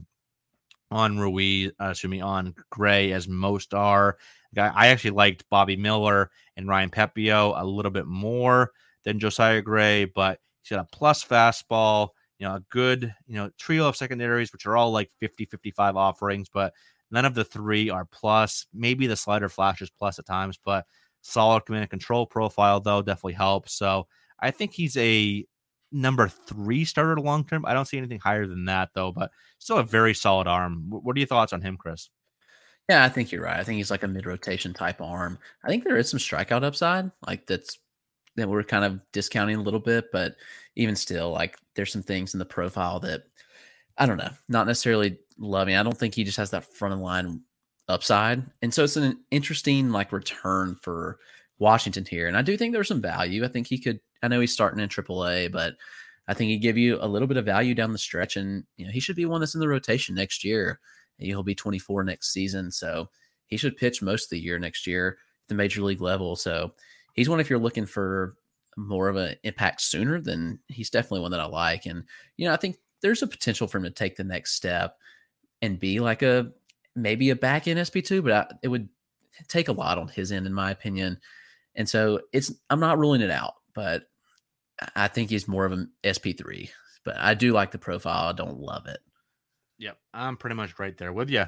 on 0.92 1.18
Ruiz, 1.18 1.72
uh, 1.82 1.90
excuse 1.90 2.12
me, 2.12 2.22
on 2.22 2.54
Gray 2.70 3.12
as 3.14 3.28
most 3.28 3.74
are. 3.74 4.18
I 4.56 4.88
actually 4.88 5.12
liked 5.12 5.50
Bobby 5.50 5.76
Miller 5.76 6.30
and 6.56 6.68
Ryan 6.68 6.92
Pepiot 6.92 7.60
a 7.60 7.66
little 7.66 7.92
bit 7.92 8.06
more 8.06 8.72
than 9.04 9.20
Josiah 9.20 9.62
Gray, 9.62 10.06
but 10.06 10.40
he's 10.62 10.76
got 10.76 10.86
a 10.86 10.96
plus 10.96 11.24
fastball, 11.24 12.10
you 12.38 12.48
know, 12.48 12.56
a 12.56 12.64
good, 12.70 13.14
you 13.26 13.36
know, 13.36 13.50
trio 13.58 13.88
of 13.88 13.96
secondaries, 13.96 14.54
which 14.54 14.68
are 14.68 14.78
all 14.78 14.92
like 14.92 15.10
50, 15.20 15.46
55 15.46 15.96
offerings, 15.96 16.50
but 16.50 16.74
none 17.10 17.26
of 17.26 17.34
the 17.34 17.44
three 17.44 17.90
are 17.90 18.06
plus. 18.06 18.68
Maybe 18.74 19.08
the 19.08 19.16
slider 19.16 19.50
flashes 19.50 19.90
plus 19.90 20.20
at 20.20 20.28
times, 20.28 20.60
but 20.64 20.86
solid 21.24 21.66
command 21.66 21.84
and 21.84 21.90
control 21.90 22.28
profile, 22.28 22.80
though, 22.80 23.02
definitely 23.02 23.34
helps. 23.34 23.74
So 23.74 24.08
I 24.40 24.52
think 24.52 24.74
he's 24.74 24.96
a 24.98 25.46
number 25.92 26.28
three 26.28 26.86
starter 26.86 27.20
long 27.20 27.46
term. 27.46 27.66
I 27.66 27.74
don't 27.74 27.86
see 27.86 27.98
anything 27.98 28.20
higher 28.20 28.46
than 28.46 28.66
that, 28.66 28.90
though, 28.94 29.12
but 29.12 29.32
still 29.58 29.78
a 29.78 29.84
very 29.84 30.14
solid 30.14 30.48
arm. 30.48 30.86
What 30.90 31.16
are 31.16 31.20
your 31.20 31.28
thoughts 31.28 31.54
on 31.54 31.62
him, 31.62 31.78
Chris? 31.78 32.10
Yeah, 32.90 33.04
I 33.04 33.10
think 33.10 33.32
you're 33.32 33.44
right. 33.44 33.60
I 33.60 33.64
think 33.64 33.78
he's 33.78 33.92
like 33.92 34.04
a 34.04 34.08
mid 34.08 34.26
rotation 34.26 34.74
type 34.74 35.02
arm. 35.02 35.40
I 35.64 35.70
think 35.70 35.84
there 35.84 35.98
is 35.98 36.10
some 36.10 36.20
strikeout 36.20 36.64
upside, 36.64 37.10
like 37.26 37.48
that's 37.48 37.80
that 38.36 38.50
we're 38.50 38.64
kind 38.64 38.84
of 38.84 39.00
discounting 39.12 39.56
a 39.58 39.62
little 39.62 39.80
bit, 39.80 40.12
but 40.12 40.36
even 40.76 40.96
still, 40.96 41.32
like 41.32 41.58
there's 41.76 41.92
some 41.92 42.04
things 42.04 42.34
in 42.34 42.40
the 42.40 42.46
profile 42.46 43.00
that 43.00 43.24
I 43.98 44.06
don't 44.06 44.18
know, 44.18 44.32
not 44.50 44.68
necessarily 44.68 45.20
loving. 45.38 45.76
I 45.76 45.84
don't 45.84 45.98
think 45.98 46.16
he 46.16 46.24
just 46.24 46.38
has 46.38 46.52
that 46.52 46.66
front 46.66 46.94
of 46.94 47.00
line 47.00 47.42
upside. 47.88 48.44
And 48.62 48.74
so 48.74 48.84
it's 48.84 48.98
an 48.98 49.20
interesting 49.32 49.92
like 49.92 50.12
return 50.12 50.76
for 50.82 51.18
Washington 51.60 52.06
here. 52.10 52.28
And 52.28 52.38
I 52.38 52.42
do 52.42 52.58
think 52.58 52.74
there's 52.74 52.88
some 52.88 53.02
value. 53.02 53.44
I 53.44 53.48
think 53.48 53.68
he 53.68 53.78
could, 53.78 54.00
I 54.22 54.28
know 54.28 54.40
he's 54.40 54.54
starting 54.54 54.80
in 54.80 54.90
AAA, 54.90 55.52
but 55.52 55.76
I 56.28 56.34
think 56.34 56.50
he'd 56.50 56.60
give 56.60 56.78
you 56.78 56.98
a 57.02 57.08
little 57.08 57.28
bit 57.28 57.38
of 57.38 57.46
value 57.46 57.76
down 57.76 57.92
the 57.92 57.98
stretch. 57.98 58.38
And, 58.38 58.64
you 58.78 58.86
know, 58.86 58.92
he 58.92 59.00
should 59.00 59.16
be 59.16 59.26
one 59.26 59.42
that's 59.42 59.56
in 59.56 59.60
the 59.62 59.68
rotation 59.68 60.16
next 60.16 60.44
year. 60.44 60.80
He'll 61.18 61.44
be 61.44 61.56
24 61.56 62.04
next 62.04 62.32
season. 62.32 62.72
So 62.72 63.10
he 63.48 63.58
should 63.58 63.78
pitch 63.78 64.02
most 64.02 64.26
of 64.26 64.30
the 64.32 64.40
year 64.40 64.58
next 64.60 64.88
year 64.88 65.18
at 65.44 65.50
the 65.50 65.56
major 65.56 65.82
league 65.82 66.02
level. 66.02 66.36
So 66.36 66.74
he's 67.14 67.30
one 67.30 67.40
if 67.40 67.50
you're 67.50 67.60
looking 67.60 67.86
for 67.86 68.36
more 68.78 69.10
of 69.10 69.16
an 69.16 69.36
impact 69.44 69.82
sooner, 69.82 70.20
then 70.20 70.60
he's 70.68 70.90
definitely 70.90 71.22
one 71.22 71.32
that 71.32 71.40
I 71.40 71.46
like. 71.46 71.86
And, 71.86 72.04
you 72.38 72.48
know, 72.48 72.54
I 72.54 72.58
think 72.58 72.78
there's 73.02 73.22
a 73.22 73.28
potential 73.28 73.68
for 73.68 73.78
him 73.78 73.84
to 73.84 73.92
take 73.92 74.16
the 74.16 74.24
next 74.24 74.54
step 74.54 74.98
and 75.62 75.80
be 75.80 76.00
like 76.00 76.22
a 76.22 76.52
maybe 76.96 77.30
a 77.30 77.36
back 77.36 77.68
end 77.68 77.80
SP2, 77.80 78.24
but 78.24 78.32
I, 78.32 78.56
it 78.64 78.68
would 78.68 78.90
take 79.48 79.68
a 79.68 79.74
lot 79.74 79.98
on 79.98 80.08
his 80.08 80.32
end, 80.32 80.46
in 80.46 80.54
my 80.54 80.72
opinion. 80.72 81.20
And 81.76 81.88
so 81.88 82.22
it's 82.32 82.52
I'm 82.70 82.80
not 82.80 83.00
ruling 83.00 83.22
it 83.22 83.32
out, 83.32 83.54
but 83.74 84.04
I 84.96 85.08
think 85.08 85.30
he's 85.30 85.48
more 85.48 85.66
of 85.66 85.72
an 85.72 85.92
SP3. 86.04 86.70
But 87.04 87.18
I 87.18 87.34
do 87.34 87.52
like 87.52 87.72
the 87.72 87.78
profile. 87.78 88.30
I 88.30 88.34
don't 88.34 88.60
love 88.60 88.88
it. 88.88 89.00
Yep, 89.80 89.98
I'm 90.14 90.38
pretty 90.38 90.56
much 90.56 90.80
right 90.80 90.98
there 90.98 91.12
with 91.12 91.30
you. 91.30 91.46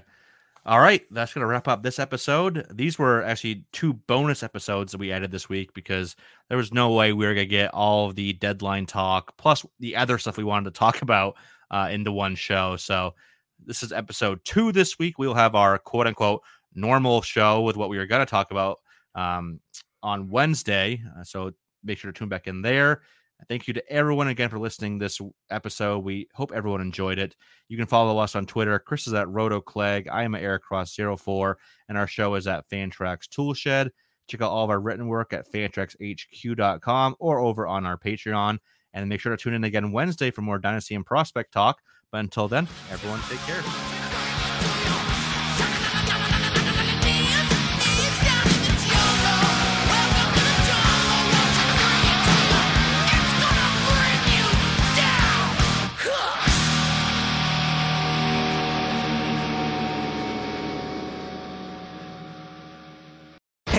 All 0.67 0.79
right, 0.79 1.03
that's 1.11 1.31
going 1.31 1.41
to 1.41 1.47
wrap 1.47 1.67
up 1.67 1.83
this 1.83 1.99
episode. 1.99 2.65
These 2.73 2.97
were 2.97 3.21
actually 3.21 3.65
two 3.71 3.93
bonus 3.93 4.41
episodes 4.41 4.91
that 4.91 4.97
we 4.97 5.11
added 5.11 5.29
this 5.29 5.47
week 5.47 5.75
because 5.75 6.15
there 6.49 6.57
was 6.57 6.73
no 6.73 6.91
way 6.91 7.13
we 7.13 7.23
were 7.23 7.35
going 7.35 7.47
to 7.47 7.49
get 7.49 7.71
all 7.71 8.09
of 8.09 8.15
the 8.15 8.33
deadline 8.33 8.87
talk 8.87 9.37
plus 9.37 9.63
the 9.79 9.95
other 9.95 10.17
stuff 10.17 10.37
we 10.37 10.43
wanted 10.43 10.73
to 10.73 10.79
talk 10.79 11.01
about 11.03 11.35
uh, 11.69 11.89
into 11.91 12.11
one 12.11 12.33
show. 12.33 12.77
So 12.77 13.13
this 13.65 13.83
is 13.83 13.91
episode 13.91 14.39
two 14.43 14.71
this 14.71 14.99
week. 14.99 15.17
We'll 15.17 15.33
have 15.33 15.55
our 15.55 15.77
quote 15.77 16.07
unquote 16.07 16.41
normal 16.73 17.21
show 17.21 17.61
with 17.61 17.77
what 17.77 17.89
we 17.89 17.97
were 17.97 18.05
going 18.05 18.25
to 18.25 18.29
talk 18.29 18.51
about 18.51 18.79
um, 19.15 19.59
on 20.03 20.29
Wednesday. 20.29 21.01
Uh, 21.17 21.23
so 21.23 21.51
make 21.83 21.97
sure 21.97 22.11
to 22.11 22.17
tune 22.17 22.29
back 22.29 22.47
in 22.47 22.61
there. 22.61 23.01
Thank 23.49 23.67
you 23.67 23.73
to 23.73 23.91
everyone 23.91 24.29
again 24.29 24.49
for 24.49 24.59
listening 24.59 24.97
this 24.97 25.19
episode. 25.49 25.99
We 25.99 26.27
hope 26.33 26.53
everyone 26.53 26.81
enjoyed 26.81 27.19
it. 27.19 27.35
You 27.67 27.77
can 27.77 27.85
follow 27.85 28.17
us 28.17 28.35
on 28.35 28.45
Twitter. 28.45 28.79
Chris 28.79 29.07
is 29.07 29.13
at 29.13 29.29
Roto 29.29 29.59
Clegg. 29.59 30.07
I 30.09 30.23
am 30.23 30.35
at 30.35 30.41
Eric 30.41 30.63
Cross 30.63 30.95
04 30.95 31.57
and 31.89 31.97
our 31.97 32.07
show 32.07 32.35
is 32.35 32.47
at 32.47 32.67
Fantrax 32.69 33.27
Toolshed. 33.27 33.91
Check 34.27 34.41
out 34.41 34.51
all 34.51 34.63
of 34.63 34.69
our 34.69 34.79
written 34.79 35.07
work 35.07 35.33
at 35.33 35.51
fantraxhq.com 35.51 37.15
or 37.19 37.39
over 37.39 37.67
on 37.67 37.85
our 37.85 37.97
Patreon. 37.97 38.57
And 38.93 39.09
make 39.09 39.19
sure 39.19 39.35
to 39.35 39.41
tune 39.41 39.53
in 39.53 39.65
again 39.65 39.91
Wednesday 39.91 40.31
for 40.31 40.41
more 40.41 40.57
Dynasty 40.57 40.95
and 40.95 41.05
Prospect 41.05 41.51
talk. 41.51 41.81
But 42.11 42.19
until 42.19 42.47
then, 42.47 42.67
everyone 42.91 43.19
take 43.29 43.39
care. 43.41 44.04